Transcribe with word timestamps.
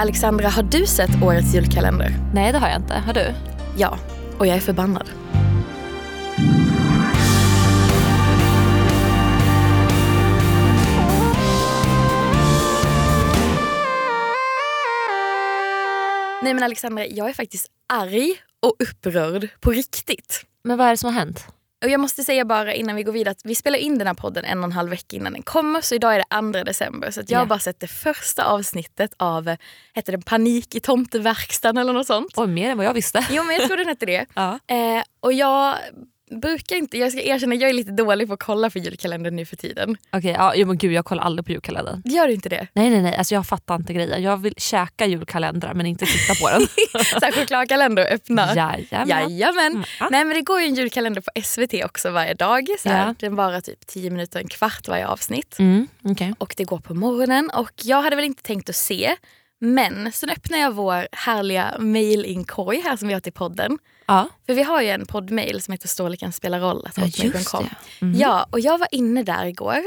Alexandra, 0.00 0.48
har 0.48 0.62
du 0.62 0.86
sett 0.86 1.22
årets 1.22 1.54
julkalender? 1.54 2.14
Nej 2.34 2.52
det 2.52 2.58
har 2.58 2.68
jag 2.68 2.76
inte. 2.76 2.94
Har 2.94 3.12
du? 3.12 3.34
Ja, 3.76 3.98
och 4.38 4.46
jag 4.46 4.56
är 4.56 4.60
förbannad. 4.60 5.10
Nej 16.42 16.54
men 16.54 16.62
Alexandra, 16.62 17.06
jag 17.06 17.28
är 17.28 17.32
faktiskt 17.32 17.66
arg 17.92 18.36
och 18.62 18.76
upprörd 18.78 19.48
på 19.60 19.70
riktigt. 19.70 20.44
Men 20.64 20.78
vad 20.78 20.86
är 20.86 20.90
det 20.90 20.96
som 20.96 21.14
har 21.14 21.20
hänt? 21.20 21.46
Och 21.84 21.90
jag 21.90 22.00
måste 22.00 22.24
säga 22.24 22.44
bara 22.44 22.74
innan 22.74 22.96
vi 22.96 23.02
går 23.02 23.12
vidare 23.12 23.30
att 23.32 23.40
vi 23.44 23.54
spelar 23.54 23.78
in 23.78 23.98
den 23.98 24.06
här 24.06 24.14
podden 24.14 24.44
en 24.44 24.58
och 24.58 24.64
en 24.64 24.72
halv 24.72 24.90
vecka 24.90 25.16
innan 25.16 25.32
den 25.32 25.42
kommer. 25.42 25.80
Så 25.80 25.94
idag 25.94 26.14
är 26.14 26.18
det 26.18 26.52
2 26.58 26.64
december. 26.64 27.10
Så 27.10 27.20
jag 27.20 27.30
Ja. 27.30 27.38
har 27.38 27.46
bara 27.46 27.58
sett 27.58 27.80
det 27.80 27.86
första 27.86 28.44
avsnittet 28.44 29.14
av, 29.16 29.56
heter 29.94 30.12
det 30.12 30.24
Panik 30.24 30.74
i 30.74 30.80
tomteverkstan 30.80 31.76
eller 31.76 31.92
något 31.92 32.06
sånt? 32.06 32.32
Oj, 32.36 32.46
mer 32.46 32.70
än 32.70 32.76
vad 32.76 32.86
jag 32.86 32.94
visste. 32.94 33.26
Jo 33.30 33.42
men 33.42 33.56
jag 33.56 33.66
tror 33.66 33.76
den 33.76 33.86
hette 33.86 34.06
det. 34.06 34.26
Ja. 34.34 34.58
Eh, 34.66 35.02
och 35.20 35.32
jag 35.32 35.74
brukar 36.30 36.76
inte, 36.76 36.98
jag 36.98 37.12
ska 37.12 37.22
erkänna 37.22 37.54
jag 37.54 37.70
är 37.70 37.74
lite 37.74 37.92
dålig 37.92 38.28
på 38.28 38.34
att 38.34 38.40
kolla 38.40 38.70
för 38.70 38.80
julkalendern 38.80 39.36
nu 39.36 39.46
för 39.46 39.56
tiden. 39.56 39.96
Okej, 40.12 40.34
ja, 40.38 40.52
jo, 40.54 40.66
men 40.66 40.78
gud 40.78 40.92
jag 40.92 41.04
kollar 41.04 41.22
aldrig 41.22 41.46
på 41.46 41.52
julkalendern. 41.52 42.02
Gör 42.04 42.28
du 42.28 42.34
inte 42.34 42.48
det? 42.48 42.66
Nej 42.72 42.90
nej 42.90 43.02
nej, 43.02 43.16
alltså 43.16 43.34
jag 43.34 43.46
fattar 43.46 43.74
inte 43.74 43.92
grejen. 43.92 44.22
Jag 44.22 44.36
vill 44.36 44.54
käka 44.56 45.06
julkalendrar 45.06 45.74
men 45.74 45.86
inte 45.86 46.06
titta 46.06 46.34
på 46.34 46.50
den. 46.50 46.60
Så 47.04 47.20
här 47.20 47.32
chokladkalender 47.32 48.12
öppna. 48.12 48.54
Jajamän. 48.56 49.08
Jajamän. 49.08 49.72
Mm, 49.72 49.84
ja. 50.00 50.08
Nej 50.10 50.24
men 50.24 50.36
det 50.36 50.42
går 50.42 50.60
ju 50.60 50.66
en 50.66 50.74
julkalender 50.74 51.20
på 51.20 51.42
SVT 51.42 51.84
också 51.84 52.10
varje 52.10 52.34
dag. 52.34 52.68
Så. 52.78 52.88
Ja. 52.88 53.14
Den 53.18 53.36
varar 53.36 53.60
typ 53.60 53.86
10 53.86 54.10
minuter, 54.10 54.40
en 54.40 54.48
kvart 54.48 54.88
varje 54.88 55.06
avsnitt. 55.06 55.58
Mm, 55.58 55.88
okej. 56.02 56.34
Och 56.38 56.54
det 56.56 56.64
går 56.64 56.78
på 56.78 56.94
morgonen 56.94 57.50
och 57.50 57.72
jag 57.82 58.02
hade 58.02 58.16
väl 58.16 58.24
inte 58.24 58.42
tänkt 58.42 58.68
att 58.68 58.76
se. 58.76 59.16
Men 59.60 60.12
sen 60.12 60.30
öppnar 60.30 60.58
jag 60.58 60.70
vår 60.74 61.08
härliga 61.12 61.76
mailinkorg 61.78 62.80
här 62.80 62.96
som 62.96 63.08
vi 63.08 63.14
har 63.14 63.20
till 63.20 63.32
podden. 63.32 63.78
Ja. 64.06 64.28
För 64.46 64.54
vi 64.54 64.62
har 64.62 64.82
ju 64.82 64.88
en 64.88 65.06
poddmail 65.06 65.62
som 65.62 65.72
heter 65.72 65.88
Storleken 65.88 66.32
spelar 66.32 66.60
roll. 66.60 66.88
Ja, 66.96 67.02
just 67.04 67.52
det. 67.52 67.68
Mhm. 68.00 68.14
Ja, 68.14 68.46
och 68.50 68.60
jag 68.60 68.78
var 68.78 68.88
inne 68.92 69.22
där 69.22 69.46
igår 69.46 69.78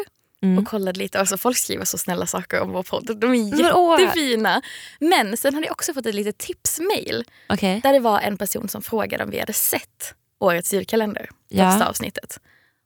Mm. 0.44 0.58
och 0.58 0.67
kollade 0.67 0.99
lite. 0.99 1.19
Alltså, 1.19 1.38
folk 1.38 1.58
skriver 1.58 1.86
så 1.86 1.97
snälla 1.97 2.25
saker 2.25 2.61
om 2.61 2.72
vår 2.72 2.83
podd. 2.83 3.17
De 3.19 3.31
är 3.33 3.59
jättefina. 3.99 4.61
Men 4.99 5.38
sen 5.38 5.53
hade 5.53 5.66
jag 5.67 5.72
också 5.72 5.94
fått 5.94 6.05
ett 6.05 6.16
litet 6.16 6.38
tipsmail 6.38 7.23
Okej. 7.49 7.80
där 7.83 7.94
det 7.94 7.99
var 7.99 8.19
en 8.19 8.38
person 8.38 8.67
som 8.69 8.81
frågade 8.81 9.23
om 9.23 9.30
vi 9.30 9.39
hade 9.39 9.53
sett 9.53 10.14
årets 10.39 10.73
julkalender. 10.73 11.30
Ja. 11.49 11.72
Första 11.72 11.89
avsnittet. 11.89 12.39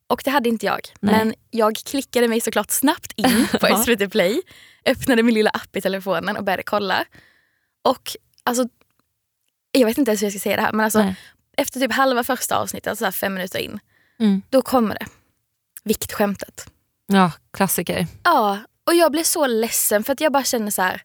Och 0.08 0.22
det 0.26 0.32
hade 0.32 0.50
inte 0.50 0.66
jag. 0.66 0.80
Nej. 1.00 1.16
Men 1.18 1.34
jag 1.52 1.76
klickade 1.76 2.28
mig 2.28 2.42
såklart 2.42 2.72
snabbt 2.72 3.12
in 3.16 3.48
på. 3.62 3.68
SVT 3.84 4.12
Play. 4.12 4.42
Öppnade 4.86 5.24
min 5.24 5.34
lilla 5.34 5.50
app 5.50 5.76
i 5.76 5.82
telefonen 5.82 6.38
och 6.38 6.44
började 6.44 6.64
kolla. 6.64 7.06
Och 7.82 8.16
alltså, 8.44 8.68
jag 9.72 9.86
vet 9.86 9.98
inte 9.98 10.12
ens 10.12 10.22
hur 10.22 10.26
jag 10.26 10.34
ska 10.34 10.40
säga 10.40 10.56
det 10.56 10.62
här. 10.62 10.72
Men 10.72 10.84
alltså, 10.84 11.00
Nej. 11.00 11.16
efter 11.58 11.80
typ 11.80 11.94
halva 11.94 12.24
första 12.24 12.58
avsnittet, 12.58 12.88
alltså 12.88 13.12
fem 13.12 13.34
minuter 13.34 13.60
in. 13.60 13.80
Mm. 14.20 14.42
Då 14.50 14.62
kommer 14.62 14.96
det. 15.00 15.06
Viktskämtet. 15.84 16.70
Ja, 17.08 17.32
klassiker. 17.54 18.08
Ja, 18.24 18.60
och 18.88 18.96
jag 18.96 19.12
blev 19.12 19.24
så 19.24 19.48
ledsen 19.48 20.04
för 20.04 20.14
att 20.14 20.22
jag 20.22 20.32
bara 20.32 20.44
känner 20.44 20.72
så 20.72 20.82
här. 20.82 21.02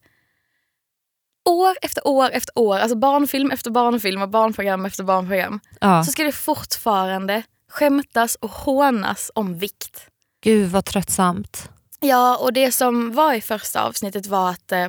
År 1.44 1.76
efter 1.82 2.06
år 2.06 2.30
efter 2.30 2.58
år, 2.58 2.78
alltså 2.78 2.96
barnfilm 2.96 3.50
efter 3.50 3.70
barnfilm 3.70 4.22
och 4.22 4.28
barnprogram 4.28 4.86
efter 4.86 5.04
barnprogram. 5.04 5.60
Ja. 5.80 6.04
Så 6.04 6.12
ska 6.12 6.22
det 6.22 6.32
fortfarande 6.32 7.42
skämtas 7.68 8.34
och 8.34 8.50
hånas 8.50 9.30
om 9.34 9.58
vikt. 9.58 10.06
Gud 10.42 10.70
vad 10.70 10.84
tröttsamt. 10.84 11.70
Ja, 12.00 12.36
och 12.36 12.52
det 12.52 12.72
som 12.72 13.12
var 13.14 13.34
i 13.34 13.40
första 13.40 13.82
avsnittet 13.84 14.26
var 14.26 14.50
att, 14.50 14.72
eh, 14.72 14.86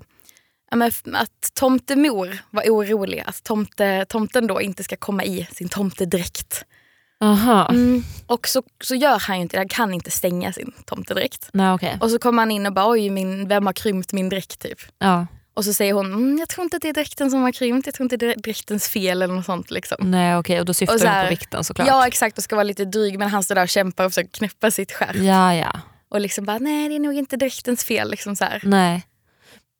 att 1.13 1.53
tomtemor 1.53 2.37
var 2.49 2.63
orolig 2.63 3.23
att 3.25 3.43
tomte, 3.43 4.05
tomten 4.09 4.47
då 4.47 4.61
inte 4.61 4.83
ska 4.83 4.95
komma 4.95 5.23
i 5.23 5.47
sin 5.51 5.69
tomtedräkt. 5.69 6.63
Aha. 7.23 7.67
Mm. 7.69 8.03
Och 8.27 8.47
så, 8.47 8.63
så 8.83 8.95
gör 8.95 9.19
han 9.19 9.35
ju 9.35 9.41
inte 9.41 9.57
det, 9.57 9.59
han 9.59 9.67
kan 9.69 9.93
inte 9.93 10.11
stänga 10.11 10.53
sin 10.53 10.73
tomtedräkt. 10.85 11.49
Nej 11.53 11.73
okej. 11.73 11.97
Och 12.01 12.11
så 12.11 12.19
kommer 12.19 12.41
han 12.41 12.51
in 12.51 12.65
och 12.65 12.73
bara 12.73 12.89
oj, 12.89 13.09
min, 13.09 13.47
vem 13.47 13.65
har 13.65 13.73
krympt 13.73 14.13
min 14.13 14.29
dräkt 14.29 14.59
typ. 14.59 14.79
Ja. 14.99 15.27
Och 15.53 15.65
så 15.65 15.73
säger 15.73 15.93
hon, 15.93 16.05
mm, 16.05 16.37
jag 16.39 16.49
tror 16.49 16.63
inte 16.63 16.75
att 16.77 16.81
det 16.81 16.89
är 16.89 16.93
dräkten 16.93 17.31
som 17.31 17.41
har 17.41 17.51
krympt, 17.51 17.85
jag 17.87 17.95
tror 17.95 18.05
inte 18.05 18.17
det 18.17 18.33
är 18.33 18.35
dräktens 18.35 18.87
fel 18.87 19.21
eller 19.21 19.33
något 19.33 19.45
sånt. 19.45 19.71
Liksom. 19.71 19.97
Nej 20.11 20.37
okej 20.37 20.59
och 20.59 20.65
då 20.65 20.73
syftar 20.73 20.95
Och 20.95 21.01
så 21.01 21.07
här- 21.07 21.23
på 21.25 21.29
vikten 21.29 21.63
såklart. 21.63 21.87
Ja 21.87 22.07
exakt, 22.07 22.37
och 22.37 22.43
ska 22.43 22.55
vara 22.55 22.63
lite 22.63 22.85
dryg 22.85 23.19
men 23.19 23.29
han 23.29 23.43
står 23.43 23.55
där 23.55 23.63
och 23.63 23.69
kämpar 23.69 24.05
och 24.05 24.11
försöker 24.11 24.29
knäppa 24.31 24.71
sitt 24.71 24.91
skärp. 24.91 25.15
ja. 25.15 25.55
ja. 25.55 25.71
Och 26.11 26.21
liksom 26.21 26.45
bara, 26.45 26.57
nej 26.57 26.89
det 26.89 26.95
är 26.95 26.99
nog 26.99 27.13
inte 27.13 27.37
dräktens 27.37 27.83
fel. 27.83 28.11
Liksom 28.11 28.35
så 28.35 28.45
här. 28.45 28.59
Nej. 28.63 29.03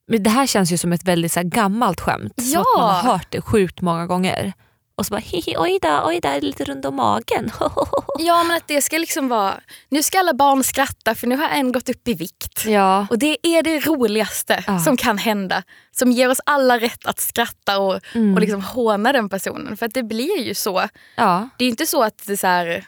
Men 0.07 0.23
det 0.23 0.29
här 0.29 0.47
känns 0.47 0.71
ju 0.71 0.77
som 0.77 0.93
ett 0.93 1.03
väldigt 1.03 1.31
så 1.31 1.39
här, 1.39 1.47
gammalt 1.47 1.99
skämt. 2.01 2.33
Som 2.41 2.51
Ja. 2.51 2.61
att 2.61 2.77
man 2.81 2.95
har 3.05 3.11
hört 3.13 3.27
det 3.29 3.41
sjukt 3.41 3.81
många 3.81 4.05
gånger. 4.07 4.53
Och 4.95 5.05
så 5.05 5.11
bara 5.11 5.19
hihi 5.21 5.55
oj 5.57 5.79
då, 5.81 6.01
oj 6.05 6.19
där 6.19 6.35
är 6.37 6.41
lite 6.41 6.63
rund 6.63 6.85
om 6.85 6.95
magen. 6.95 7.51
Ja 8.19 8.43
men 8.43 8.57
att 8.57 8.67
det 8.67 8.81
ska 8.81 8.97
liksom 8.97 9.27
vara, 9.27 9.53
nu 9.89 10.03
ska 10.03 10.19
alla 10.19 10.33
barn 10.33 10.63
skratta 10.63 11.15
för 11.15 11.27
nu 11.27 11.35
har 11.37 11.49
en 11.49 11.71
gått 11.71 11.89
upp 11.89 12.07
i 12.07 12.13
vikt. 12.13 12.65
ja. 12.65 13.07
Och 13.09 13.19
det 13.19 13.37
är 13.47 13.63
det 13.63 13.79
roligaste 13.79 14.63
Ja. 14.67 14.79
som 14.79 14.97
kan 14.97 15.17
hända. 15.17 15.63
Som 15.91 16.11
ger 16.11 16.29
oss 16.29 16.41
alla 16.45 16.79
rätt 16.79 17.05
att 17.05 17.19
skratta 17.19 17.79
och, 17.79 17.99
Mm. 18.15 18.33
och 18.33 18.41
liksom 18.41 18.61
håna 18.61 19.11
den 19.13 19.29
personen. 19.29 19.77
För 19.77 19.85
att 19.85 19.93
det 19.93 20.03
blir 20.03 20.39
ju 20.41 20.53
så. 20.53 20.87
ja. 21.15 21.49
Det 21.57 21.65
är 21.65 21.69
inte 21.69 21.85
så 21.85 22.03
att 22.03 22.23
det 22.27 22.33
är, 22.33 22.37
så 22.37 22.47
här, 22.47 22.85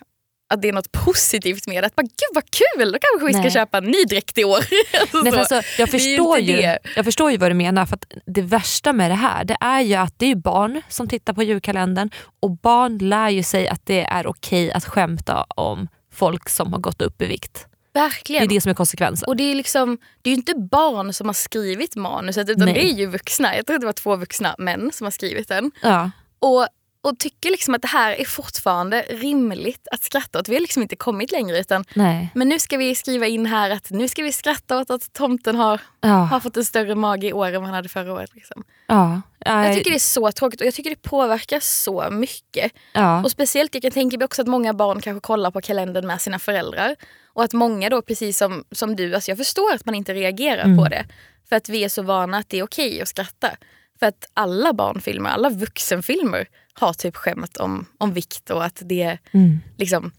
att 0.53 0.62
det 0.62 0.68
är 0.69 0.74
något 0.74 0.91
positivt 0.91 1.68
med 1.68 1.84
det. 1.84 1.88
Att 1.88 1.96
bara, 1.96 2.02
gud 2.03 2.34
vad 2.34 2.44
kul, 2.44 2.91
då 2.91 2.97
kanske 3.02 3.28
vi 3.28 3.34
ska 3.34 3.41
Nej. 3.41 3.52
köpa 3.52 3.78
en 3.78 3.84
ny 3.84 4.03
dräkt 4.03 4.38
i 4.38 4.44
år. 4.44 4.59
Alltså 5.02 5.22
Nej, 5.22 5.34
alltså, 5.40 5.56
jag, 5.56 5.64
Det 5.78 5.88
förstår 5.88 6.40
ju, 6.40 6.56
det. 6.56 6.80
jag 6.96 7.06
förstår 7.06 7.31
ju 7.31 7.38
vad 7.38 7.52
du 7.52 7.56
menar. 7.56 7.86
För 7.86 8.00
Det 8.25 8.41
värsta 8.41 8.94
med 8.94 9.12
det 9.12 9.16
här 9.16 9.44
det 9.44 9.58
är 9.62 9.81
ju 9.81 9.96
att 9.96 10.13
det 10.19 10.25
är 10.31 10.36
barn 10.36 10.81
som 10.90 11.08
tittar 11.08 11.34
på 11.34 11.44
julkalendern 11.44 12.09
och 12.40 12.52
barn 12.58 12.97
lär 12.97 13.30
ju 13.30 13.44
sig 13.44 13.68
att 13.68 13.86
det 13.86 14.02
är 14.02 14.28
okej 14.28 14.72
att 14.72 14.86
skämta 14.86 15.44
om 15.44 15.88
folk 16.13 16.50
som 16.50 16.74
har 16.74 16.80
gått 16.80 17.02
upp 17.02 17.22
i 17.22 17.25
vikt. 17.25 17.68
Det 17.94 18.00
Verkligen. 18.00 18.44
är 18.44 18.47
det 18.47 18.62
som 18.62 18.69
är 18.69 18.75
konsekvensen. 18.75 19.28
Och 19.28 19.36
det 19.36 19.44
är, 19.52 19.56
liksom, 19.56 19.97
det 20.22 20.30
är 20.30 20.31
ju 20.31 20.38
inte 20.38 20.53
barn 20.56 21.13
som 21.13 21.28
har 21.28 21.34
skrivit 21.34 21.96
manuset 21.96 22.50
utan 22.50 22.66
Nej. 22.66 22.74
det 22.74 22.84
är 22.84 22.94
ju 22.94 23.06
vuxna. 23.06 23.56
Jag 23.56 23.66
tror 23.66 23.75
att 23.75 23.81
det 23.81 23.86
var 23.86 23.94
två 23.94 24.16
vuxna 24.16 24.56
män 24.58 24.92
som 24.94 25.06
har 25.06 25.12
skrivit 25.12 25.47
den. 25.47 25.72
Ja. 25.81 26.12
Och, 26.40 26.68
och 27.03 27.19
tycker 27.19 27.50
liksom 27.52 27.74
att 27.74 27.81
det 27.81 27.88
här 27.88 28.12
är 28.22 28.25
fortfarande 28.25 29.02
rimligt 29.09 29.88
att 29.91 30.03
skratta 30.03 30.40
åt. 30.40 30.50
Vi 30.50 30.53
har 30.56 30.62
liksom 30.62 30.81
inte 30.81 30.96
kommit 30.96 31.31
längre 31.31 31.59
utan 31.59 31.86
Nej. 31.94 32.30
men 32.36 32.50
nu 32.50 32.59
ska 32.59 32.78
vi 32.78 32.96
skriva 32.96 33.28
in 33.28 33.46
här 33.46 33.69
att 33.69 33.90
nu 33.90 34.08
ska 34.08 34.24
vi 34.24 34.31
skratta 34.31 34.78
åt 34.80 34.90
att 34.90 35.13
tomten 35.13 35.56
har, 35.56 35.81
Ja. 36.02 36.08
har 36.09 36.40
fått 36.40 36.58
en 36.58 36.66
större 36.66 36.96
mage 36.96 37.28
i 37.28 37.34
år 37.34 37.47
än 37.47 37.53
vad 37.53 37.63
han 37.63 37.74
hade 37.74 37.90
förra 37.90 38.13
året. 38.13 38.36
Liksom. 38.36 38.63
Ja. 38.88 39.22
Ja. 39.46 39.66
Jag 39.68 39.75
tycker 39.78 39.90
det 39.92 39.97
är 39.97 40.00
så 40.00 40.31
tråkigt 40.31 40.62
och 40.62 40.68
jag 40.68 40.74
tycker 40.74 40.90
det 40.90 41.02
påverkar 41.02 41.59
så 41.59 42.08
mycket. 42.12 42.72
ja. 42.94 43.24
Och 43.24 43.31
speciellt, 43.31 43.74
jag 43.75 43.81
kan 43.81 43.92
tänka 43.92 44.18
mig 44.18 44.25
också 44.25 44.42
att 44.42 44.47
många 44.47 44.74
barn 44.74 45.02
kanske 45.02 45.22
kollar 45.28 45.52
på 45.52 45.62
kalendern 45.62 46.08
med 46.08 46.22
sina 46.22 46.40
föräldrar. 46.40 46.96
Och 47.34 47.44
att 47.44 47.53
många 47.53 47.90
då, 47.90 48.02
precis 48.02 48.38
som, 48.38 48.63
som 48.72 48.96
du, 48.96 49.16
alltså 49.16 49.31
jag 49.31 49.38
förstår 49.38 49.74
att 49.74 49.86
man 49.86 49.96
inte 49.96 50.13
reagerar 50.13 50.63
Mm. 50.63 50.78
på 50.78 50.88
det. 50.90 51.06
För 51.50 51.56
att 51.56 51.69
vi 51.69 51.84
är 51.84 51.90
så 51.90 52.02
vana 52.02 52.38
att 52.38 52.50
det 52.50 52.59
är 52.59 52.63
okej 52.63 53.02
att 53.02 53.08
skratta. 53.08 53.50
För 54.00 54.06
att 54.06 54.25
alla 54.34 54.74
barnfilmer, 54.74 55.30
alla 55.30 55.50
vuxenfilmer 55.50 56.47
har 56.73 56.94
typ 56.94 57.16
skämt 57.16 57.57
om, 57.57 57.85
om 57.97 58.13
vikt 58.13 58.50
och 58.50 58.66
att 58.66 58.81
det 58.85 59.01
är 59.03 59.19
Mm. 59.31 59.59
liksom 59.78 60.11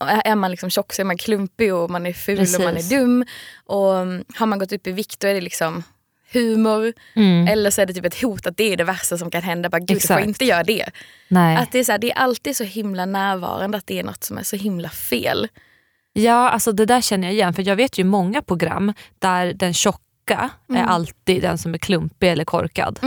är 0.00 0.34
man 0.34 0.50
liksom 0.50 0.70
tjock 0.70 0.92
så 0.92 1.02
är 1.02 1.06
man 1.06 1.18
klumpig 1.18 1.74
och 1.74 1.90
man 1.90 2.06
är 2.06 2.12
ful 2.12 2.40
och 2.40 2.60
man 2.60 2.68
är 2.68 2.72
Precis. 2.74 2.90
dum. 2.90 3.24
Och 3.66 3.96
mm, 3.98 4.24
har 4.36 4.46
man 4.46 4.58
gått 4.58 4.72
upp 4.72 4.86
i 4.86 4.92
vikt 4.92 5.20
då 5.20 5.28
är 5.28 5.34
det 5.34 5.40
liksom 5.40 5.82
humor. 6.32 6.92
Mm. 7.14 7.46
Eller 7.48 7.70
så 7.70 7.80
är 7.80 7.86
det 7.86 7.94
typ 7.94 8.04
ett 8.04 8.22
hot 8.22 8.46
att 8.46 8.56
det 8.56 8.72
är 8.72 8.76
det 8.76 8.84
värsta 8.84 9.18
som 9.18 9.30
kan 9.30 9.42
hända. 9.42 9.68
Bara, 9.68 9.78
Gud, 9.78 9.96
du 9.96 10.00
får 10.06 10.20
inte 10.20 10.44
göra 10.44 10.64
det. 10.64 10.90
Nej. 11.28 11.56
Att 11.56 11.72
det, 11.72 11.78
är 11.78 11.84
så 11.84 11.92
här, 11.92 11.98
det 11.98 12.10
är 12.12 12.18
alltid 12.18 12.56
så 12.56 12.64
himla 12.64 13.06
närvarande 13.06 13.78
att 13.78 13.86
det 13.86 13.98
är 13.98 14.04
något 14.04 14.24
som 14.24 14.38
är 14.38 14.42
så 14.42 14.56
himla 14.56 14.88
fel. 14.88 15.48
Ja, 16.12 16.50
alltså 16.50 16.72
det 16.72 16.86
där 16.86 17.00
känner 17.00 17.28
jag 17.28 17.34
igen. 17.34 17.54
För 17.54 17.68
jag 17.68 17.76
vet 17.76 17.98
ju 17.98 18.04
många 18.04 18.42
program 18.42 18.92
där 19.18 19.52
den 19.52 19.74
tjocka 19.74 20.50
är 20.68 20.74
Mm. 20.76 20.88
alltid 20.88 21.42
den 21.42 21.58
som 21.58 21.74
är 21.74 21.78
klumpig 21.78 22.28
eller 22.28 22.44
korkad. 22.44 22.98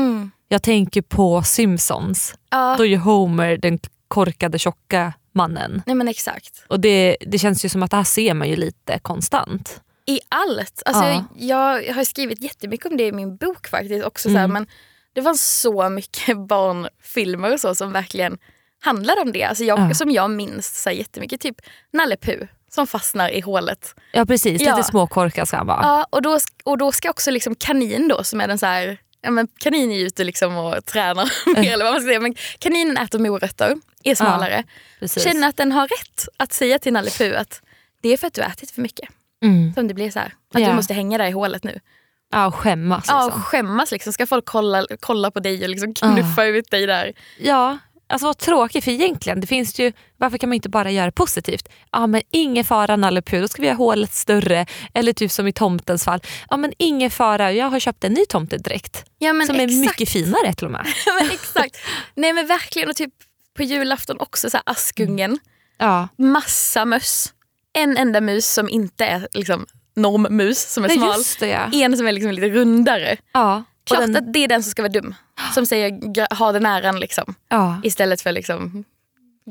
Jag 0.54 0.64
tänker 0.64 1.02
på 1.02 1.42
Simpsons. 1.44 2.36
Ja, 2.52 2.76
Då 2.78 2.86
är 2.86 2.98
Homer 2.98 3.58
den 3.58 3.80
korkade 4.08 4.60
tjocka 4.60 5.14
mannen. 5.32 5.82
nej 5.86 5.96
men 5.96 6.08
exakt. 6.08 6.66
Och 6.68 6.80
det, 6.80 7.18
det 7.22 7.40
känns 7.40 7.66
ju 7.66 7.70
som 7.70 7.84
att 7.84 7.92
det 7.92 7.98
här 7.98 8.04
ser 8.04 8.34
man 8.34 8.50
ju 8.50 8.56
lite 8.56 9.00
konstant. 9.00 9.82
I 10.06 10.20
allt. 10.30 10.82
Alltså, 10.86 11.04
Ja. 11.04 11.26
jag, 11.36 11.88
jag 11.88 11.94
har 11.94 12.04
skrivit 12.04 12.42
jättemycket 12.42 12.86
om 12.92 12.98
det 12.98 13.04
i 13.08 13.12
min 13.12 13.36
bok 13.38 13.68
faktiskt. 13.68 14.06
också 14.06 14.30
så 14.30 14.36
här, 14.38 14.44
Mm. 14.46 14.54
men 14.54 14.68
Det 15.14 15.22
var 15.22 15.34
så 15.34 15.90
mycket 15.90 16.38
barnfilmer 16.48 17.54
och 17.54 17.60
så 17.60 17.76
som 17.76 17.92
verkligen 17.92 18.38
handlade 18.82 19.22
om 19.22 19.32
det. 19.32 19.44
Alltså 19.44 19.64
jag, 19.64 19.80
Ja. 19.80 19.94
Som 19.94 20.12
jag 20.12 20.32
minns 20.32 20.82
så 20.84 20.90
här, 20.90 20.98
jättemycket. 20.98 21.42
Typ 21.42 21.62
Nalle 21.94 22.18
Puh 22.18 22.44
som 22.70 22.88
fastnar 22.88 23.30
i 23.30 23.40
hålet. 23.42 23.96
Ja 24.12 24.26
precis, 24.26 24.62
Ja. 24.62 24.76
lite 24.76 24.88
småkorkad 24.90 25.48
ska 25.48 25.58
han 25.58 25.68
vara. 25.68 25.80
Ja, 25.84 26.08
och, 26.10 26.22
då, 26.22 26.40
och 26.64 26.78
då 26.78 26.92
ska 26.92 27.10
också 27.10 27.32
liksom 27.32 27.56
kanin 27.56 28.08
då 28.08 28.24
som 28.24 28.42
är 28.42 28.48
den 28.48 28.58
så 28.60 28.66
här 28.66 28.98
Ja, 29.24 29.32
men 29.32 29.48
kanin 29.60 29.92
är 29.92 30.00
ute 30.06 30.24
liksom 30.24 30.58
och 30.58 30.86
tränar 30.86 31.32
mer, 31.62 31.74
eller 31.74 31.86
vad 31.86 31.94
man 31.94 32.02
ska 32.02 32.08
säga. 32.08 32.20
Men 32.20 32.36
kaninen 32.60 32.98
äter 32.98 33.20
morötter, 33.20 33.76
är 34.04 34.16
smalare. 34.16 34.64
precis. 35.00 35.24
Känner 35.24 35.48
att 35.50 35.58
den 35.58 35.72
har 35.72 35.88
rätt 35.88 36.28
att 36.38 36.54
säga 36.54 36.80
till 36.80 36.94
Nalle 36.94 37.10
Puh 37.10 37.40
att 37.40 37.62
det 38.02 38.10
är 38.10 38.18
för 38.18 38.28
att 38.28 38.34
du 38.34 38.42
har 38.42 38.50
ätit 38.50 38.72
för 38.72 38.82
mycket. 38.82 39.10
Mm. 39.44 39.74
Som 39.74 39.88
det 39.88 39.94
blir 39.94 40.12
så 40.12 40.20
här. 40.20 40.34
Att 40.54 40.62
Ja. 40.62 40.70
du 40.70 40.76
måste 40.76 40.94
hänga 40.94 41.18
där 41.18 41.26
i 41.28 41.32
hålet 41.32 41.64
nu. 41.64 41.80
Ja, 42.32 42.46
och 42.48 42.56
skämmas. 42.56 43.06
Ja, 43.08 43.26
Liksom. 43.26 43.42
skämmas 43.42 43.92
liksom. 43.92 44.14
Ska 44.14 44.28
folk 44.28 44.46
kolla, 44.46 44.86
kolla 45.00 45.32
på 45.32 45.40
dig 45.40 45.64
och 45.64 45.70
liksom 45.70 45.94
knuffa 45.94 46.46
ut 46.46 46.72
dig 46.72 46.86
där? 46.86 47.14
Ja, 47.40 47.78
alltså 48.10 48.26
vad 48.28 48.38
tråkigt 48.38 48.84
för 48.84 48.92
egentligen, 48.92 49.42
det 49.42 49.48
finns 49.48 49.80
ju, 49.80 49.92
varför 50.18 50.38
kan 50.38 50.50
man 50.50 50.54
inte 50.56 50.70
bara 50.70 50.92
göra 50.92 51.12
positivt? 51.12 51.70
Ja 51.92 52.08
men 52.08 52.22
ingen 52.32 52.66
fara 52.66 52.96
Nalle 52.96 53.22
Puh, 53.22 53.42
då 53.42 53.48
ska 53.48 53.62
vi 53.62 53.68
göra 53.68 53.78
hålet 53.78 54.14
större. 54.14 54.66
Eller 54.94 55.14
typ 55.14 55.32
som 55.32 55.48
i 55.48 55.54
tomtens 55.54 56.04
fall, 56.06 56.20
ja 56.50 56.58
men 56.58 56.74
ingen 56.78 57.12
fara, 57.12 57.52
jag 57.52 57.70
har 57.70 57.80
köpt 57.80 58.04
en 58.04 58.14
ny 58.14 58.26
tomtedräkt. 58.26 59.06
Ja, 59.20 59.34
men 59.34 59.48
som 59.48 59.56
är 59.56 59.64
exakt. 59.64 59.80
mycket 59.80 60.10
finare 60.10 60.54
till 60.54 60.66
och 60.66 60.72
med. 60.72 60.86
Ja, 61.06 61.14
men 61.22 61.32
exakt. 61.32 61.78
Nej 62.16 62.34
men 62.34 62.48
verkligen. 62.48 62.90
Och 62.90 62.96
typ 62.96 63.14
på 63.58 63.64
julafton 63.64 64.20
också 64.20 64.50
så 64.50 64.60
Askungen. 64.66 65.40
Ja. 65.78 66.08
Massa 66.18 66.86
möss. 66.86 67.34
En 67.74 67.98
enda 67.98 68.22
mus 68.22 68.54
som 68.54 68.70
inte 68.70 69.06
är 69.06 69.28
liksom 69.34 69.66
normmus 69.96 70.60
som 70.74 70.84
är 70.84 70.88
Nej, 70.88 70.98
smal. 70.98 71.24
det 71.40 71.48
ja. 71.48 71.70
En 71.86 71.98
som 71.98 72.08
är 72.08 72.12
liksom 72.12 72.32
lite 72.32 72.50
rundare. 72.50 73.18
ja. 73.34 73.64
Klart 73.86 74.00
den- 74.02 74.16
att 74.18 74.34
det 74.34 74.40
är 74.44 74.48
den 74.48 74.64
som 74.64 74.72
ska 74.72 74.82
vara 74.82 74.92
dum. 74.92 75.16
Som 75.54 75.66
säger 75.66 76.36
ha 76.36 76.52
den 76.52 76.66
äran 76.66 77.00
liksom. 77.00 77.36
ja. 77.50 77.78
Istället 77.84 78.22
för 78.22 78.32
liksom 78.32 78.84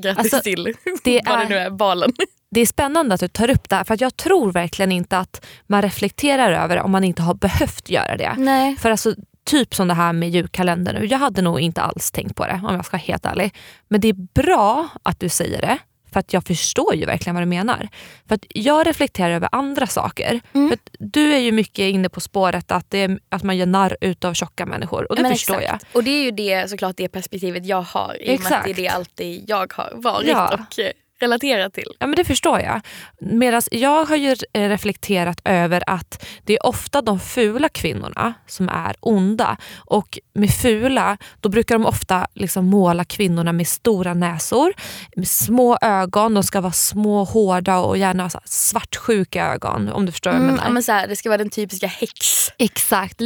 grattis 0.03 0.19
Alltså, 0.35 0.41
till 0.41 0.65
det 1.05 1.21
vad 1.27 1.39
det 1.39 1.45
är- 1.45 1.49
nu 1.49 1.57
är, 1.59 1.71
balen. 1.71 2.13
Det 2.51 2.61
är 2.61 2.67
spännande 2.67 3.15
att 3.15 3.21
du 3.21 3.29
tar 3.29 3.51
upp 3.51 3.69
det 3.69 3.77
här 3.77 3.85
för 3.85 3.97
jag 4.01 4.17
tror 4.17 4.53
verkligen 4.53 4.93
inte 4.93 5.19
att 5.19 5.45
man 5.67 5.83
reflekterar 5.83 6.53
över 6.53 6.77
det 6.77 6.83
om 6.83 6.91
man 6.91 7.05
inte 7.05 7.23
har 7.23 7.35
behövt 7.35 7.91
göra 7.91 8.17
det. 8.17 8.35
Nej. 8.39 8.77
För 8.77 8.91
alltså, 8.91 9.15
typ 9.45 9.75
som 9.75 9.89
det 9.89 9.95
här 9.95 10.13
med 10.13 10.31
julkalendern 10.31 10.97
nu, 11.01 11.07
jag 11.07 11.19
hade 11.19 11.43
nog 11.43 11.61
inte 11.61 11.81
alls 11.83 12.11
tänkt 12.11 12.37
på 12.37 12.47
det 12.47 12.61
om 12.69 12.75
jag 12.75 12.85
ska 12.85 12.97
vara 12.97 13.03
helt 13.07 13.27
ärlig. 13.27 13.55
Men 13.89 14.01
det 14.01 14.09
är 14.09 14.43
bra 14.43 14.89
att 15.03 15.21
du 15.21 15.29
säger 15.29 15.61
det. 15.61 15.79
För 16.13 16.21
att 16.21 16.33
jag 16.33 16.45
förstår 16.45 16.95
ju 16.95 17.07
verkligen 17.07 17.35
vad 17.35 17.43
du 17.43 17.47
menar. 17.47 17.89
För 18.29 18.35
att 18.35 18.47
jag 18.49 18.87
reflekterar 18.87 19.31
över 19.31 19.49
andra 19.53 19.87
saker. 19.87 20.41
Mm. 20.53 20.69
För 20.69 20.79
du 20.99 21.35
är 21.35 21.39
ju 21.39 21.53
mycket 21.53 21.83
inne 21.83 22.09
på 22.09 22.21
spåret 22.21 22.73
att, 22.73 22.91
det 22.91 22.99
är, 22.99 23.21
att 23.29 23.43
man 23.43 23.57
gör 23.57 23.67
narr 23.67 23.97
utav 24.01 24.35
tjocka 24.35 24.67
människor. 24.67 25.11
Och 25.11 25.17
det 25.17 25.23
Men 25.23 25.33
förstår 25.33 25.61
exakt. 25.61 25.87
Och 25.93 26.05
det 26.05 26.11
är 26.11 26.25
ju 26.25 26.31
det, 26.31 26.71
såklart 26.71 26.97
det 26.97 27.09
perspektivet 27.09 27.67
jag 27.67 27.83
har. 27.83 28.17
I 28.21 28.37
och 28.37 28.43
med 28.43 28.53
att 28.53 28.65
det 28.65 28.71
är 28.71 28.75
det 28.75 28.89
alltid 28.89 29.45
jag 29.49 29.73
har 29.73 29.93
varit 29.95 30.29
Ja. 30.29 30.55
och 30.55 30.79
relaterat 31.23 31.75
till. 31.75 31.89
Ja 31.99 32.07
men 32.07 32.17
det 32.17 32.25
förstår 32.25 32.61
jag. 32.61 32.81
Medan 33.21 33.63
jag 33.71 34.05
har 34.05 34.17
ju 34.17 34.37
eh, 34.53 34.69
reflekterat 34.69 35.41
över 35.45 35.83
att 35.87 36.25
det 36.45 36.55
är 36.55 36.67
ofta 36.67 37.03
de 37.03 37.21
fula 37.21 37.69
kvinnorna 37.69 38.35
som 38.47 38.69
är 38.69 38.97
onda. 39.01 39.57
Och 39.77 40.19
med 40.35 40.51
fula, 40.51 41.17
då 41.41 41.49
brukar 41.49 41.75
de 41.75 41.87
ofta 41.87 42.27
liksom 42.35 42.67
måla 42.67 43.05
kvinnorna 43.05 43.53
med 43.53 43.69
stora 43.69 44.15
näsor, 44.15 44.73
med 45.17 45.29
små 45.29 45.79
ögon, 45.81 46.35
de 46.35 46.43
ska 46.43 46.61
vara 46.61 46.73
små, 46.73 47.25
hårda 47.25 47.79
och 47.79 47.99
gärna 47.99 48.31
svartsjuka 48.45 49.47
ögon 49.47 49.89
om 49.89 50.07
du 50.07 50.13
förstår 50.13 50.31
vad 50.31 50.37
jag 50.37 50.43
Mm, 50.43 50.55
menar. 50.55 50.69
ja, 50.69 50.73
men 50.73 50.83
så 50.83 50.93
här, 50.93 51.09
det 51.09 51.17
ska 51.17 51.29
vara 51.29 51.39
den 51.39 51.51
typiska 51.51 51.87
häxlooken. 51.87 52.55
Exakt. 52.59 53.19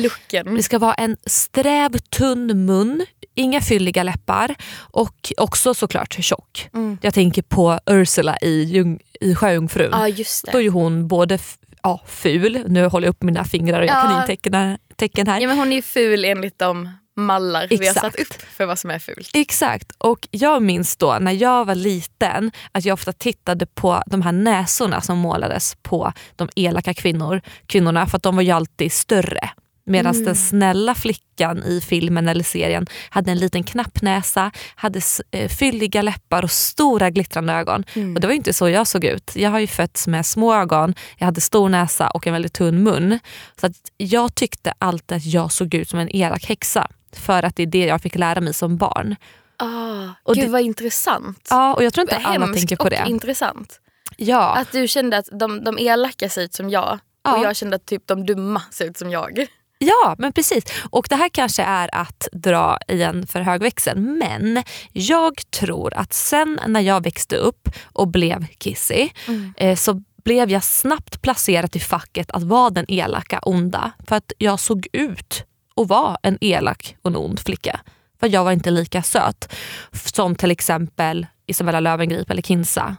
Det 0.56 0.62
ska 0.62 0.78
vara 0.78 0.94
en 0.94 1.16
sträv, 1.26 1.98
tunn 1.98 2.66
mun, 2.66 3.06
inga 3.36 3.60
fylliga 3.60 4.02
läppar 4.02 4.54
och 4.78 5.32
också 5.36 5.74
såklart 5.74 6.16
tjock. 6.20 6.68
Mm. 6.74 6.98
Jag 7.02 7.14
tänker 7.14 7.42
på 7.42 7.80
Ursula 7.86 8.36
i, 8.42 8.84
i 9.20 9.34
Sjöjungfrun. 9.34 10.14
Just 10.16 10.44
Då 10.52 10.62
är 10.62 10.70
hon 10.70 11.08
både 11.08 11.38
ja, 11.82 12.00
ful, 12.06 12.64
nu 12.68 12.86
håller 12.86 13.06
jag 13.06 13.10
upp 13.12 13.22
mina 13.22 13.44
fingrar 13.44 13.80
och 13.80 13.86
jag 13.86 13.96
Ja. 13.96 14.02
kanintecken 14.02 14.78
tecken 14.96 15.26
här. 15.26 15.40
Ja, 15.40 15.48
men 15.48 15.58
hon 15.58 15.72
är 15.72 15.76
ju 15.76 15.82
ful 15.82 16.24
enligt 16.24 16.58
de 16.58 16.88
mallar 17.16 17.66
vi 17.70 17.76
har 17.76 17.82
Exakt. 17.84 18.00
satt 18.00 18.14
upp 18.16 18.42
för 18.42 18.66
vad 18.66 18.78
som 18.78 18.90
är 18.90 18.98
fult. 18.98 19.30
Exakt, 19.34 19.92
och 19.98 20.28
jag 20.30 20.62
minns 20.62 20.96
då 20.96 21.18
när 21.20 21.32
jag 21.32 21.64
var 21.64 21.74
liten 21.74 22.50
att 22.72 22.84
jag 22.84 22.94
ofta 22.94 23.12
tittade 23.12 23.66
på 23.66 24.02
de 24.06 24.22
här 24.22 24.32
näsorna 24.32 25.00
som 25.00 25.18
målades 25.18 25.76
på 25.82 26.12
de 26.36 26.48
elaka 26.56 26.94
kvinnor, 26.94 27.40
kvinnorna 27.66 28.06
för 28.06 28.16
att 28.16 28.22
de 28.22 28.36
var 28.36 28.42
ju 28.42 28.50
alltid 28.50 28.92
större. 28.92 29.50
Medan 29.88 30.12
Mm. 30.14 30.24
den 30.24 30.36
snälla 30.36 30.94
flickan 30.94 31.62
i 31.62 31.80
filmen 31.80 32.28
eller 32.28 32.44
serien 32.44 32.86
hade 33.10 33.30
en 33.30 33.38
liten 33.38 33.62
knapp 33.64 34.02
näsa, 34.02 34.50
hade 34.74 35.00
eh, 35.30 35.48
fylliga 35.48 36.02
läppar 36.02 36.42
och 36.42 36.50
stora 36.50 37.10
glittrande 37.10 37.52
ögon. 37.52 37.84
Mm. 37.94 38.14
Och 38.14 38.20
Det 38.20 38.26
var 38.26 38.34
inte 38.34 38.52
så 38.52 38.68
jag 38.68 38.86
såg 38.86 39.04
ut. 39.04 39.32
Jag 39.36 39.50
har 39.50 39.58
ju 39.58 39.66
fötts 39.66 40.06
med 40.06 40.26
små 40.26 40.54
ögon, 40.54 40.94
jag 41.18 41.24
hade 41.26 41.40
stor 41.40 41.68
näsa 41.68 42.08
och 42.10 42.26
en 42.26 42.32
väldigt 42.32 42.52
tunn 42.52 42.82
mun. 42.82 43.18
Så 43.60 43.66
att 43.66 43.72
jag 43.96 44.34
tyckte 44.34 44.72
alltid 44.78 45.16
att 45.16 45.24
jag 45.26 45.52
såg 45.52 45.74
ut 45.74 45.88
som 45.88 45.98
en 45.98 46.16
elak 46.16 46.44
häxa. 46.44 46.88
För 47.12 47.42
att 47.42 47.56
det 47.56 47.62
är 47.62 47.66
det 47.66 47.86
jag 47.86 48.02
fick 48.02 48.14
lära 48.14 48.40
mig 48.40 48.54
som 48.54 48.76
barn. 48.76 49.16
Ah, 49.58 50.08
Och 50.22 50.34
gud 50.34 50.44
det- 50.44 50.50
vad 50.50 50.60
intressant. 50.60 51.46
Ja, 51.50 51.74
och 51.74 51.84
jag 51.84 51.92
tror 51.94 52.02
inte 52.02 52.16
alla 52.16 52.46
tänker 52.46 52.76
på 52.76 52.84
och 52.84 52.90
det. 52.90 53.04
intressant. 53.06 53.80
Ja, 54.16 54.54
Att 54.56 54.72
du 54.72 54.88
kände 54.88 55.18
att 55.18 55.28
de, 55.32 55.64
de 55.64 55.78
elaka 55.78 56.28
ser 56.28 56.42
ut 56.42 56.54
som 56.54 56.70
jag 56.70 56.98
Ja. 57.24 57.36
och 57.38 57.44
jag 57.44 57.56
kände 57.56 57.76
att 57.76 57.86
typ 57.86 58.06
de 58.06 58.26
dumma 58.26 58.62
ser 58.70 58.84
ut 58.84 58.96
som 58.98 59.10
jag. 59.10 59.46
Ja, 59.78 60.14
men 60.18 60.32
precis. 60.32 60.64
Och 60.90 61.06
det 61.08 61.16
här 61.16 61.28
kanske 61.28 61.62
är 61.62 61.94
att 61.94 62.28
dra 62.32 62.78
i 62.88 63.02
en 63.02 63.26
för 63.26 63.40
hög 63.40 63.62
växel. 63.62 64.00
Men 64.00 64.62
jag 64.92 65.50
tror 65.50 65.94
att 65.94 66.12
sen 66.12 66.60
när 66.66 66.80
jag 66.80 67.02
växte 67.02 67.36
upp 67.36 67.68
och 67.84 68.08
blev 68.08 68.46
kissig 68.58 69.14
eh, 69.56 69.76
så 69.76 70.02
blev 70.24 70.50
jag 70.50 70.64
snabbt 70.64 71.22
placerad 71.22 71.76
i 71.76 71.80
facket 71.80 72.30
att 72.30 72.42
vara 72.42 72.70
den 72.70 72.84
elaka 72.88 73.38
onda. 73.38 73.90
För 74.08 74.16
att 74.16 74.32
jag 74.38 74.60
såg 74.60 74.86
ut 74.92 75.44
att 75.76 75.88
vara 75.88 76.16
en 76.22 76.38
elak 76.40 76.96
och 77.02 77.10
en 77.10 77.16
ond 77.16 77.40
flicka. 77.40 77.80
För 78.20 78.28
jag 78.28 78.44
var 78.44 78.52
inte 78.52 78.70
lika 78.70 79.02
söt 79.02 79.52
som 79.92 80.34
till 80.34 80.50
exempel 80.50 81.26
Isabella 81.46 81.80
Löwengrip 81.80 82.30
eller 82.30 82.42
Kinsa. 82.42 82.96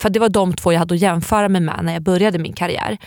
För 0.00 0.10
det 0.10 0.18
var 0.18 0.28
de 0.28 0.54
två 0.54 0.72
jag 0.72 0.78
hade 0.78 0.94
att 0.94 1.00
jämföra 1.00 1.48
mig 1.48 1.60
med 1.60 1.80
när 1.82 1.92
jag 1.92 2.02
började 2.02 2.38
min 2.38 2.52
karriär. 2.52 2.98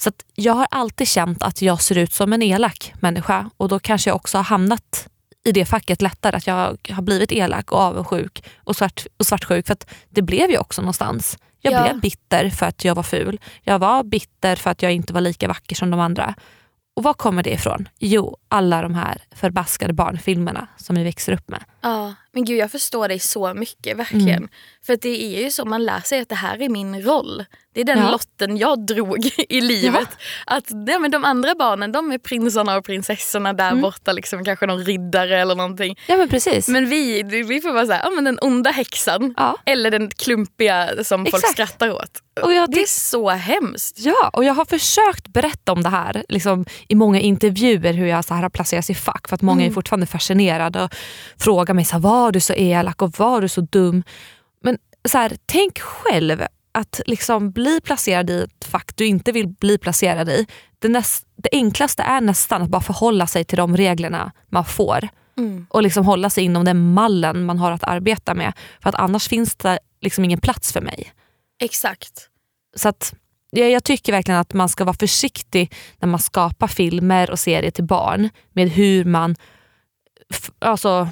Så 0.00 0.10
jag 0.34 0.52
har 0.52 0.66
alltid 0.70 1.08
känt 1.08 1.42
att 1.42 1.62
jag 1.62 1.82
ser 1.82 1.98
ut 1.98 2.12
som 2.12 2.32
en 2.32 2.42
elak 2.42 2.92
människa 3.00 3.50
och 3.56 3.68
då 3.68 3.78
kanske 3.78 4.10
jag 4.10 4.16
också 4.16 4.38
har 4.38 4.44
hamnat 4.44 5.08
i 5.44 5.52
det 5.52 5.64
facket 5.64 6.02
lättare. 6.02 6.36
Att 6.36 6.46
jag 6.46 6.76
har 6.90 7.02
blivit 7.02 7.32
elak 7.32 7.72
och 7.72 7.78
avundsjuk 7.78 8.44
och, 8.56 8.76
svart, 8.76 9.06
och 9.16 9.26
svartsjuk. 9.26 9.66
För 9.66 9.76
det 10.08 10.22
blev 10.22 10.50
jag 10.50 10.60
också 10.60 10.80
någonstans. 10.82 11.38
Jag 11.60 11.74
Ja. 11.74 11.82
blev 11.82 12.00
bitter 12.00 12.50
för 12.50 12.66
att 12.66 12.84
jag 12.84 12.94
var 12.94 13.02
ful. 13.02 13.40
Jag 13.62 13.78
var 13.78 14.02
bitter 14.04 14.56
för 14.56 14.70
att 14.70 14.82
jag 14.82 14.92
inte 14.92 15.12
var 15.12 15.20
lika 15.20 15.48
vacker 15.48 15.76
som 15.76 15.90
de 15.90 16.00
andra. 16.00 16.34
Och 16.96 17.02
var 17.02 17.14
kommer 17.14 17.42
det 17.42 17.50
ifrån? 17.52 17.88
Jo, 17.98 18.36
alla 18.48 18.82
de 18.82 18.94
här 18.94 19.22
förbaskade 19.34 19.92
barnfilmerna 19.92 20.66
som 20.76 20.96
vi 20.96 21.04
växer 21.04 21.32
upp 21.32 21.48
med. 21.48 21.64
Ja, 21.82 22.14
men 22.32 22.44
gud 22.44 22.58
jag 22.58 22.70
förstår 22.70 23.08
dig 23.08 23.18
så 23.18 23.54
mycket, 23.54 23.96
verkligen. 23.96 24.28
Mm. 24.28 24.48
För 24.86 24.96
det 25.02 25.36
är 25.38 25.44
ju 25.44 25.50
så 25.50 25.64
man 25.64 25.84
lär 25.84 26.00
sig 26.00 26.20
att 26.20 26.28
det 26.28 26.34
här 26.34 26.62
är 26.62 26.68
min 26.68 27.02
roll. 27.02 27.44
Det 27.74 27.80
är 27.80 27.84
den 27.84 27.98
Ja. 27.98 28.10
lotten 28.10 28.56
jag 28.56 28.86
drog 28.86 29.30
i 29.48 29.60
livet. 29.60 30.08
Att 30.46 30.64
ja, 30.86 30.98
men 30.98 31.10
De 31.10 31.24
andra 31.24 31.54
barnen 31.54 31.92
de 31.92 32.12
är 32.12 32.18
prinsarna 32.18 32.76
och 32.76 32.84
prinsessorna 32.84 33.52
där 33.52 33.68
Mm. 33.70 33.82
borta, 33.82 34.12
liksom, 34.12 34.44
kanske 34.44 34.66
någon 34.66 34.84
riddare 34.84 35.40
eller 35.40 35.54
någonting. 35.54 35.98
Ja 36.06 36.16
men 36.16 36.28
precis. 36.28 36.68
Men 36.68 36.88
vi, 36.88 37.22
vi 37.22 37.60
får 37.60 37.72
vara 37.72 37.86
så 37.86 37.92
här, 37.92 38.00
ja, 38.04 38.10
men 38.10 38.24
den 38.24 38.38
onda 38.42 38.70
häxan. 38.70 39.34
ja. 39.36 39.56
Eller 39.66 39.90
den 39.90 40.10
klumpiga 40.10 41.04
som 41.04 41.24
folk 41.24 41.34
Exakt. 41.34 41.52
skrattar 41.52 41.90
åt. 41.92 42.22
Jag 42.34 42.70
Det 42.70 42.82
är 42.82 42.86
så 42.86 43.30
hemskt. 43.30 43.98
Ja, 43.98 44.30
och 44.32 44.44
jag 44.44 44.54
har 44.54 44.64
försökt 44.64 45.28
berätta 45.28 45.72
om 45.72 45.82
det 45.82 45.88
här 45.88 46.24
liksom, 46.28 46.64
i 46.88 46.94
många 46.94 47.20
intervjuer 47.20 47.92
hur 47.92 48.06
jag 48.06 48.24
så 48.24 48.34
här 48.34 48.42
har 48.42 48.50
placerats 48.50 48.90
i 48.90 48.94
fack 48.94 49.28
för 49.28 49.34
att 49.34 49.42
många 49.42 49.66
är 49.66 49.70
fortfarande 49.70 50.06
fascinerade 50.06 50.82
och 50.82 50.94
frågar 51.38 51.71
mig 51.74 51.84
så 51.84 51.92
här, 51.92 52.00
var 52.00 52.32
du 52.32 52.40
så 52.40 52.52
elak 52.52 53.02
och 53.02 53.18
var 53.18 53.40
du 53.40 53.48
så 53.48 53.60
dum? 53.60 54.02
Men 54.62 54.78
så 55.08 55.18
här, 55.18 55.36
tänk 55.46 55.80
själv 55.80 56.42
att 56.72 57.00
liksom 57.06 57.50
bli 57.50 57.80
placerad 57.80 58.30
i 58.30 58.42
ett 58.42 58.64
fack 58.64 58.96
du 58.96 59.06
inte 59.06 59.32
vill 59.32 59.48
bli 59.48 59.78
placerad 59.78 60.28
i. 60.28 60.46
Det, 60.78 60.88
näst, 60.88 61.26
det 61.36 61.48
enklaste 61.52 62.02
är 62.02 62.20
nästan 62.20 62.62
att 62.62 62.68
bara 62.68 62.82
förhålla 62.82 63.26
sig 63.26 63.44
till 63.44 63.58
de 63.58 63.76
reglerna 63.76 64.32
man 64.48 64.64
får 64.64 65.08
Mm. 65.36 65.66
och 65.70 65.82
liksom 65.82 66.04
hålla 66.06 66.30
sig 66.30 66.44
inom 66.44 66.64
den 66.64 66.92
mallen 66.92 67.44
man 67.44 67.58
har 67.58 67.72
att 67.72 67.84
arbeta 67.84 68.34
med. 68.34 68.52
För 68.82 68.88
att 68.88 68.94
annars 68.94 69.28
finns 69.28 69.56
det 69.56 69.78
liksom 70.00 70.24
ingen 70.24 70.40
plats 70.40 70.72
för 70.72 70.80
mig. 70.80 71.12
Exakt. 71.62 72.28
Så 72.76 72.88
att, 72.88 73.14
jag, 73.50 73.70
jag 73.70 73.84
tycker 73.84 74.12
verkligen 74.12 74.40
att 74.40 74.52
man 74.52 74.68
ska 74.68 74.84
vara 74.84 74.96
försiktig 74.96 75.74
när 75.98 76.08
man 76.08 76.20
skapar 76.20 76.66
filmer 76.66 77.30
och 77.30 77.38
serier 77.38 77.70
till 77.70 77.84
barn 77.84 78.28
med 78.52 78.70
hur 78.70 79.04
man 79.04 79.36
alltså, 80.58 81.08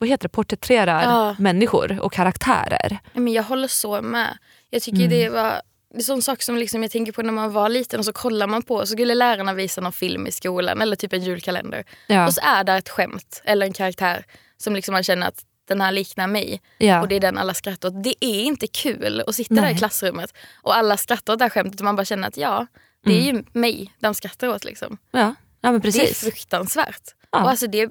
vad 0.00 0.08
heter 0.08 0.22
det, 0.22 0.28
porträtterar 0.28 1.02
Ja. 1.02 1.36
människor 1.38 2.00
och 2.00 2.12
karaktärer. 2.12 2.98
Men 3.12 3.32
jag 3.32 3.42
håller 3.42 3.68
så 3.68 4.02
med. 4.02 4.38
Jag 4.70 4.82
tycker 4.82 4.98
Mm. 4.98 5.10
det 5.10 5.28
var 5.28 5.60
det 5.90 5.96
är 5.96 5.98
en 5.98 6.02
sån 6.02 6.22
sak 6.22 6.42
som 6.42 6.56
liksom 6.56 6.82
jag 6.82 6.90
tänker 6.92 7.12
på 7.12 7.22
när 7.22 7.32
man 7.32 7.52
var 7.52 7.68
liten 7.68 7.98
och 7.98 8.04
så 8.04 8.12
kollar 8.12 8.46
man 8.46 8.62
på 8.62 8.80
så 8.80 8.86
skulle 8.86 9.14
lärarna 9.14 9.54
visa 9.54 9.80
någon 9.80 9.92
film 9.92 10.26
i 10.26 10.32
skolan 10.32 10.80
eller 10.82 10.96
typ 10.96 11.12
en 11.12 11.22
julkalender. 11.22 11.84
Ja. 12.06 12.26
Och 12.26 12.34
så 12.34 12.40
är 12.44 12.64
där 12.64 12.78
ett 12.78 12.88
skämt 12.88 13.42
eller 13.44 13.66
en 13.66 13.72
karaktär 13.72 14.24
som 14.56 14.74
liksom 14.74 14.92
man 14.92 15.02
känner 15.02 15.26
att 15.28 15.44
den 15.68 15.80
här 15.80 15.92
liknar 15.92 16.26
mig 16.26 16.60
Ja. 16.78 17.00
och 17.00 17.08
det 17.08 17.14
är 17.16 17.20
den 17.20 17.38
alla 17.38 17.54
skrattar 17.54 17.88
åt. 17.88 18.04
Det 18.04 18.14
är 18.24 18.42
inte 18.42 18.66
kul 18.66 19.22
att 19.26 19.34
sitta 19.34 19.54
Nej. 19.54 19.64
där 19.64 19.70
i 19.70 19.78
klassrummet 19.78 20.34
och 20.62 20.76
alla 20.76 20.96
skrattar 20.96 21.32
åt 21.32 21.38
det 21.38 21.44
här 21.44 21.50
skämtet 21.50 21.80
och 21.80 21.84
man 21.84 21.96
bara 21.96 22.04
känner 22.04 22.28
att 22.28 22.36
ja, 22.36 22.66
det 23.04 23.12
är 23.12 23.32
ju 23.32 23.44
mig 23.52 23.92
de 23.98 24.14
skrattar 24.14 24.48
åt. 24.48 24.64
Liksom. 24.64 24.98
ja. 25.10 25.34
ja, 25.60 25.70
men 25.72 25.80
Det 25.80 25.88
är 25.88 25.92
precis. 25.92 26.20
fruktansvärt. 26.20 27.02
Ja. 27.32 27.42
Och 27.42 27.50
alltså 27.50 27.66
det, 27.66 27.90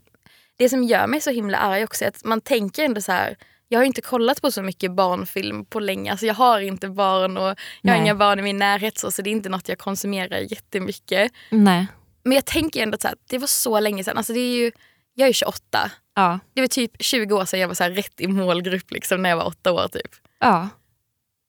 det 0.59 0.69
som 0.69 0.83
gör 0.83 1.07
mig 1.07 1.21
så 1.21 1.29
himla 1.31 1.57
arg 1.57 1.83
också 1.83 2.03
är 2.05 2.09
att 2.09 2.23
man 2.23 2.41
tänker 2.41 2.83
ändå 2.85 3.01
så 3.01 3.11
här. 3.11 3.37
Jag 3.67 3.79
har 3.79 3.83
inte 3.85 4.01
kollat 4.01 4.41
på 4.41 4.51
så 4.51 4.61
mycket 4.61 4.91
barnfilm 4.91 5.65
på 5.65 5.79
länge. 5.79 6.11
Alltså 6.11 6.25
jag 6.25 6.33
har 6.33 6.59
inte 6.59 6.89
barn 6.89 7.37
och 7.37 7.43
jag 7.43 7.49
har 7.49 7.55
Nej. 7.81 7.99
inga 7.99 8.15
barn 8.15 8.39
i 8.39 8.41
min 8.41 8.57
närhet 8.57 8.97
så, 8.97 9.11
så 9.11 9.21
det 9.21 9.29
är 9.29 9.31
inte 9.31 9.49
något 9.49 9.69
jag 9.69 9.77
konsumerar 9.79 10.37
jättemycket. 10.37 11.31
Nej. 11.49 11.87
Men 12.23 12.33
jag 12.35 12.45
tänker 12.45 12.83
ändå 12.83 12.95
att 12.95 13.15
det 13.29 13.37
var 13.37 13.47
så 13.47 13.79
länge 13.79 14.03
sedan. 14.03 14.17
Alltså 14.17 14.33
det 14.33 14.39
är 14.39 14.55
ju, 14.57 14.71
jag 15.13 15.29
är 15.29 15.33
28. 15.33 15.91
Ja. 16.15 16.39
Det 16.53 16.61
var 16.61 16.67
typ 16.67 16.91
20 16.99 17.35
år 17.35 17.45
sedan 17.45 17.59
jag 17.59 17.67
var 17.67 17.75
så 17.75 17.83
rätt 17.83 18.21
i 18.21 18.27
målgrupp 18.27 18.91
liksom, 18.91 19.21
när 19.21 19.29
jag 19.29 19.37
var 19.37 19.47
åtta 19.47 19.71
år. 19.71 19.87
typ. 19.87 20.11
ja. 20.39 20.69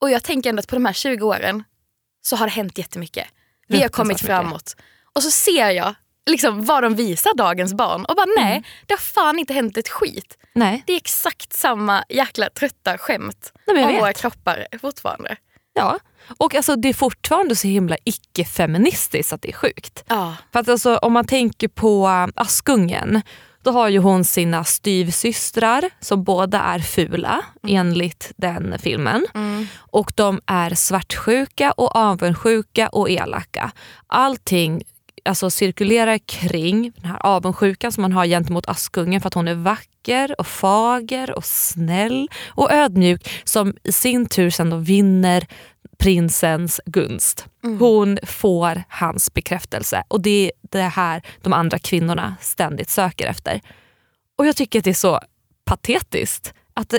Och 0.00 0.10
jag 0.10 0.22
tänker 0.22 0.50
ändå 0.50 0.60
att 0.60 0.68
på 0.68 0.76
de 0.76 0.84
här 0.86 0.92
20 0.92 1.26
åren 1.26 1.64
så 2.22 2.36
har 2.36 2.46
det 2.46 2.52
hänt 2.52 2.78
jättemycket. 2.78 3.26
Vi 3.68 3.82
har 3.82 3.88
kommit 3.88 4.20
framåt. 4.20 4.76
Och 5.14 5.22
så 5.22 5.30
ser 5.30 5.70
jag 5.70 5.94
liksom 6.30 6.64
vad 6.64 6.82
de 6.82 6.94
visar 6.94 7.34
dagens 7.36 7.74
barn 7.74 8.04
och 8.04 8.16
bara 8.16 8.26
nej, 8.36 8.50
Mm. 8.52 8.62
det 8.86 8.94
har 8.94 8.98
fan 8.98 9.38
inte 9.38 9.52
hänt 9.54 9.76
ett 9.76 9.88
skit. 9.88 10.36
Nej. 10.54 10.82
Det 10.86 10.92
är 10.92 10.96
exakt 10.96 11.52
samma 11.52 12.04
jäkla 12.08 12.50
trötta 12.50 12.98
skämt 12.98 13.52
Nej, 13.66 13.84
om 13.84 13.90
vet. 13.92 14.00
våra 14.00 14.12
kroppar 14.12 14.66
fortfarande. 14.80 15.36
Ja. 15.74 15.98
Och 16.38 16.54
alltså, 16.54 16.76
det 16.76 16.88
är 16.88 16.94
fortfarande 16.94 17.56
så 17.56 17.68
himla 17.68 17.96
icke-feministiskt 18.04 19.32
att 19.32 19.42
det 19.42 19.48
är 19.48 19.52
sjukt. 19.56 20.04
Ja. 20.08 20.34
För 20.52 20.60
att 20.60 20.68
alltså, 20.68 20.96
om 20.96 21.12
man 21.12 21.26
tänker 21.26 21.68
på 21.68 22.06
äh, 22.08 22.42
Askungen, 22.42 23.22
då 23.62 23.70
har 23.70 23.88
ju 23.88 23.98
hon 23.98 24.24
sina 24.24 24.64
styvsystrar 24.64 25.90
som 26.00 26.24
båda 26.24 26.60
är 26.60 26.78
fula 26.78 27.42
enligt 27.68 28.32
den 28.36 28.78
filmen. 28.78 29.26
Mm. 29.34 29.66
Och 29.78 30.12
de 30.16 30.40
är 30.46 30.74
svartsjuka 30.74 31.72
och 31.72 31.96
avundsjuka 31.96 32.88
och 32.88 33.10
elaka. 33.10 33.70
Allting 34.06 34.82
alltså, 35.30 35.50
cirkulerar 35.50 36.18
kring 36.18 36.92
den 36.96 37.10
här 37.10 37.26
avundsjukan 37.26 37.92
som 37.92 38.02
man 38.02 38.12
har 38.12 38.26
gentemot 38.26 38.68
Askungen 38.68 39.20
för 39.20 39.28
att 39.28 39.34
hon 39.34 39.48
är 39.48 39.54
vacker 39.54 40.40
och 40.40 40.46
fager 40.46 41.36
och 41.36 41.44
snäll 41.44 42.28
och 42.48 42.72
ödmjuk 42.72 43.30
som 43.44 43.74
i 43.82 43.92
sin 43.92 44.26
tur 44.26 44.50
sen 44.50 44.70
då 44.70 44.76
vinner 44.76 45.46
prinsens 45.98 46.80
gunst. 46.86 47.46
Hon 47.78 48.18
får 48.26 48.82
hans 48.88 49.34
bekräftelse 49.34 50.02
och 50.08 50.20
det 50.20 50.46
är 50.46 50.52
det 50.70 50.82
här 50.82 51.22
de 51.42 51.52
andra 51.52 51.78
kvinnorna 51.78 52.36
ständigt 52.40 52.90
söker 52.90 53.26
efter. 53.26 53.60
Och 54.38 54.46
jag 54.46 54.56
tycker 54.56 54.78
att 54.78 54.84
det 54.84 54.90
är 54.90 54.94
så 54.94 55.20
patetiskt 55.64 56.54
att 56.74 56.94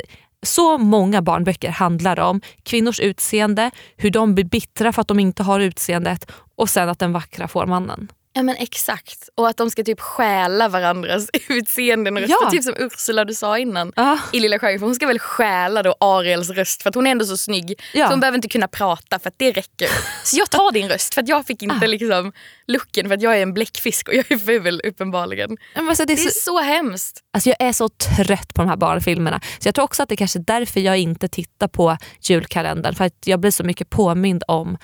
så 0.46 0.78
många 0.78 1.22
barnböcker 1.22 1.70
handlar 1.70 2.20
om 2.20 2.42
kvinnors 2.64 3.00
utseende, 3.00 3.72
hur 3.98 4.10
de 4.10 4.36
blir 4.36 4.46
bittra 4.46 4.94
för 4.94 5.02
att 5.02 5.08
de 5.08 5.20
inte 5.20 5.44
har 5.44 5.60
utseendet 5.60 6.32
och 6.56 6.70
sen 6.70 6.90
att 6.90 7.00
den 7.00 7.14
vackra 7.14 7.48
får 7.48 7.66
mannen. 7.66 8.12
Ja 8.34 8.44
men 8.44 8.56
exakt. 8.56 9.30
Och 9.36 9.48
att 9.50 9.58
de 9.58 9.70
ska 9.70 9.84
typ 9.84 10.00
stjäla 10.02 10.68
varandras 10.70 11.30
utseenden 11.50 12.16
och 12.16 12.22
röster. 12.22 12.38
Ja. 12.44 12.52
Typ 12.52 12.64
som 12.64 12.74
Ursula 12.78 13.26
du 13.26 13.34
sa 13.34 13.58
innan. 13.58 13.94
Ah, 13.96 14.18
i 14.34 14.40
Lilla 14.40 14.60
Sjöjungfrun. 14.60 14.88
Hon 14.90 14.96
ska 14.96 15.08
väl 15.08 15.20
stjäla 15.20 15.84
då 15.84 15.96
Ariels 16.00 16.50
röst 16.50 16.82
för 16.84 16.90
att 16.90 16.96
hon 16.96 17.08
är 17.08 17.12
ändå 17.12 17.26
så 17.26 17.38
snygg. 17.38 17.82
Ja. 17.94 18.06
Så 18.06 18.14
hon 18.14 18.20
behöver 18.20 18.38
inte 18.38 18.48
kunna 18.48 18.68
prata 18.68 19.20
för 19.20 19.28
att 19.28 19.36
det 19.38 19.52
räcker. 19.52 19.88
Så 20.24 20.38
jag 20.38 20.50
tar 20.50 20.72
din 20.72 20.90
röst 20.90 21.14
för 21.14 21.22
att 21.22 21.28
jag 21.28 21.46
fick 21.46 21.62
inte 21.64 21.86
Ah. 21.86 21.88
liksom 21.88 22.32
looken 22.68 23.08
för 23.08 23.16
att 23.16 23.22
jag 23.22 23.38
är 23.38 23.42
en 23.42 23.54
bläckfisk 23.54 24.08
och 24.08 24.14
jag 24.14 24.32
är 24.32 24.38
ful 24.38 24.82
uppenbarligen. 24.84 25.58
men 25.76 25.90
alltså 25.90 26.06
det 26.06 26.14
är 26.14 26.18
Det 26.18 26.22
är 26.24 26.30
så, 26.30 26.40
så 26.40 26.60
hemskt. 26.60 27.20
alltså 27.34 27.50
jag 27.50 27.58
är 27.60 27.74
så 27.74 27.90
trött 27.90 28.54
på 28.54 28.62
de 28.62 28.70
här 28.70 28.78
barnfilmerna. 28.78 29.42
Så 29.60 29.68
jag 29.68 29.76
tror 29.76 29.86
också 29.86 30.04
att 30.04 30.10
det 30.10 30.16
är 30.16 30.18
kanske 30.18 30.40
är 30.40 30.44
därför 30.44 30.80
jag 30.80 30.98
inte 30.98 31.28
tittar 31.28 31.68
på 31.68 31.98
julkalendern. 32.22 32.96
För 32.96 33.06
att 33.06 33.14
jag 33.26 33.40
blir 33.40 33.52
så 33.52 33.64
mycket 33.64 33.90
påmind 33.90 34.44
om 34.48 34.78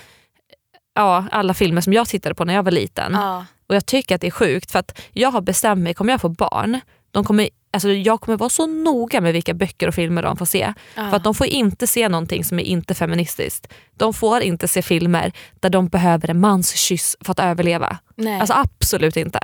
ja, 0.98 1.25
alla 1.32 1.54
filmer 1.54 1.82
som 1.82 1.94
jag 1.94 2.08
tittade 2.08 2.36
på 2.36 2.46
när 2.46 2.54
jag 2.54 2.63
var 2.63 2.72
liten. 2.72 3.13
Ja. 3.13 3.46
Och 3.70 3.75
jag 3.75 3.86
tycker 3.86 4.16
att 4.16 4.22
det 4.22 4.27
är 4.27 4.32
sjukt 4.32 4.72
för 4.72 4.80
att 4.80 5.00
jag 5.12 5.32
har 5.32 5.42
bestämt 5.42 5.82
mig, 5.84 5.94
kommer 5.94 6.13
jag 6.13 6.22
få 6.22 6.30
barn, 6.30 6.80
de 7.12 7.24
kommer, 7.24 7.50
alltså 7.74 7.89
jag 7.89 8.22
kommer 8.22 8.38
vara 8.38 8.50
så 8.50 8.68
noga 8.68 9.22
med 9.22 9.34
vilka 9.34 9.54
böcker 9.54 9.88
och 9.88 9.96
filmer 9.96 10.22
de 10.24 10.38
får 10.38 10.46
se. 10.46 10.74
Ja. 10.96 11.10
För 11.10 11.18
att 11.18 11.24
de 11.24 11.36
får 11.36 11.48
inte 11.48 11.88
se 11.88 12.10
någonting 12.10 12.44
som 12.44 12.60
är 12.60 12.63
inte 12.63 12.94
feministiskt. 12.94 13.68
De 13.98 14.13
får 14.13 14.42
inte 14.42 14.68
se 14.68 14.82
filmer 14.82 15.32
där 15.60 15.70
de 15.70 15.88
behöver 15.88 16.30
en 16.30 16.39
mans 16.39 16.75
kyss 16.75 17.18
för 17.22 17.32
att 17.32 17.39
överleva. 17.39 17.98
Nej. 18.16 18.39
Alltså 18.39 18.54
absolut 18.54 19.18
inte. 19.18 19.39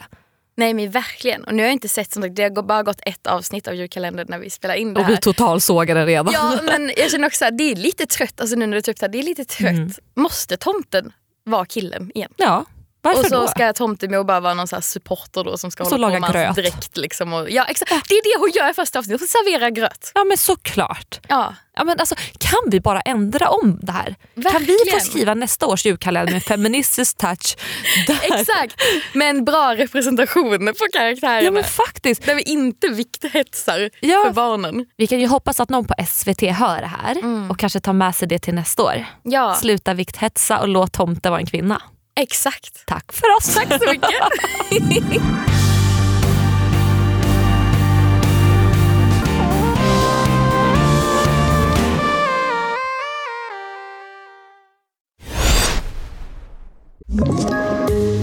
Nej 0.55 0.74
men 0.74 0.91
verkligen. 0.91 1.43
Och 1.43 1.53
nu 1.53 1.62
har 1.62 1.67
jag 1.67 1.74
inte 1.74 1.89
sett 1.89 2.12
som 2.12 2.24
sagt, 2.24 2.36
det 2.36 2.43
har 2.43 2.63
bara 2.63 2.83
gått 2.83 3.01
ett 3.05 3.27
avsnitt 3.27 3.67
av 3.67 3.75
julkalendern 3.75 4.27
när 4.29 4.39
vi 4.39 4.50
spelar 4.50 4.75
in 4.75 4.93
det 4.93 5.01
Och 5.01 5.10
vi 5.10 5.13
här. 5.13 5.22
totalsågade 5.22 6.05
redan. 6.05 6.33
Ja 6.33 6.60
men 6.63 6.91
jag 6.98 7.12
känner 7.12 7.27
också 7.27 7.45
att 7.45 7.57
det 7.57 7.72
är 7.72 7.75
lite 7.75 8.05
trött, 8.05 8.41
alltså 8.41 8.55
nu 8.55 8.67
när 8.67 8.75
du 8.77 8.81
tar 8.81 8.91
upp 8.91 9.00
det 9.00 9.05
här, 9.05 9.12
det 9.12 9.19
är 9.19 9.24
lite 9.24 9.45
trött. 9.45 9.72
Mm. 9.72 9.91
Måste 10.15 10.57
tomten 10.57 11.12
vara 11.43 11.65
killen 11.65 12.12
igen? 12.13 12.29
Ja, 12.38 12.65
varför 13.03 13.19
och 13.19 13.25
så 13.25 13.41
då? 13.41 13.48
ska 13.48 13.74
tomtemor 13.74 14.24
bara 14.24 14.39
vara 14.39 14.53
någon 14.53 14.67
så 14.67 14.81
supporter 14.81 15.43
då 15.43 15.57
som 15.57 15.72
ska 15.72 15.83
Och 15.83 15.89
hålla 15.89 16.07
på 16.07 16.19
med 16.19 16.24
hans 16.24 16.33
gröt. 16.33 16.55
dräkt. 16.55 16.98
Liksom 16.98 17.33
och, 17.33 17.50
ja, 17.50 17.65
exakt. 17.69 17.91
Det 18.10 18.15
är 18.15 18.24
det 18.24 18.39
hon 18.39 18.51
gör 18.55 18.69
i 18.72 18.74
första 18.74 19.00
avsnittet, 19.00 19.22
hon 19.22 19.27
serverar 19.27 19.69
gröt. 19.69 20.12
Ja 20.15 20.24
men 20.24 20.38
såklart. 20.38 21.19
Ja, 21.27 21.55
Ja, 21.75 21.83
men 21.83 22.00
alltså, 22.00 22.15
kan 22.39 22.60
vi 22.72 22.79
bara 22.79 23.01
ändra 23.01 23.50
om 23.50 23.79
det 23.81 23.91
här? 23.91 24.03
Kan 24.05 24.15
vi 24.36 24.41
Verkligen. 24.41 25.00
få 25.00 25.05
skriva 25.05 25.33
nästa 25.33 25.65
års 25.67 25.86
julkalender 25.86 26.33
med 26.33 26.43
feministisk 26.43 27.17
touch? 27.17 27.57
Exakt. 28.22 28.75
Med 29.13 29.29
en 29.29 29.45
bra 29.45 29.75
representation 29.75 30.57
på 30.79 30.86
karaktärerna. 30.93 31.41
Ja 31.41 31.51
men 31.51 31.63
faktiskt. 31.63 32.25
Där 32.25 32.36
vi 32.36 32.41
inte 32.41 32.88
vikthetsar 32.88 33.89
Ja. 34.00 34.24
för 34.25 34.31
barnen. 34.33 34.86
Vi 34.98 35.07
kan 35.07 35.19
ju 35.19 35.27
hoppas 35.27 35.60
att 35.60 35.69
någon 35.69 35.86
på 35.88 35.93
SVT 36.07 36.41
hör 36.41 36.81
det 36.81 36.91
här 37.03 37.17
och 37.51 37.60
kanske 37.60 37.79
tar 37.79 37.93
med 37.93 38.15
sig 38.15 38.27
det 38.27 38.39
till 38.39 38.53
nästa 38.53 38.83
år. 38.83 39.05
Ja, 39.24 39.55
Sluta 39.55 39.93
vikthetsa 39.93 40.60
och 40.60 40.67
låt 40.67 40.93
tomte 40.93 41.29
vara 41.29 41.39
en 41.39 41.45
kvinna. 41.45 41.81
Exakt. 42.15 42.86
Tack 42.86 43.13
för 43.13 43.36
oss. 43.38 43.53
Tack 43.53 43.67
så 43.84 43.91
mycket. 43.91 44.10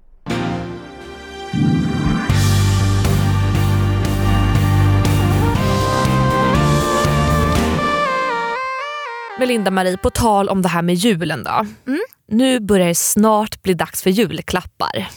Melinda-Marie, 9.41 9.97
på 9.97 10.09
tal 10.09 10.49
om 10.49 10.61
det 10.61 10.69
här 10.69 10.81
med 10.81 10.95
julen 10.95 11.43
då. 11.43 11.65
Nu 12.27 12.59
börjar 12.59 12.87
det 12.87 12.95
snart 12.95 13.61
bli 13.61 13.73
dags 13.73 14.03
för 14.03 14.09
julklappar. 14.09 15.07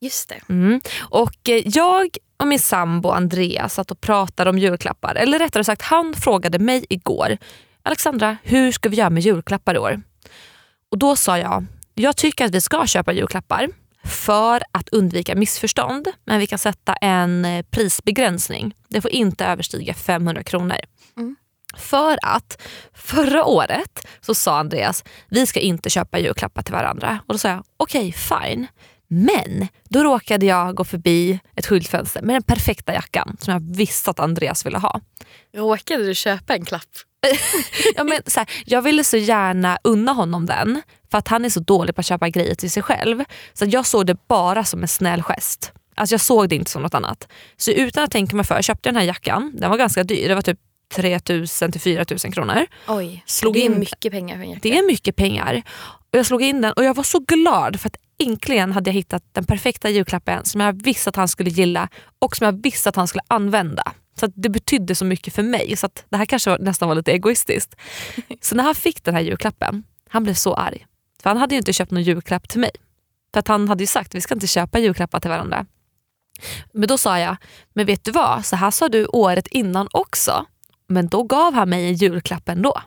Just 0.00 0.28
det. 0.28 0.40
Mm. 0.48 0.80
Och 0.98 1.48
eh, 1.48 1.62
jag 1.64 2.08
och 2.36 2.48
min 2.48 2.58
sambo 2.58 3.08
Andreas 3.08 3.74
satt 3.74 3.90
och 3.90 4.00
pratade 4.00 4.50
om 4.50 4.58
julklappar. 4.58 5.14
Eller 5.14 5.38
rättare 5.38 5.64
sagt, 5.64 5.82
han 5.82 6.14
frågade 6.14 6.58
mig 6.58 6.86
igår. 6.88 7.38
Alexandra, 7.82 8.36
hur 8.42 8.72
ska 8.72 8.88
vi 8.88 8.96
göra 8.96 9.10
med 9.10 9.22
julklappar 9.22 9.74
i 9.74 9.78
år? 9.78 10.02
Och 10.90 10.98
då 10.98 11.16
sa 11.16 11.38
jag, 11.38 11.66
jag 11.94 12.16
tycker 12.16 12.44
att 12.44 12.54
vi 12.54 12.60
ska 12.60 12.86
köpa 12.86 13.12
julklappar 13.12 13.68
för 14.04 14.62
att 14.72 14.88
undvika 14.88 15.34
missförstånd. 15.34 16.08
Men 16.24 16.40
vi 16.40 16.46
kan 16.46 16.58
sätta 16.58 16.94
en 16.94 17.44
eh, 17.44 17.62
prisbegränsning. 17.62 18.74
Det 18.88 19.00
får 19.00 19.10
inte 19.10 19.44
överstiga 19.44 19.94
500 19.94 20.42
kronor. 20.42 20.76
För 21.76 22.18
att 22.22 22.62
förra 22.94 23.44
året 23.44 24.06
så 24.20 24.34
sa 24.34 24.58
Andreas, 24.58 25.04
vi 25.28 25.46
ska 25.46 25.60
inte 25.60 25.90
köpa 25.90 26.18
julklappar 26.18 26.62
till 26.62 26.74
varandra. 26.74 27.18
Och 27.26 27.34
då 27.34 27.38
sa 27.38 27.48
jag, 27.48 27.64
okej 27.76 28.12
fine. 28.12 28.66
Men 29.12 29.68
då 29.88 30.02
råkade 30.04 30.46
jag 30.46 30.74
gå 30.74 30.84
förbi 30.84 31.40
ett 31.56 31.66
skyltfönster 31.66 32.22
med 32.22 32.34
den 32.34 32.42
perfekta 32.42 32.92
jackan 32.92 33.36
som 33.40 33.52
jag 33.52 33.76
visste 33.76 34.10
att 34.10 34.20
Andreas 34.20 34.66
ville 34.66 34.78
ha. 34.78 35.00
Råkade 35.54 36.04
du 36.04 36.14
köpa 36.14 36.54
en 36.54 36.64
klapp? 36.64 36.88
Ja, 37.96 38.04
men, 38.04 38.18
så 38.26 38.40
här, 38.40 38.48
jag 38.66 38.82
ville 38.82 39.04
så 39.04 39.16
gärna 39.16 39.78
unna 39.84 40.12
honom 40.12 40.46
den 40.46 40.82
för 41.10 41.18
att 41.18 41.28
han 41.28 41.44
är 41.44 41.48
så 41.48 41.60
dålig 41.60 41.94
på 41.94 42.00
att 42.00 42.06
köpa 42.06 42.28
grejer 42.28 42.54
till 42.54 42.70
sig 42.70 42.82
själv. 42.82 43.24
Så 43.52 43.64
jag 43.64 43.86
såg 43.86 44.06
det 44.06 44.28
bara 44.28 44.64
som 44.64 44.82
en 44.82 44.88
snäll 44.88 45.22
gest. 45.22 45.72
Alltså 45.94 46.14
jag 46.14 46.20
såg 46.20 46.48
det 46.48 46.56
inte 46.56 46.70
som 46.70 46.82
något 46.82 46.94
annat. 46.94 47.28
Så 47.56 47.70
utan 47.70 48.04
att 48.04 48.10
tänka 48.10 48.36
mig 48.36 48.44
för 48.44 48.62
köpte 48.62 48.88
jag 48.88 48.94
den 48.94 49.00
här 49.00 49.06
jackan. 49.06 49.52
Den 49.54 49.70
var 49.70 49.76
ganska 49.78 50.04
dyr, 50.04 50.28
det 50.28 50.34
var 50.34 50.42
typ 50.42 50.58
3000 50.94 51.72
till 51.72 51.80
4000 51.80 52.32
kronor. 52.32 52.66
Oj, 52.88 53.22
Slog 53.26 53.54
det 53.54 53.60
är 53.60 53.64
in- 53.64 53.78
mycket 53.78 54.12
pengar 54.12 54.36
för 54.36 54.42
en 54.42 54.50
jacka. 54.50 54.60
Det 54.62 54.78
är 54.78 54.86
mycket 54.86 55.16
pengar. 55.16 55.62
Och 56.12 56.18
jag 56.18 56.26
slog 56.26 56.42
in 56.42 56.60
den 56.60 56.72
och 56.72 56.84
jag 56.84 56.94
var 56.94 57.02
så 57.04 57.18
glad 57.18 57.80
för 57.80 57.88
att 57.88 57.96
äntligen 58.18 58.72
hade 58.72 58.90
jag 58.90 58.94
hittat 58.94 59.22
den 59.32 59.44
perfekta 59.44 59.90
julklappen 59.90 60.44
som 60.44 60.60
jag 60.60 60.82
visste 60.82 61.10
att 61.10 61.16
han 61.16 61.28
skulle 61.28 61.50
gilla 61.50 61.88
och 62.18 62.36
som 62.36 62.44
jag 62.44 62.62
visste 62.62 62.88
att 62.88 62.96
han 62.96 63.08
skulle 63.08 63.22
använda. 63.28 63.82
Så 64.20 64.26
det 64.26 64.48
betydde 64.48 64.94
så 64.94 65.04
mycket 65.04 65.34
för 65.34 65.42
mig. 65.42 65.76
Så 65.76 65.88
det 66.08 66.16
här 66.16 66.24
kanske 66.24 66.50
var, 66.50 66.58
nästan 66.58 66.88
var 66.88 66.94
lite 66.94 67.12
egoistiskt. 67.12 67.74
Så 68.40 68.54
när 68.54 68.64
han 68.64 68.74
fick 68.74 69.04
den 69.04 69.14
här 69.14 69.20
julklappen, 69.22 69.82
han 70.08 70.22
blev 70.24 70.34
så 70.34 70.54
arg. 70.54 70.86
För 71.22 71.30
han 71.30 71.36
hade 71.36 71.54
ju 71.54 71.58
inte 71.58 71.72
köpt 71.72 71.90
någon 71.90 72.02
julklapp 72.02 72.48
till 72.48 72.60
mig. 72.60 72.70
För 73.32 73.40
att 73.40 73.48
han 73.48 73.68
hade 73.68 73.82
ju 73.82 73.86
sagt 73.86 74.14
vi 74.14 74.20
ska 74.20 74.34
inte 74.34 74.46
köpa 74.46 74.78
julklappar 74.78 75.20
till 75.20 75.30
varandra. 75.30 75.66
Men 76.72 76.88
då 76.88 76.98
sa 76.98 77.18
jag, 77.18 77.36
men 77.74 77.86
vet 77.86 78.04
du 78.04 78.10
vad, 78.10 78.46
så 78.46 78.56
här 78.56 78.70
sa 78.70 78.88
du 78.88 79.06
året 79.06 79.46
innan 79.46 79.88
också. 79.90 80.46
Men 80.90 81.08
då 81.08 81.22
gav 81.22 81.54
han 81.54 81.70
mig 81.70 81.88
en 81.88 81.94
julklapp 81.94 82.48
ändå. 82.48 82.80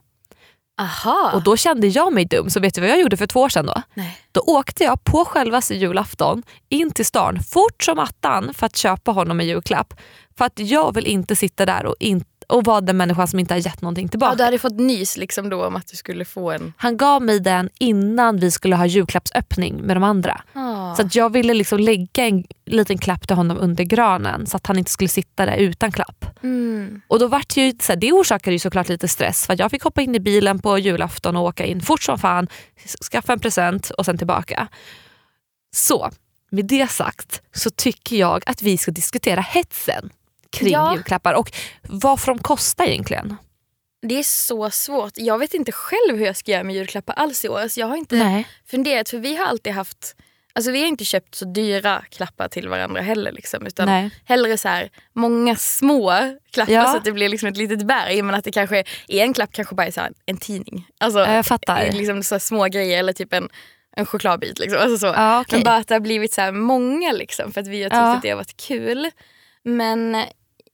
Aha. 0.81 1.31
Och 1.33 1.43
då 1.43 1.57
kände 1.57 1.87
jag 1.87 2.13
mig 2.13 2.25
dum, 2.25 2.49
så 2.49 2.59
vet 2.59 2.75
du 2.75 2.81
vad 2.81 2.89
jag 2.89 3.01
gjorde 3.01 3.17
för 3.17 3.27
två 3.27 3.41
år 3.41 3.49
sedan 3.49 3.65
då? 3.65 3.81
Nej. 3.93 4.19
Då 4.31 4.41
åkte 4.41 4.83
jag 4.83 5.03
på 5.03 5.25
självaste 5.25 5.75
julafton 5.75 6.43
in 6.69 6.91
till 6.91 7.05
stan 7.05 7.39
fort 7.43 7.83
som 7.83 7.99
attan 7.99 8.53
för 8.53 8.65
att 8.65 8.75
köpa 8.75 9.11
honom 9.11 9.39
en 9.39 9.47
julklapp. 9.47 9.93
För 10.37 10.45
att 10.45 10.59
jag 10.59 10.95
vill 10.95 11.07
inte 11.07 11.35
sitta 11.35 11.65
där 11.65 11.85
och, 11.85 11.95
in, 11.99 12.23
och 12.47 12.65
vara 12.65 12.81
den 12.81 12.97
människan 12.97 13.27
som 13.27 13.39
inte 13.39 13.53
har 13.53 13.59
gett 13.59 13.81
någonting 13.81 14.07
tillbaka. 14.07 14.31
Ja, 14.31 14.35
du 14.35 14.43
hade 14.43 14.59
fått 14.59 14.79
nys 14.79 15.17
liksom 15.17 15.49
då 15.49 15.65
om 15.65 15.75
att 15.75 15.87
du 15.87 15.97
skulle 15.97 16.25
få 16.25 16.51
en... 16.51 16.73
Han 16.77 16.97
gav 16.97 17.21
mig 17.21 17.39
den 17.39 17.69
innan 17.79 18.37
vi 18.37 18.51
skulle 18.51 18.75
ha 18.75 18.85
julklappsöppning 18.85 19.81
med 19.81 19.95
de 19.95 20.03
andra. 20.03 20.41
Ah. 20.53 20.95
Så 20.95 21.01
att 21.01 21.15
jag 21.15 21.33
ville 21.33 21.53
liksom 21.53 21.79
lägga 21.79 22.25
en 22.25 22.43
liten 22.65 22.97
klapp 22.97 23.27
till 23.27 23.35
honom 23.35 23.57
under 23.57 23.83
granen 23.83 24.45
så 24.47 24.57
att 24.57 24.67
han 24.67 24.77
inte 24.77 24.91
skulle 24.91 25.07
sitta 25.07 25.45
där 25.45 25.57
utan 25.57 25.91
klapp. 25.91 26.25
Mm. 26.43 27.01
Och 27.07 27.19
då 27.19 27.27
vart 27.27 27.57
ju, 27.57 27.73
så 27.81 27.91
här, 27.91 27.99
Det 27.99 28.11
orsakade 28.11 28.53
ju 28.53 28.59
såklart 28.59 28.89
lite 28.89 29.07
stress 29.07 29.45
för 29.45 29.55
jag 29.59 29.71
fick 29.71 29.83
hoppa 29.83 30.01
in 30.01 30.15
i 30.15 30.19
bilen 30.19 30.59
på 30.59 30.77
julafton 30.77 31.35
och 31.35 31.43
åka 31.43 31.65
in 31.65 31.81
fort 31.81 32.01
som 32.01 32.19
fan, 32.19 32.47
skaffa 33.11 33.33
en 33.33 33.39
present 33.39 33.89
och 33.89 34.05
sen 34.05 34.17
tillbaka. 34.17 34.67
Så 35.75 36.11
med 36.51 36.65
det 36.65 36.91
sagt 36.91 37.41
så 37.55 37.69
tycker 37.69 38.15
jag 38.15 38.43
att 38.45 38.61
vi 38.61 38.77
ska 38.77 38.91
diskutera 38.91 39.41
hetsen 39.41 40.09
kring 40.53 40.71
Ja. 40.71 40.93
julklappar 40.93 41.33
och 41.33 41.51
vad 41.81 42.19
får 42.19 42.31
de 42.35 42.39
kosta 42.43 42.85
egentligen? 42.85 43.35
Det 44.07 44.19
är 44.19 44.23
så 44.23 44.69
svårt. 44.69 45.11
Jag 45.15 45.37
vet 45.37 45.53
inte 45.53 45.71
själv 45.71 46.17
hur 46.17 46.25
jag 46.25 46.35
ska 46.37 46.51
göra 46.51 46.63
med 46.63 46.75
julklappar 46.75 47.13
alls 47.13 47.45
i 47.45 47.49
år. 47.49 47.67
Så 47.67 47.79
jag 47.79 47.87
har 47.87 47.95
inte 47.95 48.15
Nej. 48.15 48.47
funderat 48.67 49.09
för 49.09 49.17
vi 49.17 49.35
har 49.35 49.45
alltid 49.45 49.73
haft 49.73 50.15
Alltså 50.55 50.71
vi 50.71 50.79
har 50.81 50.87
inte 50.87 51.05
köpt 51.05 51.35
så 51.35 51.45
dyra 51.45 52.03
klappar 52.09 52.47
till 52.47 52.69
varandra 52.69 53.01
heller. 53.01 53.31
Liksom, 53.31 53.65
utan 53.65 53.85
Nej. 53.85 54.11
hellre 54.25 54.57
så 54.57 54.67
här, 54.67 54.89
många 55.13 55.55
små 55.55 56.13
klappar 56.51 56.73
Ja. 56.73 56.85
så 56.91 56.97
att 56.97 57.03
det 57.05 57.11
blir 57.11 57.29
liksom 57.29 57.49
ett 57.49 57.57
litet 57.57 57.87
berg. 57.87 58.21
Men 58.21 58.35
att 58.35 58.43
det 58.43 58.51
kanske 58.51 58.77
är 59.07 59.23
en 59.23 59.33
klapp 59.33 59.49
kanske 59.53 59.75
bara 59.75 59.87
är 59.87 59.91
så 59.91 60.01
här, 60.01 60.11
en 60.25 60.37
tidning. 60.37 60.87
Alltså, 60.99 61.19
Jag 61.19 61.45
fattar. 61.45 61.91
Liksom 61.91 62.23
så 62.23 62.39
små 62.39 62.65
grejer 62.65 62.99
eller 62.99 63.13
typ 63.13 63.33
en, 63.33 63.49
en 63.97 64.05
chokladbit. 64.05 64.59
Liksom. 64.59 64.79
Alltså 64.81 64.97
så. 64.97 65.05
Ja, 65.05 65.41
okej. 65.41 65.57
Men 65.59 65.63
bara 65.63 65.75
att 65.75 65.87
det 65.87 65.95
har 65.95 65.99
blivit 65.99 66.33
så 66.33 66.41
här 66.41 66.51
många 66.51 67.11
liksom, 67.11 67.51
för 67.51 67.61
att 67.61 67.67
vi 67.67 67.83
har 67.83 67.89
tyckt 67.89 67.97
Ja. 67.97 68.13
att 68.15 68.21
det 68.21 68.29
har 68.29 68.37
varit 68.37 68.57
kul. 68.57 69.09
Men 69.63 70.15
eh, 70.15 70.25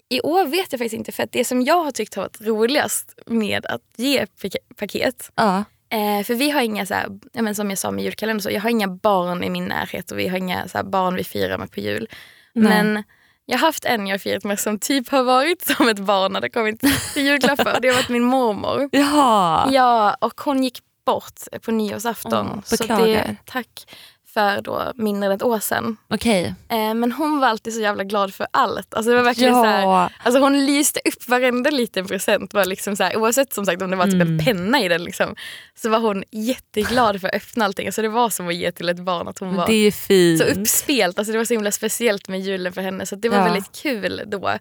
i 0.09 0.21
år 0.21 0.45
vet 0.45 0.71
jag 0.71 0.79
faktiskt 0.79 0.93
inte. 0.95 1.11
För 1.11 1.23
att 1.23 1.31
det 1.31 1.45
som 1.45 1.61
jag 1.61 1.83
har 1.83 1.91
tyckt 1.91 2.15
har 2.15 2.23
varit 2.23 2.41
roligast 2.41 3.19
med 3.25 3.65
att 3.65 3.81
ge 3.95 4.25
pak- 4.41 4.75
paket 4.77 5.31
Ja. 5.35 5.63
Eh, 5.91 6.23
för 6.23 6.35
vi 6.35 6.49
har 6.51 6.61
inga, 6.61 6.85
så 6.85 6.93
här, 6.93 7.07
ja, 7.33 7.41
men 7.41 7.55
som 7.55 7.69
jag 7.69 7.79
sa 7.79 7.91
med 7.91 8.03
julkalendern, 8.03 8.41
så 8.41 8.49
jag 8.51 8.61
har 8.61 8.69
inga 8.69 8.87
barn 8.87 9.43
i 9.43 9.49
min 9.49 9.65
närhet 9.65 10.11
och 10.11 10.19
vi 10.19 10.27
har 10.27 10.37
inga 10.37 10.67
så 10.67 10.77
här, 10.77 10.85
barn 10.85 11.15
vi 11.15 11.23
firar 11.23 11.57
med 11.57 11.71
på 11.71 11.79
jul. 11.79 12.07
Nej. 12.53 12.83
Men 12.83 13.03
jag 13.45 13.57
har 13.57 13.67
haft 13.67 13.85
en 13.85 14.07
jag 14.07 14.21
firat 14.21 14.43
med 14.43 14.59
som 14.59 14.79
typ 14.79 15.09
har 15.09 15.23
varit 15.23 15.61
som 15.65 15.87
ett 15.89 15.99
barn 15.99 16.33
när 16.33 16.41
det 16.41 16.49
kommit 16.49 16.79
till 17.13 17.25
julklappar 17.25 17.75
och 17.75 17.81
det 17.81 17.87
har 17.87 17.95
varit 17.95 18.09
min 18.09 18.23
mormor. 18.23 18.89
Jaha. 18.95 19.69
Ja, 19.71 20.13
och 20.21 20.41
hon 20.41 20.63
gick 20.63 20.79
bort 21.05 21.39
på 21.61 21.71
nyårsafton. 21.71 22.47
Åh, 22.53 22.59
så 22.63 22.83
det, 22.83 23.35
tack 23.45 23.95
för 24.33 24.61
då 24.61 24.93
mindre 24.95 25.25
än 25.29 25.35
ett 25.35 25.43
år 25.43 25.59
sedan. 25.59 25.97
Okej. 26.09 26.53
Eh, 26.69 26.93
men 26.93 27.11
hon 27.11 27.39
var 27.39 27.47
alltid 27.47 27.73
så 27.73 27.79
jävla 27.81 28.03
glad 28.03 28.33
för 28.33 28.47
allt. 28.51 28.93
Alltså 28.93 29.09
det 29.09 29.15
var 29.17 29.23
verkligen 29.23 29.53
så 29.53 29.63
här, 29.63 29.81
Ja. 29.81 30.09
Alltså 30.23 30.39
hon 30.41 30.65
lyste 30.65 30.99
upp 31.05 31.27
varenda 31.27 31.69
liten 31.69 32.07
present. 32.07 32.53
Var 32.53 32.65
liksom 32.65 32.95
så 32.95 33.03
här, 33.03 33.17
oavsett 33.17 33.53
som 33.53 33.65
sagt 33.65 33.81
om 33.81 33.89
det 33.91 33.95
var 33.97 34.05
typ 34.05 34.13
Mm. 34.13 34.39
en 34.39 34.45
penna 34.45 34.81
i 34.81 34.87
den. 34.87 35.03
Liksom, 35.03 35.35
så 35.75 35.89
var 35.89 35.99
hon 35.99 36.23
jätteglad 36.31 37.21
för 37.21 37.27
att 37.27 37.33
öppna 37.35 37.65
allting. 37.65 37.87
Alltså 37.87 38.01
det 38.01 38.09
var 38.09 38.29
som 38.29 38.47
att 38.47 38.55
ge 38.55 38.71
till 38.71 38.89
ett 38.89 38.99
barn. 38.99 39.27
Att 39.27 39.39
hon 39.39 39.55
var 39.55 39.67
Det 39.67 39.73
är 39.87 39.91
fint. 39.91 40.39
så 40.41 40.45
uppspelt. 40.47 41.19
Alltså 41.19 41.31
det 41.31 41.37
var 41.37 41.45
så 41.45 41.53
himla 41.53 41.71
speciellt 41.71 42.27
med 42.27 42.39
julen 42.41 42.73
för 42.73 42.81
henne. 42.81 43.05
Så 43.05 43.15
det 43.15 43.29
var 43.29 43.37
Ja. 43.37 43.43
väldigt 43.43 43.71
kul 43.81 44.23
då. 44.27 44.51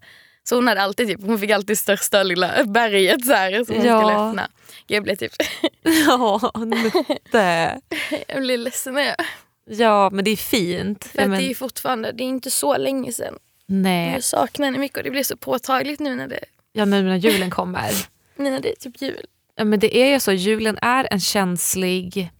Så 0.44 0.54
hon, 0.54 0.68
hade 0.68 0.82
alltid, 0.82 1.08
typ, 1.08 1.20
hon 1.26 1.38
fick 1.38 1.50
alltid 1.50 1.78
största 1.78 2.22
lilla 2.22 2.64
berget 2.64 3.26
så 3.26 3.32
här, 3.32 3.64
som 3.64 3.76
hon 3.76 3.84
Ja. 3.86 4.00
skulle 4.00 4.28
öppna. 4.28 4.48
Jag 4.86 5.02
blev 5.02 5.16
typ 5.16 5.32
Ja, 6.06 6.52
Nutte. 6.56 7.80
jag 8.28 8.40
blev 8.42 8.58
ledsen. 8.58 8.94
när 8.94 9.02
jag- 9.02 9.16
Ja 9.68 10.10
men 10.12 10.24
det 10.24 10.30
är 10.30 10.36
fint. 10.36 11.04
För 11.04 11.20
Ja, 11.22 11.28
men, 11.28 11.38
det 11.40 11.50
är 11.50 11.54
fortfarande, 11.54 12.12
det 12.12 12.22
är 12.24 12.28
inte 12.28 12.50
så 12.50 12.76
länge 12.76 13.12
sedan. 13.12 13.34
nej, 13.66 14.12
Jag 14.12 14.24
saknar 14.24 14.66
henne 14.66 14.78
mycket 14.78 14.98
och 14.98 15.04
det 15.04 15.10
blir 15.10 15.22
så 15.22 15.36
påtagligt 15.36 16.00
nu 16.00 16.14
när 16.14 16.28
det, 16.28 16.40
ja, 16.72 16.84
nu 16.84 17.02
när 17.02 17.16
julen 17.16 17.50
kommer. 17.50 17.90
nu 18.36 18.50
när 18.50 18.60
det 18.60 18.70
är 18.72 18.76
typ 18.76 19.02
jul. 19.02 19.26
Ja, 19.56 19.64
men 19.64 19.78
det 19.80 19.96
är 19.96 20.12
ju 20.12 20.20
så, 20.20 20.32
julen 20.32 20.78
är 20.82 21.08
en 21.10 21.20
känslig 21.20 22.30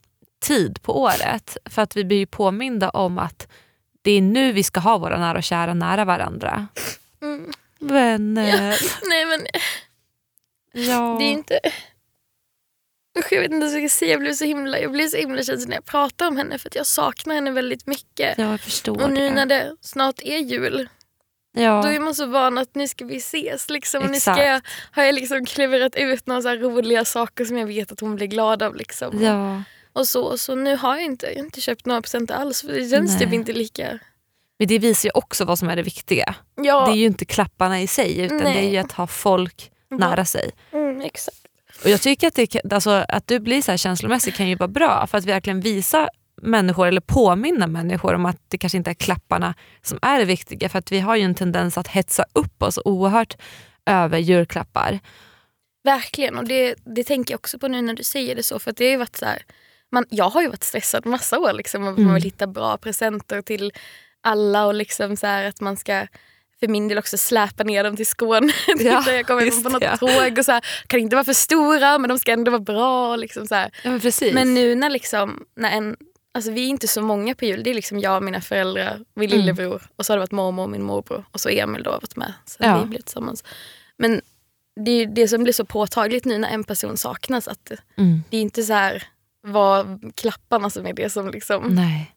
tid 0.41 0.83
på 0.83 1.01
året. 1.01 1.57
För 1.65 1.83
att 1.83 1.97
vi 1.97 2.05
blir 2.05 2.19
ju 2.19 2.27
påminda 2.27 2.91
om 2.91 3.19
att 3.19 3.49
det 4.03 4.11
är 4.13 4.21
nu 4.23 4.53
vi 4.53 4.63
ska 4.63 4.81
ha 4.81 4.99
våra 4.99 5.19
nära 5.19 5.39
och 5.39 5.45
kära 5.45 5.75
nära 5.75 6.05
varandra. 6.05 6.67
Mm. 7.23 7.53
Vänner. 7.81 8.77
Nej 9.11 9.27
men 9.27 9.47
Ja. 10.73 11.17
Det 11.19 11.25
är 11.25 11.31
inte... 11.31 11.61
Usch, 13.19 13.33
jag 13.33 13.41
vet 13.41 13.53
inte 13.53 13.67
vad 13.67 13.75
jag 13.75 13.91
ska 13.91 13.99
säga. 13.99 14.11
Jag 14.11 14.21
blir 14.21 14.33
så 14.33 14.45
himla, 14.45 14.79
jag 14.79 14.93
blir 14.93 15.09
så 15.09 15.17
himla 15.17 15.43
känslig 15.43 15.69
när 15.69 15.77
jag 15.77 15.85
pratar 15.85 16.29
om 16.29 16.37
henne 16.37 16.59
för 16.59 16.69
att 16.69 16.75
jag 16.75 16.87
saknar 16.87 17.35
henne 17.35 17.51
väldigt 17.51 17.87
mycket. 17.87 18.39
Ja, 18.39 18.51
jag 18.51 18.61
förstår 18.61 19.03
och 19.03 19.11
nu 19.11 19.29
det. 19.29 19.35
när 19.35 19.47
det 19.47 19.77
snart 19.81 20.21
är 20.23 20.39
jul, 20.39 20.89
ja. 21.53 21.83
då 21.83 21.89
är 21.89 22.01
man 22.01 22.15
så 22.15 22.27
van 22.27 22.59
att 22.59 22.75
nu 22.75 22.89
ska 22.89 23.05
vi 23.05 23.17
ses. 23.17 23.71
Liksom. 23.71 24.05
Nu 24.05 24.21
ska 24.21 24.45
jag, 24.47 24.61
har 24.91 25.03
jag 25.03 25.15
liksom 25.15 25.47
klurat 25.47 25.97
ut 25.97 26.27
några 26.27 26.43
så 26.43 26.55
roliga 26.55 27.05
saker 27.05 27.45
som 27.45 27.59
jag 27.59 27.67
vet 27.67 27.93
att 27.93 28.01
hon 28.01 28.17
blir 28.17 28.27
glad 28.27 28.63
av. 28.63 28.77
Liksom. 28.77 29.23
ja. 29.23 29.63
Och 29.93 30.09
så, 30.09 30.39
så 30.39 30.55
nu 30.55 30.77
har 30.77 30.97
jag 30.97 31.05
inte, 31.05 31.27
jag 31.27 31.37
inte 31.37 31.61
köpt 31.61 31.87
några 31.87 32.03
presenter 32.03 32.35
alls 32.35 32.63
för 32.63 32.73
det 32.73 32.89
känns 32.89 33.11
Nej. 33.11 33.21
typ 33.21 33.33
inte 33.33 33.53
lika... 33.53 33.99
Men 34.59 34.69
det 34.69 34.79
visar 34.79 35.07
ju 35.07 35.11
också 35.15 35.45
vad 35.45 35.59
som 35.59 35.69
är 35.69 35.77
det 35.77 35.83
viktiga. 35.83 36.35
Ja, 36.57 36.87
Det 36.87 36.93
är 36.93 36.97
ju 36.97 37.07
inte 37.07 37.25
klapparna 37.25 37.81
i 37.81 37.87
sig 37.87 38.21
utan 38.21 38.37
Nej. 38.39 38.55
det 38.55 38.61
är 38.61 38.71
ju 38.71 38.77
att 38.77 38.93
ha 38.93 39.07
folk 39.07 39.71
nära 39.91 40.25
sig. 40.25 40.51
mm, 40.73 41.01
exakt. 41.01 41.48
Och 41.85 41.91
jag 41.91 42.01
tycker 42.01 42.29
att, 42.29 42.35
det, 42.35 42.73
alltså, 42.73 43.05
att 43.09 43.27
du 43.27 43.41
blir 43.41 43.63
så 43.63 43.71
här 43.71 43.77
känslomässig 43.77 44.35
kan 44.35 44.49
ju 44.49 44.55
vara 44.55 44.69
bra 44.69 45.07
för 45.07 45.19
att 45.19 45.25
verkligen 45.25 45.61
visa 45.61 46.09
människor 46.43 46.87
eller 46.87 47.01
påminna 47.01 47.67
människor 47.67 48.15
om 48.15 48.27
att 48.27 48.41
det 48.49 48.59
kanske 48.59 48.79
inte 48.79 48.91
är 48.91 48.95
klapparna 48.95 49.55
som 49.83 49.99
är 50.03 50.19
det 50.19 50.25
viktiga. 50.25 50.69
För 50.69 50.79
att 50.79 50.93
vi 50.93 51.01
har 51.01 51.17
ju 51.17 51.23
en 51.23 51.35
tendens 51.35 51.79
att 51.79 51.89
hetsa 51.89 52.25
upp 52.33 52.63
oss 52.63 52.79
oerhört 52.85 53.37
över 53.87 54.19
julklappar. 54.19 54.99
Verkligen, 55.85 56.39
och 56.39 56.45
det, 56.45 56.75
det 56.85 57.05
tänker 57.05 57.35
jag 57.35 57.39
också 57.39 57.59
på 57.59 57.69
nu 57.69 57.83
när 57.83 57.95
du 57.95 58.03
säger 58.03 58.37
det 58.37 58.43
så. 58.43 58.59
För 58.59 58.71
att 58.71 58.77
det 58.77 58.85
har 58.85 58.91
ju 58.91 58.97
varit 58.97 59.17
så 59.17 59.25
här, 59.25 59.43
man, 59.93 60.05
jag 60.11 60.31
har 60.31 60.43
ju 60.43 60.49
varit 60.49 60.65
stressad 60.65 61.07
massa 61.07 61.39
år. 61.39 61.53
Liksom, 61.53 61.83
och 61.83 61.89
Mm. 61.89 62.05
Man 62.05 62.15
vill 62.15 62.23
hitta 62.23 62.47
bra 62.47 62.77
presenter 62.77 63.43
till 63.43 63.73
alla 64.21 64.67
och 64.67 64.75
liksom 64.75 65.17
så 65.17 65.27
här, 65.27 65.45
att 65.45 65.61
man 65.61 65.77
ska 65.77 66.07
för 66.61 66.69
min 66.69 66.89
del 66.89 66.99
också 66.99 67.19
släpa 67.19 67.65
ner 67.65 67.85
dem 67.85 67.97
till 67.97 68.07
Skåne. 68.07 68.53
Ja, 68.79 69.13
jag 69.13 69.27
kommer 69.27 69.43
just 69.43 69.63
på 69.65 69.69
något 69.71 69.81
det. 69.81 69.97
tåg 69.97 70.39
och 70.39 70.45
så 70.45 70.53
här, 70.53 70.65
kan 70.87 71.01
inte 71.01 71.17
vara 71.17 71.25
för 71.25 71.33
stora 71.33 71.99
men 71.99 72.09
de 72.09 72.19
ska 72.19 72.33
ändå 72.33 72.51
vara 72.51 72.61
bra. 72.61 73.17
Liksom 73.17 73.47
så. 73.47 73.55
Ja, 73.55 73.71
men. 73.83 74.01
Men 74.35 74.55
nu 74.55 74.75
när, 74.75 74.91
liksom, 74.91 75.45
när 75.57 75.71
en, 75.71 75.97
alltså 76.35 76.51
vi 76.51 76.65
är 76.65 76.69
inte 76.69 76.89
så 76.89 77.03
många 77.03 77.35
på 77.35 77.45
jul. 77.45 77.63
Det 77.63 77.71
är 77.71 77.75
liksom 77.75 77.99
jag, 78.01 78.23
mina 78.23 78.41
föräldrar, 78.41 79.01
min 79.15 79.29
Mm. 79.31 79.41
lillebror 79.41 79.83
och 79.97 80.07
så 80.07 80.13
har 80.13 80.17
det 80.17 80.21
varit 80.21 80.33
mormor 80.33 80.63
och 80.63 80.71
min 80.71 80.83
morbror 80.83 81.25
och 81.33 81.41
så 81.41 81.49
Emil 81.49 81.83
då 81.83 81.91
har 81.91 82.01
varit 82.01 82.17
med. 82.17 82.33
Så 82.47 82.57
Ja. 82.61 82.81
vi 82.83 82.87
blir 82.89 83.01
tillsammans. 83.03 83.45
Men 83.99 84.21
det 84.85 84.91
är 84.91 85.07
det 85.07 85.29
som 85.29 85.43
blir 85.43 85.53
så 85.53 85.65
påtagligt 85.65 86.25
nu 86.25 86.39
när 86.39 86.49
en 86.49 86.65
person 86.65 86.97
saknas. 86.97 87.49
Att 87.49 87.71
mm. 87.97 88.23
det 88.31 88.37
är 88.37 88.41
inte 88.41 88.63
så 88.63 88.73
här 88.73 89.03
vad 89.43 90.13
klapparna 90.15 90.71
som 90.71 90.87
är 90.87 90.93
det 90.93 91.11
som 91.11 91.31
liksom... 91.31 91.63
Nej. 91.63 92.15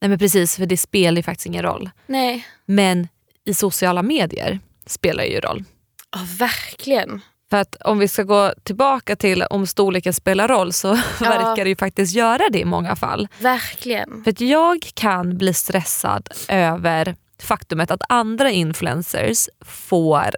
Nej 0.00 0.08
men 0.08 0.18
precis, 0.18 0.56
för 0.56 0.66
det 0.66 0.76
spelar 0.76 1.16
ju 1.16 1.22
faktiskt 1.22 1.46
ingen 1.46 1.62
roll. 1.62 1.90
Nej. 2.06 2.46
Men 2.66 3.08
i 3.44 3.54
sociala 3.54 4.02
medier 4.02 4.60
spelar 4.86 5.24
ju 5.24 5.40
roll. 5.40 5.64
Ja, 6.12 6.20
verkligen. 6.38 7.20
För 7.50 7.56
att 7.56 7.76
om 7.84 7.98
vi 7.98 8.08
ska 8.08 8.22
gå 8.22 8.52
tillbaka 8.62 9.16
till 9.16 9.42
om 9.42 9.66
storleken 9.66 10.12
spelar 10.12 10.48
roll 10.48 10.72
så 10.72 10.94
verkar 11.20 11.64
det 11.64 11.68
ju 11.70 11.76
faktiskt 11.76 12.14
göra 12.14 12.48
det 12.48 12.58
i 12.58 12.64
många 12.64 12.96
fall. 12.96 13.28
Verkligen. 13.40 14.24
För 14.24 14.30
att 14.30 14.40
jag 14.40 14.90
kan 14.94 15.38
bli 15.38 15.54
stressad 15.54 16.28
över 16.48 17.16
faktumet 17.42 17.90
att 17.90 18.02
andra 18.08 18.50
influencers 18.50 19.48
får 19.60 20.30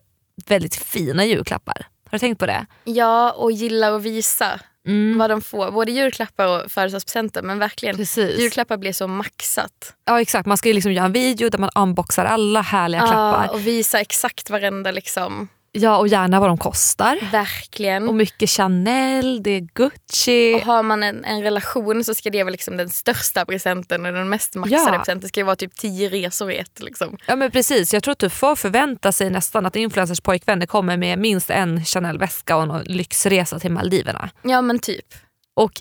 väldigt 0.46 0.74
fina 0.76 1.24
julklappar. 1.24 1.86
Har 2.10 2.10
du 2.10 2.18
tänkt 2.18 2.38
på 2.38 2.46
det? 2.46 2.66
Ja, 2.84 3.32
och 3.32 3.52
gillar 3.52 3.92
att 3.92 4.02
visa 4.02 4.60
Mm. 4.86 5.18
vad 5.18 5.30
de 5.30 5.40
får. 5.40 5.70
Både 5.70 5.92
julklappar 5.92 6.46
och 6.46 6.70
födelsedagspresenter. 6.70 7.42
Men 7.42 7.58
verkligen, 7.58 7.96
Precis. 7.96 8.40
julklappar 8.40 8.76
blir 8.76 8.92
så 8.92 9.06
maxat. 9.08 9.94
Ja 10.04 10.20
exakt, 10.20 10.46
man 10.46 10.56
ska 10.56 10.68
ju 10.68 10.74
liksom 10.74 10.92
göra 10.92 11.06
en 11.06 11.12
video 11.12 11.48
där 11.48 11.58
man 11.58 11.70
unboxar 11.74 12.24
alla 12.24 12.60
härliga 12.60 13.00
klappar. 13.00 13.44
Ja, 13.44 13.50
och 13.50 13.66
visa 13.66 14.00
exakt 14.00 14.50
varenda 14.50 14.90
liksom. 14.90 15.48
Ja 15.78 15.96
och 15.98 16.08
gärna 16.08 16.40
vad 16.40 16.48
de 16.50 16.58
kostar. 16.58 17.18
Verkligen. 17.32 18.08
Och 18.08 18.14
mycket 18.14 18.50
Chanel, 18.50 19.42
det 19.42 19.50
är 19.50 19.60
Gucci. 19.60 20.54
Och 20.54 20.60
har 20.60 20.82
man 20.82 21.02
en, 21.02 21.24
en 21.24 21.42
relation 21.42 22.04
så 22.04 22.14
ska 22.14 22.30
det 22.30 22.42
vara 22.44 22.50
liksom 22.50 22.76
den 22.76 22.88
största 22.88 23.44
presenten 23.46 24.06
och 24.06 24.12
den 24.12 24.28
mest 24.28 24.54
maxade 24.54 24.82
Ja. 24.92 24.98
presenten. 24.98 25.28
ska 25.28 25.40
ju 25.40 25.44
vara 25.44 25.56
typ 25.56 25.74
tio 25.74 26.08
resor 26.08 26.50
i 26.52 26.56
ett. 26.58 26.80
Liksom. 26.80 27.16
Ja 27.26 27.36
men 27.36 27.50
precis, 27.50 27.94
jag 27.94 28.02
tror 28.02 28.12
att 28.12 28.18
du 28.18 28.30
får 28.30 28.56
förvänta 28.56 29.12
sig 29.12 29.30
nästan 29.30 29.66
att 29.66 29.76
influencers 29.76 30.20
pojkvänner 30.20 30.66
kommer 30.66 30.96
med 30.96 31.18
minst 31.18 31.50
en 31.50 31.84
Chanel-väska 31.84 32.56
och 32.56 32.62
en 32.62 32.82
lyxresa 32.82 33.58
till 33.58 33.70
Maldiverna. 33.72 34.30
Ja 34.42 34.62
men 34.62 34.78
typ. 34.78 35.06
Och 35.54 35.72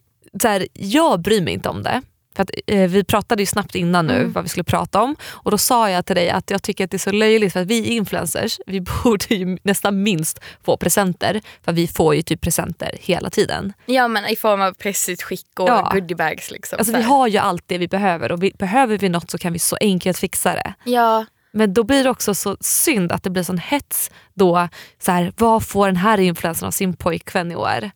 så 0.42 0.48
här, 0.48 0.68
jag 0.74 1.20
bryr 1.22 1.42
mig 1.42 1.54
inte 1.54 1.70
om 1.70 1.84
det. 1.84 2.02
För 2.36 2.44
att, 2.44 2.50
eh, 2.68 2.90
vi 2.90 3.04
pratade 3.04 3.42
ju 3.42 3.46
snabbt 3.46 3.76
innan 3.76 4.08
nu 4.08 4.14
Mm. 4.20 4.32
vad 4.34 4.44
vi 4.44 4.50
skulle 4.50 4.64
prata 4.64 5.02
om 5.02 5.16
och 5.30 5.52
då 5.52 5.58
sa 5.58 5.90
jag 5.90 6.06
till 6.06 6.16
dig 6.16 6.30
att 6.30 6.50
jag 6.52 6.64
tycker 6.64 6.84
att 6.86 6.92
det 6.92 6.98
är 6.98 7.00
så 7.00 7.12
löjligt 7.12 7.54
för 7.54 7.60
att 7.62 7.68
vi 7.68 7.86
influencers, 7.86 8.60
vi 8.66 8.82
borde 9.04 9.36
ju 9.36 9.58
nästan 9.64 10.04
minst 10.04 10.40
få 10.66 10.78
presenter 10.78 11.42
för 11.66 11.74
vi 11.74 11.88
får 11.88 12.16
ju 12.16 12.22
typ 12.22 12.42
presenter 12.42 12.92
hela 13.02 13.30
tiden. 13.30 13.74
Ja 13.86 14.08
men 14.08 14.26
i 14.26 14.36
form 14.36 14.62
av 14.62 14.74
pressutskick 14.74 15.60
och 15.60 15.70
Ja. 15.70 15.90
goodiebags. 15.94 16.52
Liksom, 16.52 16.78
Alltså 16.80 16.92
så 16.94 16.98
vi 16.98 17.04
har 17.04 17.28
ju 17.28 17.38
allt 17.38 17.64
det 17.68 17.78
vi 17.78 17.88
behöver 17.88 18.32
och 18.32 18.44
vi, 18.44 18.52
behöver 18.60 18.98
vi 18.98 19.10
något 19.10 19.32
så 19.32 19.38
kan 19.38 19.54
vi 19.54 19.60
så 19.60 19.78
enkelt 19.82 20.18
fixa 20.18 20.54
det. 20.54 20.74
Ja, 20.84 21.26
Men 21.52 21.74
då 21.74 21.84
blir 21.84 22.04
det 22.04 22.10
också 22.10 22.34
så 22.34 22.58
synd 22.62 23.12
att 23.12 23.24
det 23.24 23.30
blir 23.30 23.44
sån 23.44 23.58
hets 23.58 24.12
då. 24.34 24.68
Så 25.00 25.12
här, 25.12 25.34
vad 25.38 25.64
får 25.68 25.86
den 25.88 25.96
här 25.96 26.18
influencern 26.20 26.68
av 26.68 26.72
sin 26.72 26.94
pojkvän 26.96 27.52
i 27.52 27.56
år? 27.56 27.92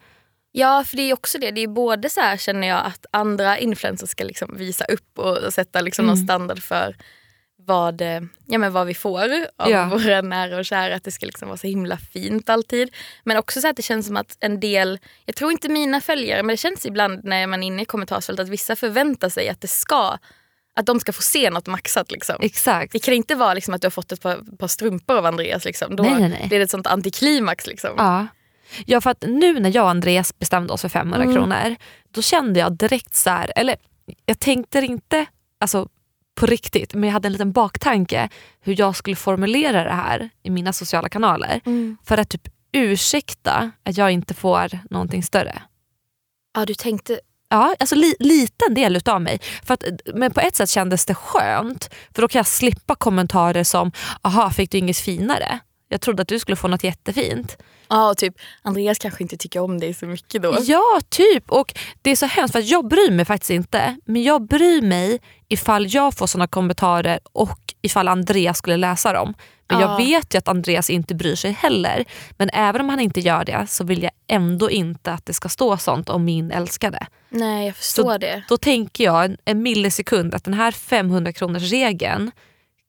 Ja, 0.52 0.84
för 0.84 0.98
det 0.98 1.04
är 1.04 1.14
också 1.14 1.38
det. 1.38 1.52
Det 1.52 1.62
är 1.64 1.68
både 1.68 2.10
så 2.10 2.22
här 2.22 2.38
känner 2.38 2.68
jag 2.68 2.86
att 2.86 3.06
andra 3.12 3.58
influencers 3.58 4.10
ska 4.10 4.24
liksom 4.24 4.56
visa 4.58 4.86
upp 4.86 5.20
och, 5.20 5.54
sätta 5.54 5.82
liksom 5.82 6.06
någon 6.06 6.18
standard 6.18 6.60
för 6.64 6.96
vad, 7.66 8.02
eh, 8.02 8.22
ja, 8.46 8.58
men 8.58 8.74
vad 8.74 8.88
vi 8.88 8.94
får 8.94 9.24
av 9.58 9.70
Ja. 9.72 9.86
våra 9.86 10.22
nära 10.22 10.58
och 10.58 10.66
kära. 10.66 10.96
Att 10.96 11.04
det 11.04 11.12
ska 11.12 11.26
liksom 11.26 11.48
vara 11.48 11.58
så 11.58 11.68
himla 11.68 11.98
fint 11.98 12.50
alltid. 12.50 12.96
Men 13.24 13.38
också 13.38 13.62
så 13.62 13.68
att 13.68 13.76
det 13.76 13.82
känns 13.82 14.08
som 14.08 14.18
att 14.18 14.38
en 14.40 14.60
del, 14.60 15.00
jag 15.26 15.36
tror 15.36 15.52
inte 15.52 15.70
mina 15.70 16.02
följare, 16.02 16.44
men 16.44 16.54
det 16.54 16.58
känns 16.58 16.86
ibland 16.86 17.24
när 17.24 17.48
man 17.48 17.64
är 17.64 17.68
inne 17.68 17.82
i 17.82 17.86
kommentarsfältet 17.86 18.44
att 18.44 18.50
vissa 18.50 18.76
förväntar 18.76 19.30
sig 19.30 19.50
att 19.50 19.62
det 19.62 19.68
ska, 19.68 20.18
att 20.76 20.86
de 20.86 21.00
ska 21.00 21.14
få 21.14 21.22
se 21.22 21.50
något 21.50 21.68
maxat. 21.68 22.12
Liksom. 22.12 22.36
Exakt. 22.42 22.94
Det 22.94 23.00
kan 23.00 23.14
inte 23.14 23.36
vara 23.36 23.54
liksom 23.54 23.74
att 23.74 23.82
du 23.82 23.86
har 23.86 23.92
fått 23.92 24.12
ett 24.12 24.22
par, 24.22 24.58
par 24.58 24.68
strumpor 24.68 25.18
av 25.18 25.26
Andreas. 25.26 25.66
Liksom. 25.66 25.96
Då 25.96 26.04
Nej, 26.04 26.20
nej, 26.20 26.30
nej. 26.30 26.48
blir 26.48 26.60
det 26.60 26.64
ett 26.64 26.72
sånt 26.72 26.88
antiklimax. 26.88 27.68
Liksom. 27.68 27.92
Ja. 27.98 28.28
Ja, 28.86 29.02
för 29.02 29.10
att 29.10 29.24
nu 29.28 29.60
när 29.60 29.76
jag 29.76 29.84
och 29.84 29.90
Andreas 29.90 30.40
bestämde 30.40 30.74
oss 30.74 30.82
för 30.82 30.90
500 30.90 31.24
Mm. 31.24 31.36
kronor, 31.36 31.76
då 32.12 32.22
kände 32.22 32.60
jag 32.60 32.74
direkt 32.78 33.16
så 33.16 33.30
här, 33.30 33.52
eller 33.56 33.76
jag 34.26 34.40
tänkte 34.40 34.80
inte 34.80 35.26
alltså, 35.60 35.88
på 36.40 36.46
riktigt, 36.46 36.94
men 36.94 37.04
jag 37.04 37.14
hade 37.14 37.28
en 37.28 37.32
liten 37.32 37.52
baktanke 37.52 38.30
hur 38.62 38.80
jag 38.80 38.96
skulle 38.96 39.16
formulera 39.16 39.84
det 39.84 39.94
här 39.94 40.30
i 40.44 40.50
mina 40.50 40.74
sociala 40.74 41.10
kanaler. 41.10 41.62
Mm. 41.66 41.98
För 42.04 42.18
att 42.18 42.30
typ 42.30 42.48
ursäkta 42.72 43.72
att 43.84 43.98
jag 43.98 44.12
inte 44.12 44.34
får 44.34 44.80
någonting 44.90 45.24
större. 45.24 45.62
Ja, 46.56 46.66
du 46.66 46.74
tänkte 46.74 47.20
Ja, 47.52 47.76
alltså 47.80 47.96
li, 47.96 48.16
liten 48.20 48.74
del 48.74 48.96
utav 48.96 49.22
mig. 49.22 49.40
För 49.64 49.74
att, 49.74 49.84
men 50.14 50.34
på 50.34 50.40
ett 50.40 50.56
sätt 50.56 50.70
kändes 50.70 51.06
det 51.06 51.16
skönt 51.16 51.90
för 52.16 52.22
då 52.22 52.28
kan 52.28 52.40
jag 52.40 52.48
slippa 52.48 52.96
kommentarer 52.96 53.64
som 53.64 53.92
“aha, 54.22 54.50
fick 54.50 54.72
du 54.72 54.78
inget 54.78 54.98
finare?” 54.98 55.60
Jag 55.88 56.02
trodde 56.02 56.22
att 56.22 56.28
du 56.28 56.40
skulle 56.40 56.56
få 56.56 56.68
något 56.68 56.84
jättefint. 56.84 57.58
Ja, 57.90 58.10
och 58.10 58.18
typ 58.18 58.34
Andreas 58.62 59.00
kanske 59.00 59.24
inte 59.24 59.38
tycker 59.38 59.60
om 59.60 59.80
dig 59.80 59.94
så 59.94 60.06
mycket 60.06 60.42
då. 60.42 60.58
Ja, 60.62 61.00
typ. 61.10 61.52
Och 61.52 61.74
Det 62.02 62.12
är 62.12 62.16
så 62.16 62.26
hemskt 62.26 62.52
för 62.52 62.72
jag 62.72 62.88
bryr 62.88 63.12
mig 63.12 63.26
faktiskt 63.26 63.50
inte. 63.50 63.96
Men 64.06 64.24
jag 64.24 64.48
bryr 64.48 64.82
mig 64.82 65.20
ifall 65.48 65.94
jag 65.96 66.14
får 66.18 66.28
såna 66.28 66.48
kommentarer 66.48 67.20
och 67.34 67.60
ifall 67.82 68.08
Andreas 68.08 68.58
skulle 68.58 68.78
läsa 68.78 69.14
dem. 69.14 69.34
Men 69.72 69.80
jag 69.80 69.92
Ja. 69.92 69.98
vet 69.98 70.34
ju 70.34 70.38
att 70.38 70.48
Andreas 70.48 70.90
inte 70.90 71.16
bryr 71.16 71.36
sig 71.36 71.52
heller. 71.52 72.06
Men 72.38 72.50
även 72.54 72.82
om 72.82 72.90
han 72.90 73.00
inte 73.00 73.20
gör 73.20 73.46
det 73.46 73.66
så 73.70 73.84
vill 73.84 74.04
jag 74.04 74.12
ändå 74.28 74.70
inte 74.72 75.12
att 75.14 75.26
det 75.26 75.34
ska 75.34 75.50
stå 75.50 75.78
sånt 75.78 76.10
om 76.10 76.26
min 76.26 76.52
älskade. 76.52 77.08
Nej, 77.30 77.66
jag 77.66 77.76
förstår 77.76 78.18
det. 78.18 78.44
Då 78.50 78.58
tänker 78.58 79.04
jag 79.04 79.26
en, 79.26 79.38
en 79.46 79.64
millisekund 79.64 80.36
att 80.36 80.44
den 80.44 80.54
här 80.54 80.72
500 80.72 81.34
kronors 81.34 81.64
regeln 81.72 82.32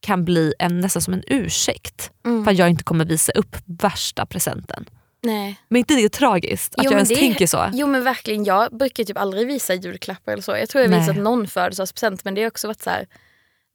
kan 0.01 0.25
bli 0.25 0.55
en, 0.59 0.81
nästan 0.81 1.03
som 1.03 1.15
en 1.15 1.23
ursäkt 1.27 2.11
Mm. 2.25 2.45
för 2.45 2.51
att 2.51 2.59
jag 2.59 2.71
inte 2.71 2.85
kommer 2.85 3.05
visa 3.05 3.33
upp 3.33 3.57
värsta 3.67 4.27
presenten. 4.27 4.89
Nej. 5.23 5.57
Men 5.69 5.79
inte 5.79 5.95
det 5.95 6.05
är 6.05 6.09
tragiskt 6.09 6.75
att 6.75 6.85
Jo, 6.85 6.85
jag 6.85 6.91
men 6.91 6.99
ens 6.99 7.09
det- 7.09 7.15
tänker 7.17 7.47
så? 7.47 7.71
Jo 7.73 7.87
men 7.87 8.05
verkligen, 8.05 8.45
jag 8.45 8.77
brukar 8.79 9.05
typ 9.05 9.19
aldrig 9.19 9.47
visa 9.47 9.75
julklappar 9.75 10.33
eller 10.33 10.43
så. 10.43 10.57
Jag 10.57 10.69
tror 10.69 10.83
jag 10.85 10.89
har 10.91 10.97
Nej. 10.97 11.01
visat 11.09 11.17
någon 11.23 11.47
födelsedagspresent 11.47 12.25
men 12.25 12.35
det 12.35 12.41
har 12.43 12.49
också 12.49 12.67
varit 12.67 12.83
så 12.83 12.91
här. 12.91 13.07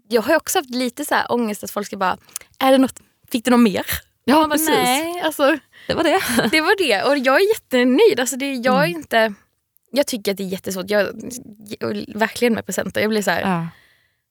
Jag 0.09 0.21
har 0.21 0.35
också 0.35 0.59
haft 0.59 0.69
lite 0.69 1.05
så 1.05 1.15
här 1.15 1.31
ångest 1.31 1.63
att 1.63 1.71
folk 1.71 1.88
ska 1.88 1.97
bara, 1.97 2.17
är 2.59 2.71
det 2.71 2.77
något, 2.77 2.99
fick 3.31 3.45
du 3.45 3.51
något 3.51 3.59
mer? 3.59 3.85
Ja 4.25 4.35
bara, 4.35 4.49
precis, 4.49 4.69
Nej, 4.69 5.21
alltså 5.21 5.57
det 5.88 5.93
var 5.93 6.03
det. 6.03 6.19
det 6.51 6.61
var 6.61 6.77
det. 6.77 7.03
Och 7.03 7.17
jag 7.17 7.35
är 7.41 7.49
jättenöjd. 7.49 8.19
Alltså 8.19 8.35
det, 8.35 8.53
jag 8.53 8.75
är 8.83 8.85
Mm. 8.88 8.97
inte... 8.99 9.33
Jag 9.91 10.07
tycker 10.07 10.31
att 10.31 10.38
det 10.38 10.43
är 10.43 10.47
jättesvårt. 10.47 10.89
Jag, 10.89 11.07
verkligen 12.07 12.53
med 12.53 12.65
presenter. 12.65 13.01
Jag 13.01 13.09
blir 13.09 13.21
så 13.21 13.31
här, 13.31 13.41
Ja, 13.41 13.67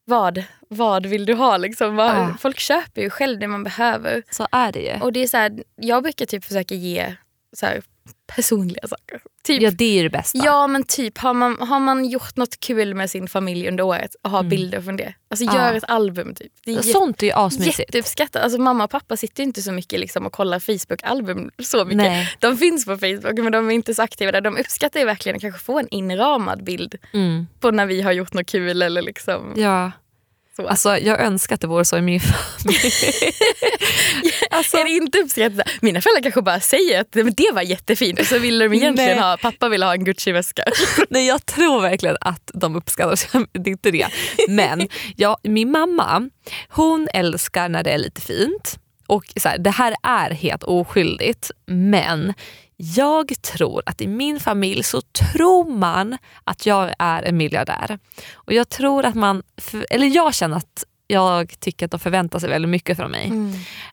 vad, 0.04 0.44
vad 0.68 1.06
vill 1.06 1.26
du 1.26 1.34
ha? 1.34 1.56
Liksom? 1.56 1.96
Vad, 1.96 2.16
Ja. 2.16 2.34
Folk 2.40 2.58
köper 2.58 3.02
ju 3.02 3.10
själv 3.10 3.38
det 3.38 3.48
man 3.48 3.64
behöver. 3.64 4.22
så 4.30 4.46
är 4.52 4.72
det 4.72 4.80
ju. 4.80 5.00
Och 5.00 5.12
det 5.12 5.20
är 5.22 5.26
så 5.26 5.36
här, 5.36 5.62
jag 5.76 6.02
brukar 6.02 6.26
typ 6.26 6.44
försöka 6.44 6.74
ge 6.74 7.14
så 7.56 7.66
här, 7.66 7.82
personliga 8.26 8.88
saker. 8.88 9.20
Typ, 9.44 9.62
Ja 9.62 9.70
det 9.70 9.98
är 9.98 10.02
det 10.02 10.10
bästa. 10.10 10.38
Ja 10.44 10.66
men 10.66 10.82
typ 10.84 11.18
har 11.18 11.34
man, 11.34 11.56
har 11.60 11.80
man 11.80 12.04
gjort 12.04 12.36
något 12.36 12.60
kul 12.60 12.94
med 12.94 13.10
sin 13.10 13.28
familj 13.28 13.68
under 13.68 13.84
året 13.84 14.14
och 14.22 14.30
har 14.30 14.42
bilder 14.42 14.80
från 14.80 14.96
det. 14.96 15.14
Alltså 15.30 15.44
Mm. 15.44 15.56
Gör 15.56 15.74
ett 15.74 15.84
album 15.88 16.34
typ. 16.34 16.52
Det 16.64 16.72
är 16.74 16.82
Sånt 16.82 17.22
är 17.22 17.26
ju 17.26 17.32
asmysigt. 17.32 17.78
jätteuppskattat. 17.78 18.42
Alltså 18.42 18.60
mamma 18.60 18.84
och 18.84 18.90
pappa 18.90 19.16
sitter 19.16 19.42
inte 19.42 19.62
så 19.62 19.72
mycket 19.72 20.00
liksom 20.00 20.26
och 20.26 20.32
kollar 20.32 20.58
Facebook-album 20.58 21.50
så 21.62 21.84
mycket. 21.84 21.96
Nej. 21.96 22.34
De 22.38 22.56
finns 22.56 22.84
på 22.84 22.98
Facebook 22.98 23.38
men 23.38 23.52
de 23.52 23.70
är 23.70 23.74
inte 23.74 23.94
så 23.94 24.02
aktiva 24.02 24.32
där. 24.32 24.40
De 24.40 24.56
uppskattar 24.56 25.00
ju 25.00 25.06
verkligen 25.06 25.36
att 25.36 25.42
kanske 25.42 25.60
få 25.64 25.78
en 25.78 25.88
inramad 25.88 26.64
bild 26.64 26.94
Mm. 27.12 27.46
på 27.60 27.70
när 27.70 27.86
vi 27.86 28.02
har 28.02 28.12
gjort 28.12 28.32
något 28.32 28.46
kul 28.46 28.82
eller 28.82 29.02
liksom 29.02 29.52
Ja. 29.56 29.92
Så. 30.56 30.68
Alltså, 30.68 30.98
jag 30.98 31.20
önskar 31.20 31.54
att 31.54 31.60
det 31.60 31.66
vore 31.66 31.84
så 31.84 31.96
i 31.96 32.02
min 32.02 32.20
familj. 32.20 32.78
alltså, 34.50 34.76
är 34.76 34.84
det 34.84 34.90
inte 34.90 35.18
uppskattat? 35.18 35.68
Mina 35.80 36.00
föräldrar 36.00 36.22
kanske 36.22 36.42
bara 36.42 36.60
säger 36.60 37.00
att 37.00 37.14
"Men 37.14 37.34
det 37.34 37.50
var 37.54 37.62
jättefint 37.62 38.20
och 38.20 38.26
så 38.26 38.38
ville 38.38 38.64
de 38.64 38.74
egentligen 38.74 39.10
Nej. 39.10 39.18
ha, 39.20 39.36
pappa 39.36 39.68
ville 39.68 39.84
ha 39.86 39.94
en 39.94 40.04
Gucci-väska. 40.04 40.62
nej, 41.10 41.26
jag 41.26 41.46
tror 41.46 41.80
verkligen 41.80 42.16
att 42.20 42.50
de 42.54 42.76
uppskattar 42.76 43.46
det 43.52 43.70
är 43.70 43.72
inte 43.72 43.90
det. 43.90 44.06
Men 44.48 44.88
ja, 45.16 45.38
min 45.42 45.70
mamma 45.70 46.30
hon 46.68 47.08
älskar 47.14 47.68
när 47.68 47.82
det 47.82 47.90
är 47.90 47.98
lite 47.98 48.20
fint. 48.20 48.78
Och 49.06 49.24
så 49.36 49.48
här, 49.48 49.58
Det 49.58 49.70
här 49.70 49.94
är 50.02 50.30
helt 50.30 50.62
oskyldigt 50.62 51.50
men 51.66 52.34
jag 52.76 53.42
tror 53.42 53.82
att 53.86 54.00
i 54.00 54.06
min 54.06 54.40
familj 54.40 54.82
så 54.82 55.00
tror 55.00 55.70
man 55.70 56.18
att 56.44 56.66
jag 56.66 56.94
är 56.98 57.22
en 57.22 57.36
miljardär. 57.36 57.98
Och 58.34 58.52
jag 58.52 58.68
tror 58.68 59.04
att 59.04 59.14
man, 59.14 59.42
eller 59.90 60.06
jag 60.06 60.34
känner 60.34 60.56
att 60.56 60.84
jag 61.06 61.60
tycker 61.60 61.84
att 61.84 61.90
de 61.90 62.00
förväntar 62.00 62.38
sig 62.38 62.48
väldigt 62.48 62.68
mycket 62.68 62.96
från 62.96 63.10
mig. 63.10 63.32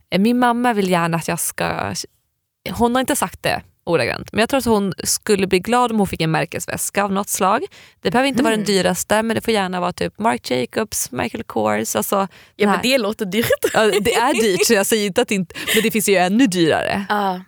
Eh, 0.10 0.20
Min 0.20 0.40
mamma 0.40 0.74
vill 0.74 0.90
gärna 0.90 1.18
att 1.18 1.28
jag 1.28 1.40
ska... 1.40 1.94
Hon 2.70 2.96
har 2.96 3.00
inte 3.00 3.16
sagt 3.16 3.44
det 3.44 3.62
ordagrant, 3.84 4.32
men 4.32 4.40
jag 4.40 4.50
tror 4.50 4.58
att 4.58 4.66
hon 4.66 4.94
skulle 5.04 5.48
bli 5.48 5.60
glad 5.60 5.92
om 5.92 5.98
hon 5.98 6.08
fick 6.08 6.22
en 6.22 6.32
märkesväska 6.32 7.04
av 7.04 7.12
något 7.12 7.30
slag. 7.30 7.66
Det 8.02 8.12
behöver 8.12 8.28
inte 8.30 8.44
vara 8.44 8.56
den 8.56 8.66
dyraste, 8.66 9.24
men 9.24 9.36
det 9.36 9.42
får 9.42 9.54
gärna 9.54 9.80
vara 9.80 9.94
typ 9.94 10.20
Marc 10.20 10.52
Jacobs, 10.52 11.12
Michael 11.12 11.44
Kors. 11.44 11.96
Alltså, 11.96 12.28
Ja 12.56 12.70
men 12.70 12.80
det 12.84 12.98
låter 12.98 13.26
dyrt. 13.26 13.46
Ja, 13.74 13.80
det 13.86 14.14
är 14.14 14.42
dyrt, 14.42 14.66
så 14.66 14.74
jag 14.74 14.86
säger 14.86 15.06
inte 15.08 15.22
att 15.22 15.28
det 15.28 15.36
inte... 15.36 15.56
Men 15.76 15.84
det 15.84 15.92
finns 15.92 16.10
ju 16.10 16.16
ännu 16.16 16.48
dyrare. 16.48 17.06
Ja. 17.10 17.42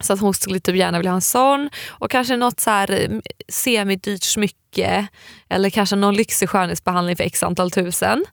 Så 0.00 0.12
att 0.12 0.20
hon 0.20 0.34
skulle 0.34 0.60
typ 0.60 0.76
gärna 0.76 0.98
vilja 0.98 1.10
ha 1.10 1.16
en 1.16 1.22
sån. 1.22 1.70
Och 1.88 2.10
kanske 2.10 2.36
något 2.36 2.60
så 2.60 2.70
här 2.70 2.90
eh, 2.90 3.18
semidyrt 3.48 4.22
smycke. 4.22 5.06
Eller 5.48 5.70
kanske 5.70 5.96
någon 5.96 6.14
lyxig 6.14 6.48
skönhetsbehandling 6.48 7.16
för 7.16 7.24
x 7.24 7.42
antal 7.42 7.70
tusen. 7.70 8.24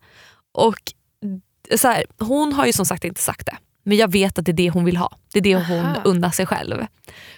Och 0.54 0.80
så 1.76 1.88
här, 1.88 2.06
Hon 2.20 2.54
har 2.54 2.66
ju 2.66 2.74
som 2.74 2.86
sagt 2.86 3.04
inte 3.04 3.22
sagt 3.22 3.46
det. 3.46 3.58
Men 3.84 3.98
jag 3.98 4.12
vet 4.12 4.40
att 4.40 4.46
det 4.46 4.52
är 4.52 4.54
det 4.54 4.70
hon 4.70 4.86
vill 4.86 4.98
ha. 4.98 5.18
Det 5.34 5.40
är 5.40 5.44
det 5.44 5.56
hon 5.56 5.86
Aha. 5.86 6.02
unnar 6.04 6.32
sig 6.32 6.46
själv. 6.46 6.86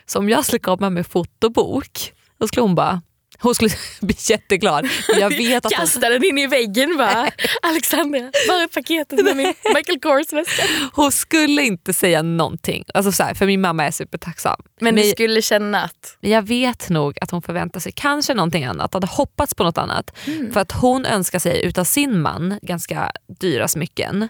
Så 0.06 0.20
om 0.20 0.30
jag 0.30 0.46
skulle 0.46 0.60
komma 0.60 0.89
med 0.89 1.08
fotobok, 1.08 2.13
då 2.39 2.48
skulle 2.48 2.62
hon 2.62 2.76
bara... 2.76 3.02
Hon 3.41 3.56
skulle 3.56 3.71
bli 4.02 4.15
jätteglad. 4.19 4.88
Men 5.12 5.19
jag 5.19 5.30
vet 5.30 5.65
att 5.65 5.73
hon, 5.73 5.86
Kasta 5.86 6.10
den 6.10 6.23
in 6.23 6.38
i 6.38 6.47
väggen 6.47 6.97
bara. 6.97 7.32
Alexandra, 7.62 8.19
var 8.19 8.63
är 8.63 8.67
paketet 8.67 9.25
med 9.25 9.38
min 9.38 9.54
Michael 9.75 9.99
Kors-väska? 9.99 10.63
hon 10.93 11.12
skulle 11.12 11.62
inte 11.62 11.93
säga 11.93 12.21
någonting. 12.21 12.84
Alltså 12.93 13.12
så 13.12 13.23
här, 13.23 13.34
för 13.34 13.45
min 13.45 13.62
mamma 13.62 13.86
är 13.86 13.91
supertacksam. 13.91 14.62
Men 14.82 14.95
du 14.95 15.04
skulle 15.04 15.41
känna 15.41 15.84
att... 15.84 16.17
Men 16.21 16.32
jag 16.32 16.41
vet 16.41 16.89
nog 16.89 17.17
att 17.21 17.32
hon 17.32 17.41
förväntar 17.41 17.80
sig 17.80 17.91
kanske 17.95 18.34
någonting 18.34 18.65
annat, 18.65 18.93
hade 18.93 19.08
hoppats 19.08 19.56
på 19.56 19.63
något 19.63 19.78
annat. 19.78 20.17
Mm. 20.28 20.54
För 20.54 20.60
att 20.60 20.71
hon 20.71 21.06
önskar 21.06 21.39
sig 21.39 21.65
utav 21.65 21.84
sin 21.84 22.21
man 22.21 22.60
ganska 22.62 23.12
dyra 23.39 23.67
smycken. 23.67 24.30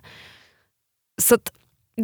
Så 1.21 1.35
att 1.35 1.51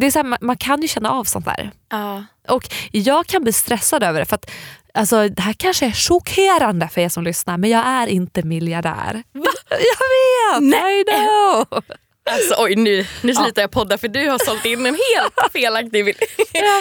det 0.00 0.06
är 0.06 0.10
så 0.10 0.18
här, 0.18 0.24
man, 0.24 0.38
man 0.40 0.56
kan 0.56 0.82
ju 0.82 0.88
känna 0.88 1.10
av 1.10 1.24
sånt 1.24 1.44
där. 1.44 1.70
Ja. 1.90 2.24
Och 2.48 2.68
jag 2.92 3.26
kan 3.26 3.42
bli 3.42 3.52
stressad 3.52 4.02
över 4.02 4.20
det 4.20 4.26
för 4.26 4.34
att 4.34 4.50
alltså, 4.96 5.28
det 5.28 5.42
här 5.42 5.52
kanske 5.52 5.86
är 5.86 5.90
chockerande 5.90 6.88
för 6.88 7.00
er 7.00 7.08
som 7.08 7.24
lyssnar 7.24 7.58
men 7.58 7.70
jag 7.70 7.86
är 7.86 8.06
inte 8.06 8.42
miljardär. 8.42 9.22
Va? 9.32 9.50
Jag 9.70 10.58
vet! 10.58 10.62
Nej. 10.62 11.00
I 11.00 11.04
know! 11.04 11.82
Alltså 12.30 12.54
oj 12.58 12.76
nu, 12.76 13.06
nu 13.22 13.34
slutar 13.34 13.62
jag 13.62 13.70
podda 13.70 13.98
för 13.98 14.08
du 14.08 14.28
har 14.28 14.38
sålt 14.38 14.64
in 14.64 14.86
en 14.86 14.94
helt 15.14 15.52
felaktig 15.52 16.04
bild. 16.04 16.16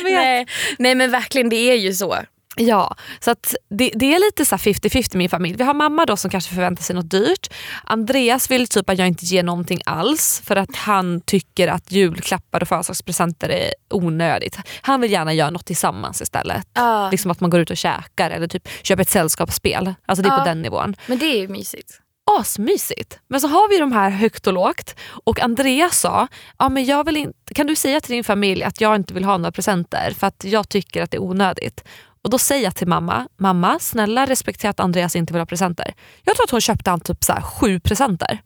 Nej, 0.04 0.48
nej 0.78 0.96
men 0.96 1.12
verkligen 1.12 1.50
det 1.50 1.56
är 1.72 1.76
ju 1.76 1.94
så. 1.94 2.18
Ja, 2.58 2.96
så 3.20 3.32
att 3.32 3.56
det, 3.70 3.92
det 3.96 4.14
är 4.16 4.20
lite 4.20 4.46
så 4.46 4.56
här 4.56 4.64
50-50 4.74 5.16
i 5.16 5.18
min 5.18 5.30
familj. 5.30 5.56
Vi 5.58 5.64
har 5.64 5.74
mamma 5.74 6.06
då 6.06 6.18
som 6.18 6.32
kanske 6.32 6.54
förväntar 6.54 6.84
sig 6.84 6.96
något 6.96 7.10
dyrt. 7.12 7.54
Andreas 7.84 8.52
vill 8.52 8.68
typ 8.68 8.90
att 8.90 8.98
jag 8.98 9.08
inte 9.08 9.26
ger 9.26 9.44
någonting 9.44 9.82
alls 9.86 10.42
för 10.46 10.56
att 10.56 10.76
han 10.76 11.22
tycker 11.22 11.68
att 11.68 11.92
julklappar 11.92 12.62
och 12.62 12.68
födelsedagspresenter 12.68 13.50
är 13.50 13.74
onödigt. 13.90 14.58
Han 14.82 15.02
vill 15.02 15.12
gärna 15.12 15.34
göra 15.34 15.50
något 15.50 15.66
tillsammans 15.66 16.22
istället. 16.22 16.68
Ja. 16.74 17.10
Liksom 17.12 17.32
att 17.32 17.40
man 17.40 17.50
går 17.50 17.60
ut 17.60 17.70
och 17.70 17.78
käkar 17.78 18.32
eller 18.32 18.48
typ 18.48 18.68
köper 18.84 19.02
ett 19.02 19.10
sällskapsspel. 19.10 19.94
Alltså 20.06 20.24
det 20.24 20.30
är 20.30 20.34
Ja. 20.34 20.40
på 20.40 20.46
den 20.46 20.62
nivån. 20.62 20.96
Men 21.08 21.20
det 21.20 21.26
är 21.26 21.38
ju 21.40 21.48
mysigt. 21.48 22.00
asmysigt. 22.40 23.20
Men 23.28 23.42
så 23.42 23.48
har 23.48 23.70
vi 23.70 23.78
de 23.78 23.92
här 23.92 24.10
högt 24.10 24.48
och 24.48 24.54
lågt 24.54 24.96
och 25.26 25.40
Andreas 25.40 26.00
sa, 26.00 26.28
ja, 26.60 26.70
men 26.70 26.86
jag 26.86 27.04
vill 27.06 27.18
inte, 27.18 27.54
kan 27.54 27.68
du 27.68 27.76
säga 27.76 28.02
till 28.02 28.16
din 28.16 28.24
familj 28.24 28.64
att 28.64 28.82
jag 28.82 28.96
inte 28.96 29.14
vill 29.14 29.24
ha 29.24 29.38
några 29.38 29.52
presenter 29.52 30.14
för 30.20 30.28
att 30.28 30.44
jag 30.44 30.70
tycker 30.70 31.04
att 31.04 31.12
det 31.12 31.18
är 31.18 31.22
onödigt. 31.22 31.84
Och 32.26 32.32
då 32.32 32.38
säger 32.38 32.64
jag 32.64 32.76
till 32.76 32.88
mamma, 32.88 33.28
mamma 33.38 33.80
snälla 33.80 34.26
respektera 34.26 34.70
att 34.72 34.80
Andreas 34.80 35.16
inte 35.16 35.34
vill 35.34 35.40
ha 35.42 35.46
presenter. 35.46 35.94
Jag 36.24 36.36
tror 36.36 36.44
att 36.44 36.50
hon 36.52 36.62
köpte 36.62 36.90
han 36.90 37.00
typ 37.00 37.24
så 37.24 37.34
här, 37.34 37.42
sju 37.42 37.80
presenter. 37.80 38.42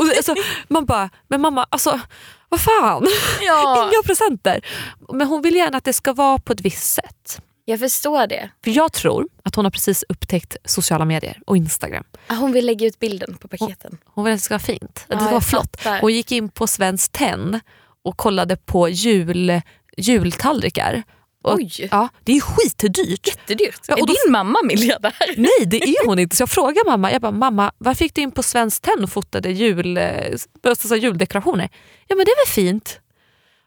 Och, 0.00 0.16
alltså, 0.16 0.34
man 0.68 0.84
bara, 0.86 1.10
men 1.28 1.40
mamma 1.40 1.66
alltså 1.68 2.00
vad 2.48 2.60
fan, 2.60 3.06
Ja. 3.40 3.90
inga 3.92 4.02
presenter. 4.06 4.60
Men 5.12 5.26
hon 5.26 5.42
vill 5.42 5.54
gärna 5.56 5.78
att 5.78 5.84
det 5.84 5.92
ska 5.92 6.12
vara 6.12 6.38
på 6.38 6.52
ett 6.52 6.60
visst 6.60 6.94
sätt. 6.94 7.40
Jag 7.64 7.80
förstår 7.80 8.26
det. 8.26 8.50
För 8.64 8.70
jag 8.70 8.92
tror 8.92 9.28
att 9.42 9.54
hon 9.54 9.64
har 9.64 9.70
precis 9.70 10.04
upptäckt 10.08 10.56
sociala 10.64 11.04
medier 11.04 11.38
och 11.46 11.56
Instagram. 11.56 12.04
Hon 12.28 12.52
vill 12.52 12.66
lägga 12.66 12.86
ut 12.86 12.98
bilden 12.98 13.36
på 13.36 13.48
paketen. 13.48 13.98
Hon 14.04 14.24
vill 14.24 14.32
att 14.34 14.38
det 14.38 14.44
ska 14.44 14.54
vara 14.54 14.60
fint. 14.60 15.04
Att 15.08 15.08
det 15.08 15.14
Ja, 15.14 15.20
ska 15.20 15.30
vara 15.30 15.40
flott. 15.40 15.76
fattar. 15.80 16.00
Hon 16.00 16.12
gick 16.14 16.32
in 16.32 16.48
på 16.48 16.66
Svenskt 16.66 17.12
Tenn 17.12 17.60
och 18.04 18.16
kollade 18.16 18.56
på 18.56 18.88
jul, 18.88 19.60
jultallrikar. 19.96 21.02
Och, 21.46 21.54
Oj. 21.54 21.88
Ja, 21.90 22.08
det 22.24 22.32
är 22.32 22.40
skitdyrt. 22.40 23.26
Jättedyrt. 23.26 23.80
Ja, 23.88 23.94
och 23.94 24.00
är 24.00 24.06
då- 24.06 24.14
din 24.24 24.32
mamma 24.32 24.58
miljardär? 24.64 25.14
Nej 25.36 25.66
det 25.66 25.76
är 25.82 26.06
hon 26.06 26.18
inte. 26.18 26.36
Så 26.36 26.42
jag 26.42 26.50
frågade 26.58 26.90
mamma, 26.90 27.12
jag 27.12 27.20
bara, 27.20 27.32
mamma 27.32 27.72
varför 27.78 28.04
gick 28.04 28.14
du 28.14 28.20
in 28.20 28.32
på 28.32 28.42
Svenskt 28.42 28.84
Tenn 28.84 29.04
och 29.04 29.10
fotade 29.12 29.50
jul, 29.50 29.96
eh, 29.96 30.10
alltså, 30.66 30.96
juldekorationer? 30.96 31.68
Ja 32.06 32.16
men 32.16 32.24
det 32.24 32.30
är 32.30 32.46
väl 32.46 32.52
fint. 32.54 33.00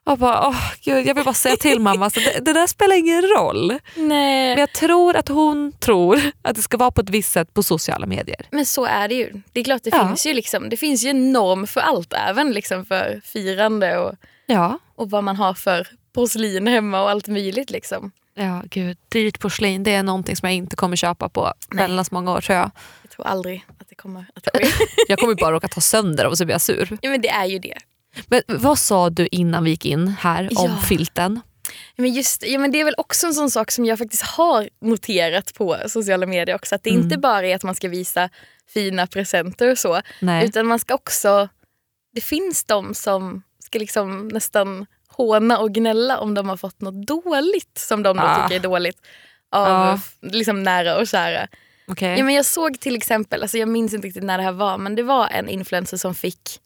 Jag, 0.06 0.18
bara, 0.20 0.48
åh, 0.48 0.72
gud, 0.82 1.08
jag 1.08 1.16
vill 1.16 1.24
bara 1.24 1.34
säga 1.34 1.56
till 1.56 1.80
mamma, 1.80 2.10
så 2.10 2.20
det, 2.20 2.46
det 2.46 2.54
där 2.54 2.68
spelar 2.68 2.96
ingen 2.96 3.22
roll. 3.22 3.70
Nej. 3.96 4.50
Men 4.50 4.58
jag 4.60 4.72
tror 4.74 5.16
att 5.16 5.28
hon 5.28 5.72
tror 5.80 6.22
att 6.42 6.56
det 6.56 6.62
ska 6.62 6.78
vara 6.78 6.92
på 6.92 7.02
ett 7.02 7.10
visst 7.10 7.32
sätt 7.32 7.54
på 7.54 7.64
sociala 7.64 8.06
medier. 8.06 8.46
Men 8.52 8.66
så 8.66 8.86
är 8.86 9.08
det 9.08 9.16
ju. 9.16 9.42
Det 9.54 9.60
är 9.60 9.64
klart 9.64 9.84
det 9.84 9.90
Ja. 9.94 10.08
finns 10.08 10.26
ju 10.26 10.34
liksom, 10.34 10.70
det 10.70 10.78
finns 10.78 11.04
ju 11.06 11.10
en 11.10 11.32
norm 11.32 11.68
för 11.68 11.82
allt. 11.82 12.14
Även 12.14 12.52
liksom 12.52 12.86
för 12.86 13.22
firande 13.26 13.98
och, 13.98 14.16
Ja, 14.46 14.80
och 14.96 15.10
vad 15.10 15.24
man 15.24 15.36
har 15.36 15.54
för 15.54 15.88
porslin 16.14 16.68
hemma 16.68 17.02
och 17.02 17.10
allt 17.10 17.28
möjligt. 17.28 17.70
Liksom. 17.70 18.12
ja 18.36 18.64
gud. 18.70 18.98
Dyrt 19.10 19.40
porslin 19.40 19.84
det 19.84 19.94
är 19.94 20.04
någonting 20.04 20.36
som 20.36 20.50
jag 20.50 20.56
inte 20.56 20.76
kommer 20.76 20.96
köpa 20.96 21.30
på 21.30 21.54
väldigt 21.76 22.12
många 22.12 22.32
år 22.32 22.42
tror 22.42 22.58
jag. 22.58 22.72
Jag 23.02 23.12
tror 23.12 23.28
aldrig 23.28 23.66
att 23.80 23.90
det 23.90 23.96
kommer 23.96 24.26
att 24.36 24.48
ske. 24.54 24.66
Jag 25.08 25.20
kommer 25.20 25.36
bara 25.36 25.52
råka 25.52 25.68
ta 25.68 25.82
sönder 25.82 26.28
och 26.28 26.38
så 26.38 26.46
blir 26.46 26.54
jag 26.54 26.62
sur. 26.62 26.98
ja, 27.02 27.10
men 27.10 27.22
det 27.22 27.30
är 27.30 27.46
ju 27.46 27.60
det. 27.60 27.78
Men 28.28 28.42
vad 28.48 28.80
sa 28.80 29.10
du 29.10 29.28
innan 29.32 29.64
vi 29.64 29.70
gick 29.70 29.86
in 29.86 30.08
här 30.08 30.44
om 30.56 30.66
Ja. 30.72 30.78
filten? 30.88 31.42
Men, 31.96 32.14
just, 32.14 32.44
ja, 32.48 32.60
men 32.60 32.72
det 32.72 32.80
är 32.80 32.86
väl 32.86 32.94
också 32.98 33.28
en 33.28 33.34
sån 33.34 33.52
sak 33.52 33.72
som 33.72 33.86
jag 33.86 33.98
faktiskt 34.00 34.24
har 34.24 34.70
noterat 34.82 35.54
på 35.54 35.78
sociala 35.88 36.26
medier 36.26 36.56
också. 36.56 36.76
Att 36.76 36.84
det 36.84 36.90
Mm. 36.90 37.04
inte 37.04 37.18
bara 37.18 37.48
är 37.48 37.56
att 37.56 37.64
man 37.64 37.76
ska 37.76 37.88
visa 37.88 38.30
fina 38.74 39.08
presenter 39.08 39.72
och 39.72 39.78
så. 39.78 40.02
Nej. 40.20 40.46
Utan 40.46 40.66
man 40.68 40.80
ska 40.80 40.94
också... 40.96 41.50
Det 42.14 42.22
finns 42.22 42.64
de 42.64 42.94
som 42.94 43.44
ska 43.64 43.80
liksom 43.80 44.28
nästan 44.28 44.86
håna 45.20 45.58
och 45.60 45.72
gnälla 45.74 46.20
om 46.20 46.34
de 46.34 46.50
har 46.50 46.58
fått 46.58 46.82
något 46.82 47.08
dåligt 47.08 47.78
som 47.78 48.04
de 48.04 48.18
då 48.18 48.24
Ah. 48.24 48.44
tycker 48.44 48.56
är 48.56 48.60
dåligt 48.60 48.98
av 49.52 49.94
f- 49.96 50.16
liksom 50.22 50.64
nära 50.64 50.98
och 50.98 51.08
kära. 51.08 51.48
Okej. 51.88 52.18
Ja, 52.18 52.24
men 52.24 52.34
jag 52.36 52.46
såg 52.46 52.80
till 52.80 52.96
exempel, 52.96 53.42
alltså 53.42 53.58
jag 53.58 53.68
minns 53.70 53.94
inte 53.94 54.08
riktigt 54.08 54.24
när 54.24 54.38
det 54.38 54.44
här 54.44 54.52
var, 54.52 54.78
men 54.78 54.96
det 54.96 55.04
var 55.04 55.28
en 55.28 55.50
influencer 55.50 55.98
som 55.98 56.16
fick 56.16 56.60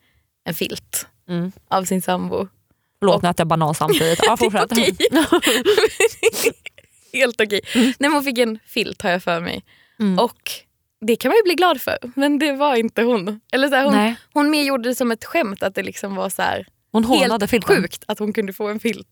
en 0.46 0.54
filt 0.54 1.08
Mm. 1.30 1.52
av 1.68 1.84
sin 1.84 2.02
sambo. 2.02 2.48
Förlåt, 3.00 3.22
nu 3.22 3.30
äter 3.30 3.42
jag 3.42 3.48
banan 3.48 3.76
samtidigt. 3.76 4.20
Ja, 4.24 4.38
fortsätt. 4.40 4.72
Helt 7.14 7.42
okej. 7.42 7.62
Nej, 7.76 7.94
men 8.00 8.14
hon 8.14 8.24
fick 8.24 8.38
en 8.38 8.60
filt 8.68 9.02
har 9.02 9.10
jag 9.10 9.24
för 9.24 9.40
mig. 9.40 9.64
Mm. 10.00 10.20
Och 10.20 10.52
det 11.02 11.16
kan 11.16 11.30
man 11.30 11.36
ju 11.38 11.44
bli 11.44 11.56
glad 11.56 11.82
för, 11.82 11.98
men 12.16 12.40
det 12.40 12.52
var 12.54 12.76
inte 12.76 13.02
hon. 13.04 13.40
Eller 13.52 13.68
så 13.70 13.76
här, 13.76 13.84
hon, 13.84 13.94
Nej. 13.94 14.16
hon 14.34 14.50
mer 14.50 14.64
gjorde 14.64 14.90
det 14.90 14.96
som 14.96 15.12
ett 15.12 15.26
skämt, 15.26 15.64
att 15.64 15.76
det 15.76 15.84
liksom 15.84 16.16
var 16.16 16.30
så 16.30 16.42
här, 16.42 16.66
Hon 16.94 17.04
hånade 17.04 17.32
helt 17.32 17.50
filten. 17.50 17.76
sjukt 17.76 18.04
att 18.08 18.20
hon 18.20 18.34
kunde 18.34 18.54
få 18.54 18.68
en 18.70 18.80
filt. 18.80 19.08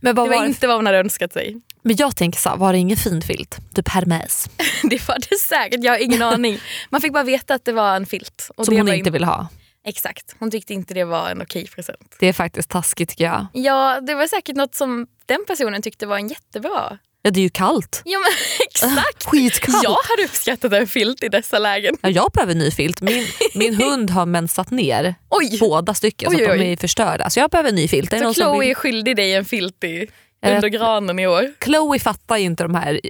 Men, 0.00 0.14
vad 0.14 0.26
Det 0.26 0.30
var 0.30 0.38
var 0.38 0.46
inte 0.46 0.66
vad 0.66 0.76
hon 0.76 0.86
hade 0.86 0.98
önskat 0.98 1.32
sig. 1.32 1.56
men 1.82 1.96
jag 1.96 2.16
tänker 2.16 2.38
så 2.40 2.48
här, 2.48 2.56
var 2.56 2.72
det 2.72 2.78
ingen 2.78 2.96
fin 2.96 3.22
filt? 3.22 3.58
Typ 3.74 3.88
Hermes. 3.88 4.48
Det 4.90 5.08
var 5.08 5.18
det 5.30 5.36
säkert, 5.40 5.84
jag 5.84 5.92
har 5.92 5.98
ingen 5.98 6.22
aning. 6.32 6.58
Man 6.90 7.00
fick 7.00 7.12
bara 7.12 7.22
veta 7.24 7.54
att 7.54 7.64
det 7.64 7.72
var 7.72 7.96
en 7.96 8.06
filt. 8.06 8.50
Och 8.56 8.64
Som 8.66 8.76
hon 8.76 8.88
inte 8.88 9.10
vill 9.10 9.24
ha. 9.24 9.48
Exakt, 9.86 10.36
hon 10.38 10.50
tyckte 10.50 10.74
inte 10.74 10.94
det 10.94 11.04
var 11.04 11.28
en 11.30 11.42
okej 11.42 11.66
present. 11.74 12.16
Det 12.20 12.26
är 12.26 12.32
faktiskt 12.32 12.70
taskigt 12.70 13.10
tycker 13.10 13.24
jag. 13.24 13.46
Ja, 13.52 14.00
det 14.00 14.14
var 14.14 14.26
säkert 14.26 14.56
något 14.56 14.74
som 14.74 15.06
den 15.26 15.44
personen 15.46 15.82
tyckte 15.82 16.06
var 16.06 16.16
en 16.16 16.28
jättebra. 16.28 16.98
Ja, 17.26 17.30
det 17.30 17.40
är 17.40 17.42
ju 17.42 17.48
kallt. 17.50 18.02
Ja 18.04 18.18
men 18.18 18.32
exakt. 18.70 19.24
Skitkallt. 19.30 19.84
Jag 19.84 19.90
hade 19.90 20.24
uppskattat 20.24 20.72
en 20.72 20.86
filt 20.86 21.22
i 21.22 21.28
dessa 21.28 21.58
lägen. 21.58 21.96
Ja, 22.02 22.08
jag 22.08 22.30
behöver 22.34 22.54
ny 22.54 22.70
filt. 22.70 23.00
Min, 23.00 23.26
min 23.54 23.74
hund 23.74 24.10
har 24.10 24.26
mensat 24.26 24.70
ner 24.70 25.14
Oj! 25.28 25.58
båda 25.60 25.94
stycken 25.94 26.28
Oj, 26.30 26.36
så 26.38 26.52
att 26.52 26.58
de 26.58 26.72
är 26.72 26.76
förstörda. 26.76 27.30
Så 27.30 27.40
jag 27.40 27.50
behöver 27.50 27.72
ny 27.72 27.88
filt. 27.88 28.10
Så 28.10 28.18
någon 28.18 28.34
Chloe 28.34 28.60
vill- 28.60 28.70
är 28.70 28.74
skyldig 28.74 29.16
dig 29.16 29.34
en 29.34 29.44
filt 29.44 29.84
i, 29.84 30.06
Eh, 30.44 30.54
under 30.54 30.68
granen 30.68 31.18
i 31.18 31.26
år. 31.26 31.52
Chloe 31.64 31.98
fattar 31.98 32.36
ju 32.36 32.44
inte 32.44 32.62
de 32.62 32.74
här 32.74 33.00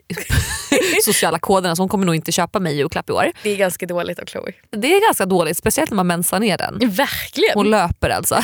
sociala 1.04 1.38
koderna 1.38 1.76
så 1.76 1.82
hon 1.82 1.88
kommer 1.88 2.06
nog 2.06 2.14
inte 2.14 2.32
köpa 2.32 2.60
mig 2.60 2.76
julklapp 2.76 3.10
i 3.10 3.12
år. 3.12 3.32
Det 3.42 3.50
är 3.50 3.56
ganska 3.56 3.86
dåligt 3.86 4.18
av 4.18 4.24
Chloe. 4.26 4.52
Det 4.70 4.94
är 4.96 5.06
ganska 5.06 5.26
dåligt, 5.26 5.56
speciellt 5.56 5.90
när 5.90 5.96
man 5.96 6.06
mensar 6.06 6.40
ner 6.40 6.58
den. 6.58 6.78
Verkligen. 6.90 7.54
Hon 7.54 7.70
löper 7.70 8.10
alltså. 8.10 8.34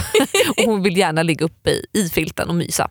och 0.57 0.65
hon 0.65 0.83
vill 0.83 0.97
gärna 0.97 1.23
ligga 1.23 1.45
uppe 1.45 1.71
i, 1.71 1.87
i 1.93 2.09
filten 2.09 2.49
och 2.49 2.55
mysa. 2.55 2.89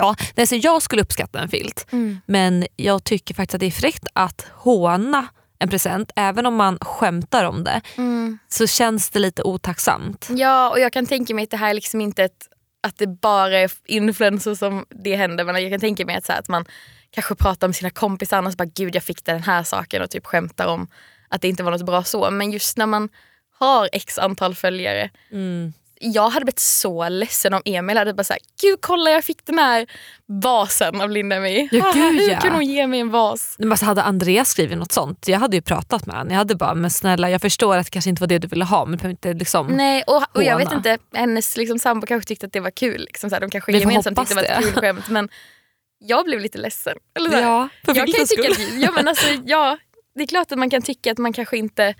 Ja, 0.00 0.14
nej, 0.36 0.46
så 0.46 0.56
jag 0.56 0.82
skulle 0.82 1.02
uppskatta 1.02 1.40
en 1.40 1.48
filt. 1.48 1.86
Mm. 1.92 2.20
Men 2.26 2.66
jag 2.76 3.04
tycker 3.04 3.34
faktiskt 3.34 3.54
att 3.54 3.60
det 3.60 3.66
är 3.66 3.70
fräckt 3.70 4.06
att 4.12 4.46
håna 4.54 5.26
en 5.58 5.68
present. 5.68 6.12
Även 6.16 6.46
om 6.46 6.54
man 6.54 6.78
skämtar 6.80 7.44
om 7.44 7.64
det 7.64 7.80
Mm. 7.96 8.38
så 8.48 8.66
känns 8.66 9.10
det 9.10 9.18
lite 9.18 9.42
otacksamt. 9.42 10.28
Ja, 10.30 10.70
och 10.70 10.80
jag 10.80 10.92
kan 10.92 11.06
tänka 11.06 11.34
mig 11.34 11.42
att 11.44 11.50
det 11.50 11.56
här 11.56 11.70
är 11.70 11.74
liksom 11.74 12.00
inte 12.00 12.24
ett, 12.24 12.48
att 12.82 12.98
det 12.98 13.06
bara 13.06 13.58
är 13.58 13.70
influencers 13.86 14.58
som 14.58 14.84
det 14.88 15.16
händer. 15.16 15.44
Men 15.44 15.62
jag 15.62 15.72
kan 15.72 15.80
tänka 15.80 16.06
mig 16.06 16.16
att, 16.16 16.26
så 16.26 16.32
här, 16.32 16.38
att 16.38 16.48
man 16.48 16.64
kanske 17.10 17.34
pratar 17.34 17.68
med 17.68 17.76
sina 17.76 17.90
kompisar 17.90 18.42
och 18.46 18.52
så 18.52 18.56
bara 18.56 18.64
gud 18.74 18.94
jag 18.94 19.02
fick 19.02 19.24
den 19.24 19.42
här 19.42 19.62
saken 19.62 20.02
och 20.02 20.10
typ 20.10 20.26
skämtar 20.26 20.66
om 20.66 20.88
att 21.28 21.42
det 21.42 21.48
inte 21.48 21.62
var 21.62 21.70
något 21.70 21.86
bra 21.86 22.04
så. 22.04 22.30
Men 22.30 22.50
just 22.52 22.76
när 22.76 22.86
man 22.86 23.08
har 23.58 23.88
x 23.92 24.18
antal 24.18 24.54
följare. 24.54 25.10
Mm. 25.32 25.72
Jag 26.02 26.30
hade 26.30 26.44
blivit 26.44 26.58
så 26.58 27.08
ledsen 27.08 27.54
om 27.54 27.62
Emil 27.64 27.96
hade 27.96 28.14
bara 28.14 28.24
sagt 28.24 28.44
gud 28.60 28.78
kolla 28.80 29.10
jag 29.10 29.24
fick 29.24 29.46
den 29.46 29.58
här 29.58 29.86
vasen 30.26 31.00
av 31.00 31.10
Linda 31.10 31.40
May. 31.40 31.68
Ja, 31.72 31.92
gud, 31.94 32.14
Hur 32.20 32.30
ja. 32.30 32.40
kunde 32.40 32.56
hon 32.56 32.66
ge 32.66 32.86
mig 32.86 33.00
en 33.00 33.10
vas? 33.10 33.56
Men 33.58 33.72
alltså, 33.72 33.86
hade 33.86 34.02
Andreas 34.02 34.50
skrivit 34.50 34.78
något 34.78 34.92
sånt, 34.92 35.28
jag 35.28 35.38
hade 35.38 35.56
ju 35.56 35.62
pratat 35.62 36.06
med 36.06 36.16
honom. 36.16 36.30
Jag 36.30 36.38
hade 36.38 36.54
bara, 36.54 36.74
men 36.74 36.90
snälla 36.90 37.30
jag 37.30 37.40
förstår 37.40 37.76
att 37.76 37.86
det 37.86 37.90
kanske 37.90 38.10
inte 38.10 38.22
var 38.22 38.26
det 38.26 38.38
du 38.38 38.48
ville 38.48 38.64
ha 38.64 38.84
men 38.84 38.98
du 38.98 39.10
inte 39.10 39.34
liksom... 39.34 39.66
Nej, 39.66 40.02
och, 40.06 40.36
och 40.36 40.42
jag 40.42 40.58
vet 40.58 40.72
inte, 40.72 40.98
hennes 41.14 41.56
liksom, 41.56 41.78
sambo 41.78 42.06
kanske 42.06 42.28
tyckte 42.28 42.46
att 42.46 42.52
det 42.52 42.60
var 42.60 42.70
kul. 42.70 43.00
Liksom, 43.00 43.30
så 43.30 43.36
här, 43.36 43.40
de 43.40 43.50
kanske 43.50 43.72
gemensamt 43.72 44.18
tyckte 44.18 44.34
det 44.34 44.48
var 44.48 44.58
ett 44.58 44.64
kul 44.64 44.74
skämt. 44.74 45.08
Men 45.08 45.28
jag 45.98 46.24
blev 46.24 46.40
lite 46.40 46.58
ledsen. 46.58 46.96
Eller 47.16 47.30
så 47.30 47.36
här, 47.36 47.42
Ja, 47.42 47.68
för 47.84 47.94
jag 47.94 48.14
kan 48.14 48.26
tycka 48.26 48.62
ja, 48.74 48.90
men 48.90 49.08
alltså, 49.08 49.26
ja, 49.44 49.78
Det 50.14 50.22
är 50.22 50.26
klart 50.26 50.52
att 50.52 50.58
man 50.58 50.70
kan 50.70 50.82
tycka 50.82 51.12
att 51.12 51.18
man 51.18 51.32
kanske 51.32 51.56
inte 51.56 51.94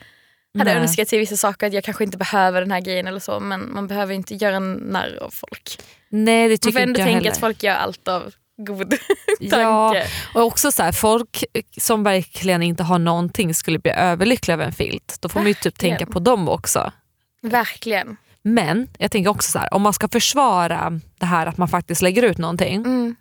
hade 0.59 0.73
Nej. 0.75 0.83
önskat 0.83 1.09
sig 1.09 1.19
vissa 1.19 1.37
saker, 1.37 1.67
att 1.67 1.73
jag 1.73 1.85
kanske 1.85 2.05
inte 2.05 2.17
behöver 2.19 2.61
den 2.61 2.71
här 2.71 2.81
grejen 2.81 3.07
eller 3.07 3.21
så. 3.21 3.41
Men 3.41 3.73
man 3.73 3.87
behöver 3.87 4.15
inte 4.15 4.35
göra 4.35 4.57
en 4.57 4.73
narr 4.73 5.19
av 5.23 5.31
folk. 5.31 5.79
Nej 6.09 6.49
det 6.49 6.53
Man 6.53 6.59
tycker 6.59 6.73
får 6.73 6.81
ändå 6.81 6.91
inte 6.91 7.01
jag 7.01 7.07
tänka 7.07 7.19
heller. 7.19 7.31
att 7.31 7.39
folk 7.41 7.63
gör 7.63 7.75
allt 7.75 8.09
av 8.09 8.33
god 8.67 8.95
Ja, 9.41 9.93
tanke. 9.93 10.09
och 10.35 10.43
också 10.43 10.73
så 10.73 10.83
här, 10.83 10.93
folk 10.93 11.45
som 11.79 12.03
verkligen 12.03 12.63
inte 12.63 12.83
har 12.83 12.99
någonting 12.99 13.55
skulle 13.55 13.79
bli 13.79 13.91
överlyckliga 13.93 14.55
över 14.55 14.65
en 14.65 14.73
filt. 14.73 15.17
Då 15.21 15.29
får 15.29 15.41
man 15.41 15.47
ju 15.49 15.55
typ 15.55 15.79
tänka 15.79 16.07
på 16.07 16.19
dem 16.21 16.49
också. 16.49 16.93
Verkligen. 17.43 18.17
Men 18.43 18.89
jag 18.99 19.11
tänker 19.11 19.31
också 19.31 19.51
så 19.51 19.59
här, 19.59 19.75
om 19.75 19.83
man 19.83 19.93
ska 19.93 20.09
försvara 20.09 21.01
det 21.19 21.27
här 21.27 21.47
att 21.47 21.57
man 21.59 21.69
faktiskt 21.69 22.03
lägger 22.03 22.23
ut 22.23 22.39
någonting. 22.39 22.75
Mm. 22.77 23.17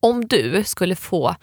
Om 0.00 0.26
du 0.26 0.64
skulle 0.64 0.96
få 0.96 1.36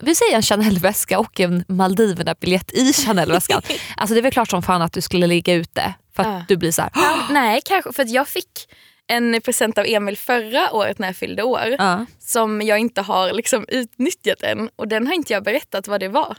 vi 0.00 0.14
säger 0.14 0.36
en 0.36 0.42
Chanel-väska 0.42 1.18
och 1.18 1.40
en 1.40 1.64
Maldiverna-biljett 1.68 2.72
i 2.72 2.92
Chanel-väskan. 2.92 3.62
alltså 3.96 4.14
det 4.14 4.20
är 4.20 4.22
väl 4.22 4.32
klart 4.32 4.50
som 4.50 4.62
fan 4.62 4.82
att 4.82 4.92
du 4.92 5.00
skulle 5.00 5.26
ligga 5.26 5.54
ute 5.54 5.94
för 6.16 6.22
att 6.22 6.28
Ja. 6.28 6.44
du 6.48 6.56
blir 6.56 6.72
så 6.72 6.82
här. 6.82 6.90
Nej, 7.32 7.60
kanske 7.64 7.92
för 7.92 8.02
att 8.02 8.10
jag 8.10 8.28
fick 8.28 8.68
en 9.06 9.40
present 9.44 9.78
av 9.78 9.84
Emil 9.86 10.16
förra 10.16 10.72
året 10.72 10.98
när 10.98 11.06
jag 11.08 11.16
fyllde 11.16 11.42
år. 11.42 11.76
Ja. 11.78 12.06
som 12.20 12.62
jag 12.62 12.78
inte 12.78 13.00
har 13.02 13.32
liksom 13.32 13.64
utnyttjat 13.68 14.42
än 14.42 14.70
och 14.76 14.88
den 14.88 15.06
har 15.06 15.14
inte 15.14 15.32
jag 15.32 15.44
berättat 15.44 15.88
vad 15.88 16.00
det 16.00 16.08
var. 16.08 16.36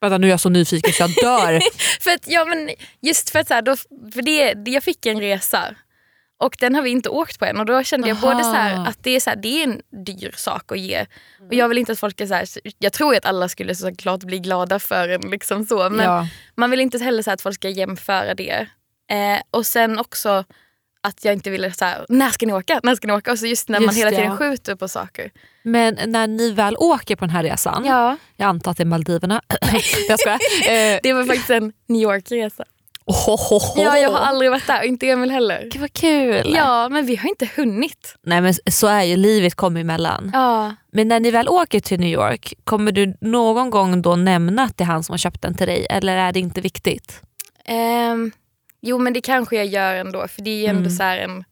Vänta 0.00 0.18
nu 0.18 0.26
är 0.26 0.30
jag 0.30 0.40
så 0.40 0.48
nyfiken 0.48 0.92
så 0.92 1.02
jag 1.02 1.10
dör. 1.10 1.60
För 2.00 2.10
att, 2.10 2.24
ja, 2.28 2.44
men 2.44 2.70
just 3.02 3.30
för 3.30 3.38
att 3.38 3.48
så 3.48 3.54
här, 3.54 3.62
då, 3.62 3.76
för 4.14 4.22
det- 4.22 4.70
jag 4.70 4.82
fick 4.82 5.06
en 5.06 5.20
resa 5.20 5.64
och 6.38 6.56
den 6.60 6.74
har 6.74 6.82
vi 6.82 6.90
inte 6.90 7.08
åkt 7.08 7.38
på 7.38 7.44
än 7.44 7.60
och 7.60 7.66
då 7.66 7.82
kände 7.82 8.08
jag 8.08 8.16
Aha. 8.16 8.32
både 8.32 8.44
så 8.44 8.50
här, 8.52 8.88
att 8.88 8.98
det 9.04 9.10
är, 9.16 9.20
så 9.20 9.30
här, 9.30 9.36
det 9.36 9.48
är 9.48 9.64
en 9.64 9.80
dyr 10.04 10.34
sak 10.36 10.72
att 10.72 10.78
ge 10.78 11.06
och 11.48 11.54
jag 11.54 11.68
vill 11.68 11.78
inte 11.78 11.92
att 11.92 11.98
folk 11.98 12.20
är 12.20 12.26
så 12.26 12.34
här, 12.34 12.48
jag 12.78 12.92
tror 12.92 13.16
att 13.16 13.26
alla 13.26 13.48
skulle 13.48 13.74
såklart 13.74 14.20
bli 14.20 14.38
glada 14.38 14.78
för 14.78 15.08
en 15.08 15.20
liksom 15.20 15.66
så 15.66 15.90
men 15.90 16.04
ja. 16.06 16.26
man 16.56 16.70
vill 16.70 16.80
inte 16.80 16.98
heller 16.98 17.22
så 17.22 17.30
att 17.30 17.40
folk 17.42 17.54
ska 17.54 17.68
jämföra 17.68 18.34
det. 18.34 18.66
Eh, 19.10 19.40
och 19.50 19.66
sen 19.66 19.98
också 19.98 20.44
att 21.00 21.24
jag 21.24 21.34
inte 21.34 21.50
ville 21.50 21.72
så 21.72 21.84
här, 21.84 22.06
när 22.08 22.30
ska 22.30 22.46
ni 22.46 22.52
åka? 22.52 22.80
När 22.82 22.94
ska 22.94 23.06
ni 23.06 23.12
åka? 23.12 23.32
Och 23.32 23.38
så 23.38 23.46
just 23.46 23.68
när 23.68 23.80
man 23.80 23.86
Just 23.86 23.98
hela 23.98 24.10
det, 24.10 24.16
tiden 24.16 24.36
skjuter 24.36 24.74
på 24.74 24.88
saker. 24.88 25.30
Men 25.62 25.98
när 26.06 26.26
ni 26.26 26.52
väl 26.52 26.76
åker 26.76 27.16
på 27.16 27.24
den 27.24 27.30
här 27.30 27.42
resan, 27.42 27.84
Ja. 27.84 28.16
jag 28.36 28.46
antar 28.46 28.70
att 28.70 28.76
det 28.76 28.82
är 28.82 28.84
Maldiverna. 28.84 29.42
jag 30.08 30.20
skojar. 30.20 30.38
Eh, 30.68 31.00
Det 31.02 31.12
var 31.12 31.24
faktiskt 31.24 31.50
en 31.50 31.72
New 31.86 32.02
York-resa. 32.02 32.64
Ohohoho. 33.08 33.82
Ja, 33.84 33.98
jag 33.98 34.10
har 34.10 34.18
aldrig 34.18 34.50
varit 34.50 34.66
där 34.66 34.78
och 34.80 34.84
inte 34.84 35.06
Emil 35.08 35.30
heller. 35.30 35.68
Gud 35.72 35.80
vad 35.80 35.92
kul. 35.92 36.52
Ja, 36.54 36.88
men 36.88 37.06
vi 37.06 37.16
har 37.16 37.28
inte 37.28 37.48
hunnit. 37.56 38.14
Nej 38.22 38.40
men 38.40 38.54
så 38.70 38.86
är 38.86 39.02
ju 39.02 39.16
livet 39.16 39.54
kommer 39.54 39.80
emellan. 39.80 40.30
Ja. 40.34 40.74
Men 40.92 41.08
när 41.08 41.20
ni 41.20 41.30
väl 41.30 41.48
åker 41.48 41.80
till 41.80 42.00
New 42.00 42.08
York, 42.12 42.54
kommer 42.64 42.92
du 42.92 43.16
någon 43.20 43.70
gång 43.70 44.02
då 44.02 44.16
nämna 44.16 44.62
att 44.62 44.76
det 44.76 44.84
är 44.84 44.88
han 44.88 45.04
som 45.04 45.12
har 45.12 45.18
köpt 45.18 45.42
den 45.42 45.54
till 45.54 45.66
dig 45.66 45.86
eller 45.90 46.16
är 46.16 46.32
det 46.32 46.40
inte 46.40 46.60
viktigt? 46.60 47.22
Ehm, 47.64 48.32
jo, 48.82 48.98
men 48.98 49.12
det 49.12 49.20
kanske 49.20 49.56
jag 49.56 49.66
gör 49.66 49.94
ändå, 49.94 50.28
för 50.28 50.42
det 50.42 50.50
är 50.50 50.60
ju 50.60 50.66
ändå 50.66 50.80
Mm. 50.80 50.90
så 50.96 51.02
en, 51.02 51.44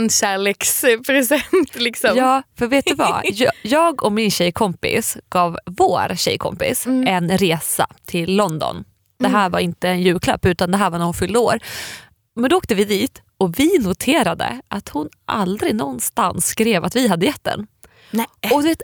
en 0.00 0.10
kärlekspresent. 0.10 1.74
Liksom. 1.76 2.10
Ja, 2.16 2.42
för 2.58 2.66
vet 2.66 2.84
du 2.86 2.94
vad? 2.94 3.20
Jag, 3.24 3.52
jag 3.62 4.02
och 4.04 4.12
min 4.12 4.30
tjejkompis 4.30 5.16
gav 5.30 5.58
vår 5.66 6.16
tjejkompis 6.16 6.86
Mm. 6.86 7.06
en 7.08 7.38
resa 7.38 7.86
till 8.06 8.36
London. 8.36 8.84
Det 9.18 9.28
här 9.28 9.50
var 9.50 9.58
inte 9.58 9.88
en 9.88 10.02
julklapp 10.02 10.46
utan 10.46 10.70
det 10.70 10.76
här 10.76 10.90
var 10.90 10.98
när 10.98 11.04
hon 11.04 11.14
fyllde 11.14 11.38
år. 11.38 11.58
Men 12.36 12.50
då 12.50 12.56
åkte 12.56 12.74
vi 12.74 12.84
dit 12.84 13.22
och 13.38 13.58
vi 13.58 13.78
noterade 13.78 14.60
att 14.68 14.88
hon 14.88 15.08
aldrig 15.24 15.74
någonstans 15.74 16.46
skrev 16.46 16.84
att 16.84 16.96
vi 16.96 17.08
hade 17.08 17.26
gett 17.26 17.44
den. 17.44 17.66
Nej. 18.10 18.26
Och 18.52 18.64
vet, 18.64 18.82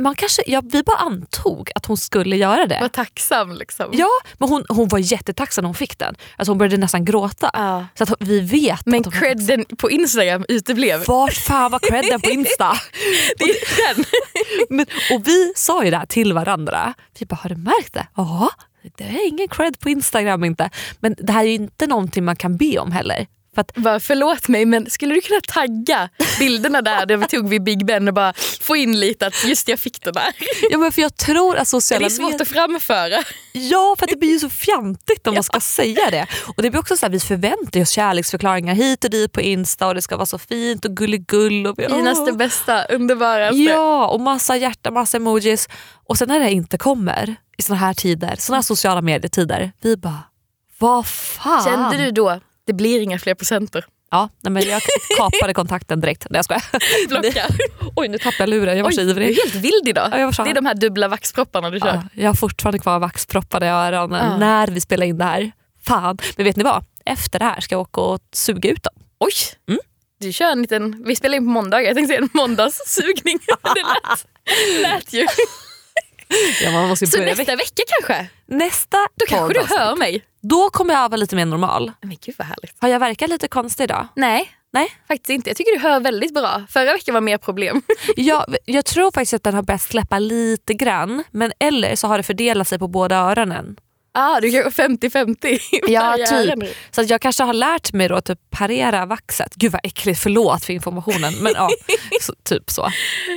man 0.00 0.14
kanske, 0.14 0.42
ja, 0.46 0.62
vi 0.64 0.82
bara 0.82 0.96
antog 0.96 1.70
att 1.74 1.86
hon 1.86 1.96
skulle 1.96 2.36
göra 2.36 2.66
det. 2.66 2.78
Var 2.80 2.88
tacksam 2.88 3.52
liksom. 3.52 3.86
Ja, 3.92 4.08
men 4.38 4.48
hon, 4.48 4.64
hon 4.68 4.88
var 4.88 4.98
jättetacksam 4.98 5.62
när 5.62 5.68
hon 5.68 5.74
fick 5.74 5.98
den. 5.98 6.14
Alltså 6.36 6.50
hon 6.50 6.58
började 6.58 6.76
nästan 6.76 7.04
gråta. 7.04 7.50
Ja. 7.52 7.86
Så 7.94 8.02
att 8.02 8.12
vi 8.20 8.40
vet 8.40 8.86
Men 8.86 9.00
att 9.00 9.14
credden 9.14 9.64
på 9.78 9.90
Instagram 9.90 10.44
uteblev. 10.48 11.04
Vart 11.06 11.34
fan 11.34 11.70
var 11.70 11.78
credden 11.78 12.20
på 12.20 12.30
Insta? 12.30 12.72
Det 13.38 13.44
är 13.44 13.94
den. 13.94 14.04
Men, 14.76 14.86
och 15.12 15.28
vi 15.28 15.52
sa 15.56 15.84
ju 15.84 15.90
det 15.90 15.96
här 15.96 16.06
till 16.06 16.32
varandra. 16.32 16.94
Vi 17.18 17.26
bara, 17.26 17.36
har 17.36 17.50
du 17.50 17.56
märkt 17.56 17.92
det? 17.92 18.06
Ja, 18.16 18.50
det 18.96 19.04
är 19.04 19.28
ingen 19.28 19.48
cred 19.48 19.78
på 19.80 19.88
Instagram 19.88 20.44
inte. 20.44 20.70
Men 21.00 21.14
det 21.18 21.32
här 21.32 21.44
är 21.44 21.48
inte 21.54 21.86
någonting 21.86 22.24
man 22.24 22.36
kan 22.36 22.56
be 22.56 22.78
om 22.78 22.92
heller. 22.92 23.26
För 23.54 23.60
att, 23.60 23.74
Bara, 23.74 24.00
förlåt 24.00 24.48
mig 24.48 24.64
men 24.64 24.90
skulle 24.90 25.14
du 25.14 25.20
kunna 25.20 25.40
tagga 25.40 26.08
bilderna 26.38 26.82
där, 26.82 27.06
där 27.06 27.16
vi 27.16 27.26
tog 27.26 27.48
vid 27.48 27.62
Big 27.62 27.86
Ben 27.86 28.08
och 28.08 28.14
bara 28.14 28.32
få 28.60 28.76
in 28.76 29.00
lite 29.00 29.26
att 29.26 29.44
just 29.44 29.68
jag 29.68 29.78
fick 29.78 30.04
det 30.04 30.12
där. 30.12 30.32
ja, 30.70 30.78
men 30.78 30.92
för 30.92 31.02
jag 31.02 31.16
tror 31.16 31.54
att 31.56 31.60
Det 31.60 31.66
sociala 31.66 32.06
är 32.06 32.10
svårt 32.10 32.24
medier... 32.30 32.42
att 32.42 32.48
framföra. 32.48 33.22
Ja, 33.52 33.94
för 33.98 34.06
att 34.06 34.10
det 34.10 34.16
blir 34.16 34.28
ju 34.32 34.38
så 34.38 34.48
fjantigt 34.50 35.26
om 35.26 35.34
man 35.34 35.42
ska 35.42 35.60
säga 35.60 36.10
det. 36.10 36.26
Och 36.56 36.62
det 36.62 36.70
blir 36.70 36.80
också 36.80 36.96
så 36.96 37.06
här, 37.06 37.10
Vi 37.10 37.20
förväntar 37.20 37.80
oss 37.80 37.90
kärleksförklaringar 37.90 38.74
hit 38.74 39.04
och 39.04 39.10
dit 39.10 39.32
på 39.32 39.40
Insta 39.40 39.86
och 39.88 39.94
det 39.94 40.02
ska 40.02 40.16
vara 40.16 40.26
så 40.26 40.38
fint 40.38 40.84
och 40.84 40.96
gulligull. 40.96 41.66
Och 41.66 41.78
vi, 41.78 41.86
Finaste, 41.88 42.32
bästa, 42.32 42.84
underbaraste. 42.84 43.56
Ja, 43.56 44.06
och 44.06 44.20
massa 44.20 44.56
hjärta, 44.56 44.90
massa 44.90 45.16
emojis. 45.16 45.68
Och 46.08 46.18
sen 46.18 46.28
när 46.28 46.40
det 46.40 46.50
inte 46.50 46.78
kommer 46.78 47.36
i 47.62 47.64
såna 47.64 47.78
här 47.78 47.94
tider, 47.94 48.36
såna 48.38 48.56
här 48.56 48.62
sociala 48.62 49.00
medietider, 49.02 49.72
vi 49.82 49.96
bara, 49.96 50.22
vad 50.78 51.06
fan? 51.06 51.64
Kände 51.64 51.96
du 51.96 52.10
då, 52.10 52.40
det 52.66 52.72
blir 52.72 53.00
inga 53.00 53.18
fler 53.18 53.34
presenter? 53.34 53.84
Ja, 54.10 54.28
nej, 54.40 54.50
men 54.52 54.62
jag 54.62 54.82
kapade 55.16 55.54
kontakten 55.54 56.00
direkt. 56.00 56.26
Nej, 56.30 56.38
jag 56.38 56.44
skojar. 56.44 57.08
Blocka. 57.08 57.46
Oj, 57.96 58.08
nu 58.08 58.18
tappade 58.18 58.42
jag 58.42 58.48
luren. 58.48 58.76
Jag 58.76 58.84
var 58.84 58.90
Oj, 58.90 58.94
så 58.94 59.00
du 59.00 59.06
är 59.10 59.10
ivrig. 59.10 59.36
helt 59.36 59.54
vild 59.54 59.88
idag. 59.88 60.08
Ja, 60.12 60.44
det 60.44 60.50
är 60.50 60.54
de 60.54 60.66
här 60.66 60.74
dubbla 60.74 61.08
vaxpropparna 61.08 61.70
du 61.70 61.80
kör. 61.80 61.88
Ja, 61.88 62.02
jag 62.14 62.28
har 62.28 62.34
fortfarande 62.34 62.78
kvar 62.78 62.98
vaxproppade 62.98 63.66
i 63.66 63.68
öronen 63.68 64.30
Ja. 64.30 64.36
när 64.38 64.66
vi 64.66 64.80
spelar 64.80 65.06
in 65.06 65.18
det 65.18 65.24
här. 65.24 65.52
Fan. 65.84 66.18
Men 66.36 66.44
vet 66.44 66.56
ni 66.56 66.64
vad? 66.64 66.84
Efter 67.06 67.38
det 67.38 67.44
här 67.44 67.60
ska 67.60 67.74
jag 67.74 67.80
åka 67.82 68.00
och 68.00 68.20
suga 68.32 68.70
ut 68.70 68.82
dem. 68.82 68.94
Oj! 69.20 69.32
Mm. 69.68 69.80
Du 70.20 70.32
kör 70.32 70.52
en 70.52 70.62
liten, 70.62 71.04
vi 71.06 71.16
spelar 71.16 71.36
in 71.36 71.44
på 71.44 71.50
måndagar, 71.50 71.86
jag 71.86 71.96
tänkte 71.96 72.08
säga 72.14 72.22
en 72.22 72.28
måndagssugning. 72.34 73.38
det 73.74 73.82
lät, 73.82 74.26
lät 74.82 75.12
ju. 75.12 75.26
Ja, 76.62 76.70
man 76.70 76.88
måste 76.88 77.06
Så 77.06 77.20
nästa 77.20 77.56
vecka 77.56 77.82
kanske? 78.00 78.26
nästa 78.46 78.96
Då 79.14 79.26
kanske 79.28 79.54
du 79.54 79.66
hör 79.76 79.96
mig. 79.96 80.24
Då 80.42 80.70
kommer 80.70 80.94
jag 80.94 81.08
vara 81.08 81.16
lite 81.16 81.36
mer 81.36 81.44
normal. 81.46 81.92
Men 82.02 82.16
gud 82.20 82.34
vad 82.38 82.46
härligt. 82.46 82.74
Har 82.78 82.88
jag 82.88 83.00
verkat 83.00 83.30
lite 83.30 83.48
konstig 83.48 83.84
idag? 83.84 84.08
Nej, 84.16 84.50
Nej. 84.72 84.90
faktiskt 85.08 85.30
inte. 85.30 85.50
Jag 85.50 85.56
tycker 85.56 85.72
du 85.72 85.78
hör 85.78 86.00
väldigt 86.00 86.34
bra. 86.34 86.62
Förra 86.68 86.92
veckan 86.92 87.14
var 87.14 87.20
mer 87.20 87.38
problem. 87.38 87.82
Jag, 88.16 88.56
jag 88.64 88.84
tror 88.84 89.10
faktiskt 89.10 89.34
att 89.34 89.42
den 89.42 89.54
har 89.54 89.62
börjat 89.62 89.82
släppa 89.82 90.18
lite 90.18 90.74
grann. 90.74 91.24
Men 91.30 91.52
eller 91.58 91.96
så 91.96 92.06
har 92.06 92.16
det 92.16 92.22
fördelat 92.22 92.68
sig 92.68 92.78
på 92.78 92.88
båda 92.88 93.16
öronen. 93.16 93.76
Ah, 94.14 94.40
du 94.40 94.50
kanske 94.50 94.82
50-50 94.82 95.46
i 95.46 95.60
Ja, 95.88 96.16
typ. 96.28 96.54
Så 96.90 97.00
att 97.00 97.10
jag 97.10 97.20
kanske 97.20 97.42
har 97.44 97.52
lärt 97.52 97.92
mig 97.92 98.08
då 98.08 98.14
att 98.14 98.24
typ 98.24 98.38
parera 98.50 99.06
vaxet. 99.06 99.54
Gud 99.54 99.72
vad 99.72 99.80
äckligt, 99.84 100.20
förlåt 100.20 100.64
för 100.64 100.72
informationen. 100.72 101.34
Men 101.40 101.52
ja, 101.56 101.70
så, 102.20 102.34
typ 102.48 102.70
så. 102.70 102.88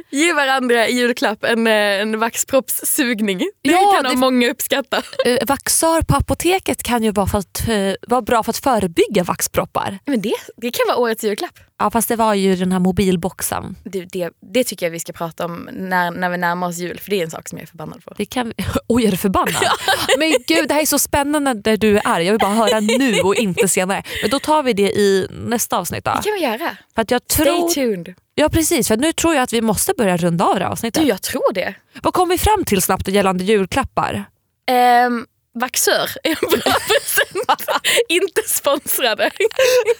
Ge 0.09 0.33
varandra 0.33 0.87
i 0.87 0.93
julklapp 0.99 1.43
en, 1.43 1.67
eh, 1.67 1.73
en 1.73 2.19
vaxproppssugning. 2.19 3.37
Det 3.37 3.47
Ja, 3.61 3.91
kan 4.01 4.11
det- 4.11 4.15
många 4.19 4.49
uppskatta. 4.51 4.97
Uh, 5.27 5.37
vaxör 5.47 6.01
på 6.01 6.15
apoteket 6.15 6.83
kan 6.83 7.03
ju 7.03 7.11
vara, 7.11 7.27
för 7.27 7.37
att, 7.37 7.67
eh, 7.67 7.93
vara 8.07 8.21
bra 8.21 8.43
för 8.43 8.49
att 8.49 8.57
förebygga 8.57 9.23
vaxproppar. 9.23 9.99
Men 10.05 10.21
det, 10.21 10.33
det 10.57 10.71
kan 10.71 10.85
vara 10.87 10.97
årets 10.97 11.23
julklapp. 11.23 11.59
Ja 11.77 11.91
fast 11.91 12.07
det 12.07 12.15
var 12.15 12.33
ju 12.33 12.55
den 12.55 12.71
här 12.71 12.79
mobilboxen. 12.79 13.75
Det, 13.83 14.05
det, 14.05 14.29
det 14.53 14.63
tycker 14.63 14.85
jag 14.85 14.91
vi 14.91 14.99
ska 14.99 15.13
prata 15.13 15.45
om 15.45 15.69
när, 15.73 16.11
när 16.11 16.29
vi 16.29 16.37
närmar 16.37 16.67
oss 16.67 16.77
jul, 16.77 16.99
för 16.99 17.09
det 17.09 17.19
är 17.19 17.23
en 17.23 17.31
sak 17.31 17.49
som 17.49 17.57
jag 17.57 17.63
är 17.63 17.67
förbannad 17.67 18.03
på. 18.05 18.13
Det 18.17 18.25
kan 18.25 18.47
vi... 18.47 18.53
Oj 18.87 19.05
är 19.05 19.11
du 19.11 19.17
förbannad? 19.17 19.63
Men 20.17 20.33
gud 20.47 20.67
det 20.67 20.73
här 20.73 20.81
är 20.81 20.85
så 20.85 20.99
spännande 20.99 21.53
där 21.53 21.77
du 21.77 21.97
är. 21.97 22.19
Jag 22.19 22.31
vill 22.31 22.39
bara 22.39 22.53
höra 22.53 22.79
nu 22.79 23.19
och 23.19 23.35
inte 23.35 23.67
senare. 23.67 24.03
Men 24.21 24.29
då 24.29 24.39
tar 24.39 24.63
vi 24.63 24.73
det 24.73 24.91
i 24.91 25.27
nästa 25.31 25.77
avsnitt 25.77 26.05
då. 26.05 26.11
Det 26.11 26.23
kan 26.23 26.33
vi 26.33 26.43
göra. 26.43 26.77
För 26.95 27.01
att 27.01 27.11
jag 27.11 27.21
Stay 27.27 27.45
tror... 27.45 27.69
tuned. 27.69 28.13
Ja 28.35 28.49
precis, 28.49 28.87
för 28.87 28.97
nu 28.97 29.13
tror 29.13 29.35
jag 29.35 29.43
att 29.43 29.53
vi 29.53 29.61
måste 29.61 29.93
börja 29.97 30.17
runda 30.17 30.45
av 30.45 30.55
det 30.55 30.63
här 30.65 30.71
avsnittet. 30.71 31.03
Du, 31.03 31.09
jag 31.09 31.21
tror 31.21 31.53
det. 31.53 31.75
Vad 32.03 32.13
kom 32.13 32.29
vi 32.29 32.37
fram 32.37 32.65
till 32.65 32.81
snabbt 32.81 33.07
gällande 33.07 33.43
julklappar? 33.43 34.25
Ehm, 34.67 35.25
vaxör 35.55 36.09
är 36.23 36.29
en 36.29 36.49
bra 36.49 36.73
present. 36.87 37.69
Inte 38.09 38.41
sponsrade. 38.47 39.31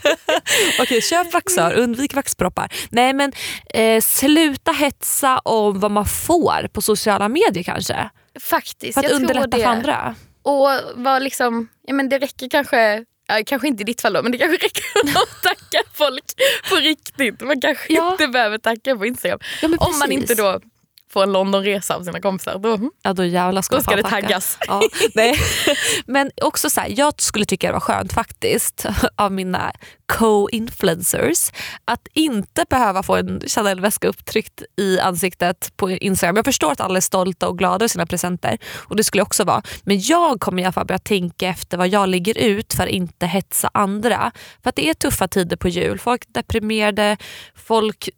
Okej, 0.79 1.01
köp 1.01 1.33
vaxör, 1.33 1.73
undvik 1.73 2.13
vaxproppar. 2.13 2.73
Nej 2.89 3.13
men 3.13 3.31
eh, 3.73 4.01
sluta 4.01 4.71
hetsa 4.71 5.39
om 5.39 5.79
vad 5.79 5.91
man 5.91 6.05
får 6.05 6.67
på 6.67 6.81
sociala 6.81 7.29
medier 7.29 7.63
kanske. 7.63 8.09
Faktiskt, 8.39 8.93
För 8.93 8.99
att 8.99 9.03
jag 9.03 9.11
tror 9.11 9.21
underlätta 9.21 9.57
det. 9.57 9.63
för 9.63 9.69
andra. 9.69 10.15
Och 10.43 10.69
vad 10.95 11.23
liksom, 11.23 11.67
ja, 11.87 11.93
men 11.93 12.09
det 12.09 12.19
räcker 12.19 12.49
kanske, 12.49 13.03
ja, 13.27 13.41
kanske 13.45 13.67
inte 13.67 13.81
i 13.81 13.85
ditt 13.85 14.01
fall 14.01 14.13
då, 14.13 14.21
men 14.23 14.31
det 14.31 14.37
kanske 14.37 14.65
räcker 14.65 14.83
att 15.17 15.43
tacka 15.43 15.83
folk 15.93 16.23
på 16.69 16.75
riktigt. 16.75 17.41
Man 17.41 17.61
kanske 17.61 17.93
Ja. 17.93 18.11
inte 18.11 18.27
behöver 18.27 18.57
tacka 18.57 18.95
på 18.95 19.05
Instagram. 19.05 19.39
Ja, 19.61 19.69
Om 19.77 19.99
man 19.99 20.11
inte 20.11 20.35
då 20.35 20.59
får 21.15 21.23
en 21.23 21.31
Londonresa 21.31 21.95
av 21.95 22.03
sina 22.03 22.21
kompisar. 22.21 22.57
Då, 22.59 22.79
Ja 23.01 23.13
då 23.13 23.25
jävlar 23.25 23.61
ska, 23.61 23.75
Då 23.75 23.81
ska 23.83 23.95
det 23.95 24.03
tacka. 24.03 24.21
taggas. 24.21 24.57
Ja, 24.67 24.81
nej. 25.15 25.35
Men 26.05 26.31
också 26.41 26.69
så 26.69 26.81
här, 26.81 26.93
jag 26.97 27.21
skulle 27.21 27.45
tycka 27.45 27.67
det 27.67 27.73
var 27.73 27.79
skönt 27.79 28.13
faktiskt 28.13 28.85
av 29.15 29.31
mina 29.31 29.71
co-influencers 30.05 31.51
att 31.85 32.07
inte 32.13 32.65
behöva 32.69 33.03
få 33.03 33.15
en 33.15 33.41
Chanel-väska 33.47 34.07
upptryckt 34.07 34.63
i 34.77 34.99
ansiktet 34.99 35.71
på 35.77 35.91
Instagram. 35.91 36.35
Jag 36.35 36.45
förstår 36.45 36.71
att 36.71 36.81
alla 36.81 36.97
är 36.97 37.01
stolta 37.01 37.47
och 37.47 37.57
glada 37.57 37.75
över 37.75 37.87
sina 37.87 38.05
presenter 38.05 38.57
och 38.75 38.95
det 38.95 39.03
skulle 39.03 39.19
jag 39.19 39.27
också 39.27 39.43
vara. 39.43 39.61
Men 39.83 40.01
jag 40.01 40.39
kommer 40.39 40.61
i 40.61 40.65
alla 40.65 40.71
fall 40.73 40.85
börja 40.85 40.99
tänka 40.99 41.47
efter 41.47 41.77
vad 41.77 41.87
jag 41.87 42.09
lägger 42.09 42.37
ut 42.37 42.73
för 42.73 42.83
att 42.83 42.89
inte 42.89 43.25
hetsa 43.25 43.69
andra. 43.73 44.31
För 44.63 44.69
att 44.69 44.75
det 44.75 44.89
är 44.89 44.93
tuffa 44.93 45.27
tider 45.27 45.57
på 45.57 45.67
jul. 45.69 45.99
Folk 45.99 46.23
är 46.25 46.33
deprimerade, 46.33 47.17
folk 47.55 48.09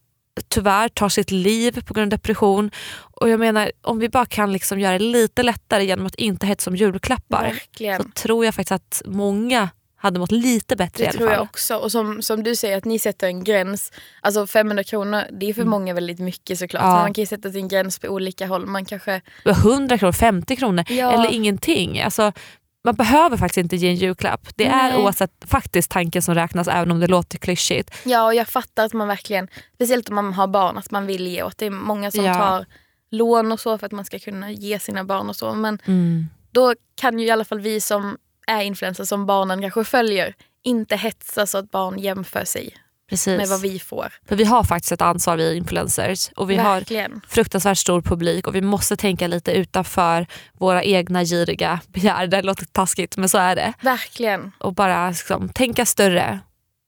tyvärr 0.47 0.89
tar 0.89 1.09
sitt 1.09 1.31
liv 1.31 1.81
på 1.85 1.93
grund 1.93 2.13
av 2.13 2.19
depression. 2.19 2.71
Och 2.97 3.29
jag 3.29 3.39
menar 3.39 3.71
om 3.81 3.99
vi 3.99 4.09
bara 4.09 4.25
kan 4.25 4.51
liksom 4.53 4.79
göra 4.79 4.93
det 4.97 5.03
lite 5.05 5.43
lättare 5.43 5.85
genom 5.85 6.05
att 6.05 6.15
inte 6.15 6.47
hetsa 6.47 6.69
om 6.69 6.75
julklappar 6.75 7.43
verkligen. 7.43 8.03
så 8.03 8.09
tror 8.09 8.45
jag 8.45 8.55
faktiskt 8.55 8.71
att 8.71 9.01
många 9.05 9.69
hade 9.99 10.19
mått 10.19 10.31
lite 10.31 10.75
bättre 10.75 11.03
i 11.03 11.05
Det 11.05 11.09
alla 11.09 11.17
tror 11.17 11.29
jag 11.29 11.37
fall. 11.37 11.47
också. 11.51 11.75
Och 11.75 11.91
som, 11.91 12.21
som 12.21 12.43
du 12.43 12.55
säger, 12.55 12.77
att 12.77 12.85
ni 12.85 12.99
sätter 12.99 13.27
en 13.27 13.43
gräns. 13.43 13.91
Alltså 14.21 14.47
500 14.47 14.83
kronor, 14.83 15.21
det 15.39 15.49
är 15.49 15.53
för 15.53 15.65
många 15.65 15.93
väldigt 15.93 16.19
mycket 16.19 16.59
såklart. 16.59 16.81
Mm. 16.81 16.89
Ja. 16.91 16.95
Men 16.95 17.03
man 17.03 17.13
kan 17.13 17.21
ju 17.21 17.25
sätta 17.25 17.51
sin 17.51 17.67
gräns 17.67 17.99
på 17.99 18.07
olika 18.07 18.47
håll. 18.47 18.65
Man 18.65 18.85
kanske, 18.85 19.21
100 19.45 19.97
kronor, 19.97 20.11
50 20.11 20.55
kronor 20.55 20.83
Ja. 20.89 21.11
eller 21.11 21.31
ingenting. 21.33 22.01
Alltså, 22.01 22.31
man 22.87 22.95
behöver 22.95 23.37
faktiskt 23.37 23.57
inte 23.57 23.75
ge 23.75 23.87
en 23.89 23.95
julklapp. 23.95 24.47
Det 24.55 24.65
är 24.65 24.89
Nej. 24.91 25.03
oavsett 25.03 25.31
faktiskt 25.47 25.91
tanken 25.91 26.21
som 26.21 26.35
räknas 26.35 26.67
även 26.67 26.91
om 26.91 26.99
det 26.99 27.07
låter 27.07 27.37
klyschigt. 27.37 27.91
ja 28.05 28.25
och 28.25 28.33
jag 28.35 28.47
fattar 28.47 28.85
att 28.85 28.93
man 28.93 29.07
verkligen, 29.07 29.47
speciellt 29.75 30.09
om 30.09 30.15
man 30.15 30.33
har 30.33 30.47
barn, 30.47 30.77
att 30.77 30.91
man 30.91 31.05
vill 31.05 31.27
ge 31.27 31.43
åt. 31.43 31.57
Det 31.57 31.65
är 31.65 31.69
många 31.69 32.11
som 32.11 32.25
Ja. 32.25 32.33
tar 32.33 32.65
lån 33.11 33.51
och 33.51 33.59
så 33.59 33.77
för 33.77 33.85
att 33.85 33.91
man 33.91 34.05
ska 34.05 34.19
kunna 34.19 34.51
ge 34.51 34.79
sina 34.79 35.03
barn 35.03 35.29
och 35.29 35.35
så. 35.35 35.53
Men 35.53 35.79
Mm. 35.85 36.27
då 36.51 36.73
kan 36.95 37.19
ju 37.19 37.25
i 37.25 37.31
alla 37.31 37.45
fall 37.45 37.59
vi 37.59 37.81
som 37.81 38.17
är 38.47 38.61
influencers, 38.61 39.07
som 39.09 39.25
barnen 39.25 39.61
kanske 39.61 39.83
följer, 39.83 40.33
inte 40.63 40.95
hetsa 40.95 41.45
så 41.47 41.57
att 41.57 41.71
barn 41.71 41.99
jämför 41.99 42.45
sig 42.45 42.77
Precis. 43.09 43.37
med 43.37 43.47
vad 43.47 43.61
vi 43.61 43.79
får. 43.79 44.13
För 44.27 44.35
vi 44.35 44.43
har 44.43 44.63
faktiskt 44.63 44.91
ett 44.91 45.01
ansvar 45.01 45.37
vi 45.37 45.55
influencers 45.55 46.29
och 46.35 46.49
vi 46.49 46.55
har 46.55 46.75
Verkligen. 46.75 47.21
fruktansvärt 47.27 47.77
stor 47.77 48.01
publik 48.01 48.47
och 48.47 48.55
vi 48.55 48.61
måste 48.61 48.97
tänka 48.97 49.27
lite 49.27 49.51
utanför 49.51 50.27
våra 50.53 50.83
egna 50.83 51.23
giriga 51.23 51.79
begär. 51.87 52.27
Det 52.27 52.41
låter 52.41 52.65
taskigt 52.65 53.17
men 53.17 53.29
så 53.29 53.37
är 53.37 53.55
det. 53.55 53.73
Verkligen. 53.81 54.51
Och 54.59 54.73
bara 54.73 55.09
liksom, 55.09 55.49
tänka 55.49 55.85
större. 55.85 56.39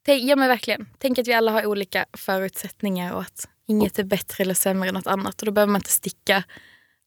Ja 0.05 0.35
men 0.35 0.47
verkligen. 0.47 0.89
Tänk 0.97 1.19
att 1.19 1.27
vi 1.27 1.33
alla 1.33 1.51
har 1.51 1.65
olika 1.65 2.05
förutsättningar 2.13 3.13
och 3.13 3.21
att 3.21 3.47
inget 3.67 3.99
är 3.99 4.03
bättre 4.03 4.41
eller 4.43 4.53
sämre 4.53 4.89
än 4.89 4.93
något 4.95 5.07
annat. 5.07 5.41
Och 5.41 5.45
då 5.45 5.51
behöver 5.51 5.71
man 5.71 5.79
inte 5.79 5.91
sticka 5.91 6.43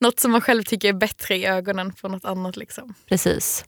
något 0.01 0.21
som 0.21 0.33
man 0.33 0.41
själv 0.41 0.63
tycker 0.63 0.89
är 0.89 0.93
bättre 0.93 1.37
i 1.37 1.47
ögonen 1.47 1.93
på 1.93 2.09
något 2.09 2.25
annat. 2.25 2.57
Liksom. 2.57 2.95
Precis. 3.09 3.65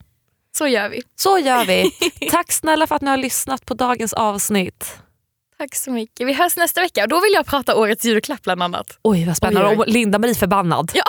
Så 0.57 0.67
gör 0.67 0.89
vi. 0.89 1.01
Så 1.15 1.37
gör 1.39 1.65
vi. 1.65 1.91
Tack 2.31 2.51
snälla 2.51 2.87
för 2.87 2.95
att 2.95 3.01
ni 3.01 3.09
har 3.09 3.17
lyssnat 3.17 3.65
på 3.65 3.73
dagens 3.73 4.13
avsnitt. 4.13 4.97
Tack 5.57 5.75
så 5.75 5.91
mycket. 5.91 6.27
Vi 6.27 6.33
hörs 6.33 6.57
nästa 6.57 6.81
vecka 6.81 7.03
och 7.03 7.09
då 7.09 7.21
vill 7.21 7.33
jag 7.33 7.45
prata 7.45 7.75
årets 7.75 8.05
julklapp 8.05 8.41
bland 8.41 8.63
annat. 8.63 8.99
Oj 9.01 9.25
vad 9.25 9.37
spännande. 9.37 9.69
Oj, 9.69 9.73
oj. 9.73 9.77
Och 9.79 9.87
Linda-Marie 9.87 10.35
förbannad. 10.35 10.91
Ja, 10.93 11.03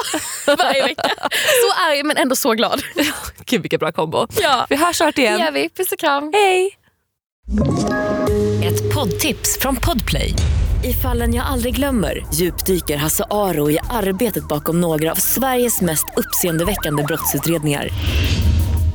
varje 0.59 0.83
vecka. 0.83 1.11
Så 1.31 1.91
arg 1.91 2.03
men 2.03 2.17
ändå 2.17 2.37
så 2.37 2.53
glad. 2.53 2.83
Gud 3.47 3.63
vilken 3.63 3.79
bra 3.79 3.93
kombo. 3.93 4.27
Ja, 4.43 4.67
Vi 4.69 4.77
hörs 4.77 4.97
snart 4.97 5.15
det 5.17 5.23
igen. 5.23 5.39
gör 5.41 5.51
vi. 5.53 5.69
Puss 5.69 5.93
och 5.93 5.99
kram. 5.99 6.31
Hej! 6.35 6.77
Ett 8.65 8.95
poddtips 8.95 9.59
från 9.61 9.77
Podplay. 9.77 10.33
I 10.85 10.93
fallen 10.93 11.35
jag 11.35 11.47
aldrig 11.47 11.75
glömmer 11.77 12.27
djupdyker 12.35 12.97
Hasse 12.97 13.25
Aro 13.31 13.71
i 13.71 13.79
arbetet 13.91 14.49
bakom 14.49 14.81
några 14.81 15.11
av 15.13 15.15
Sveriges 15.17 15.81
mest 15.81 16.05
uppseendeväckande 16.17 17.03
brottsutredningar. 17.03 17.89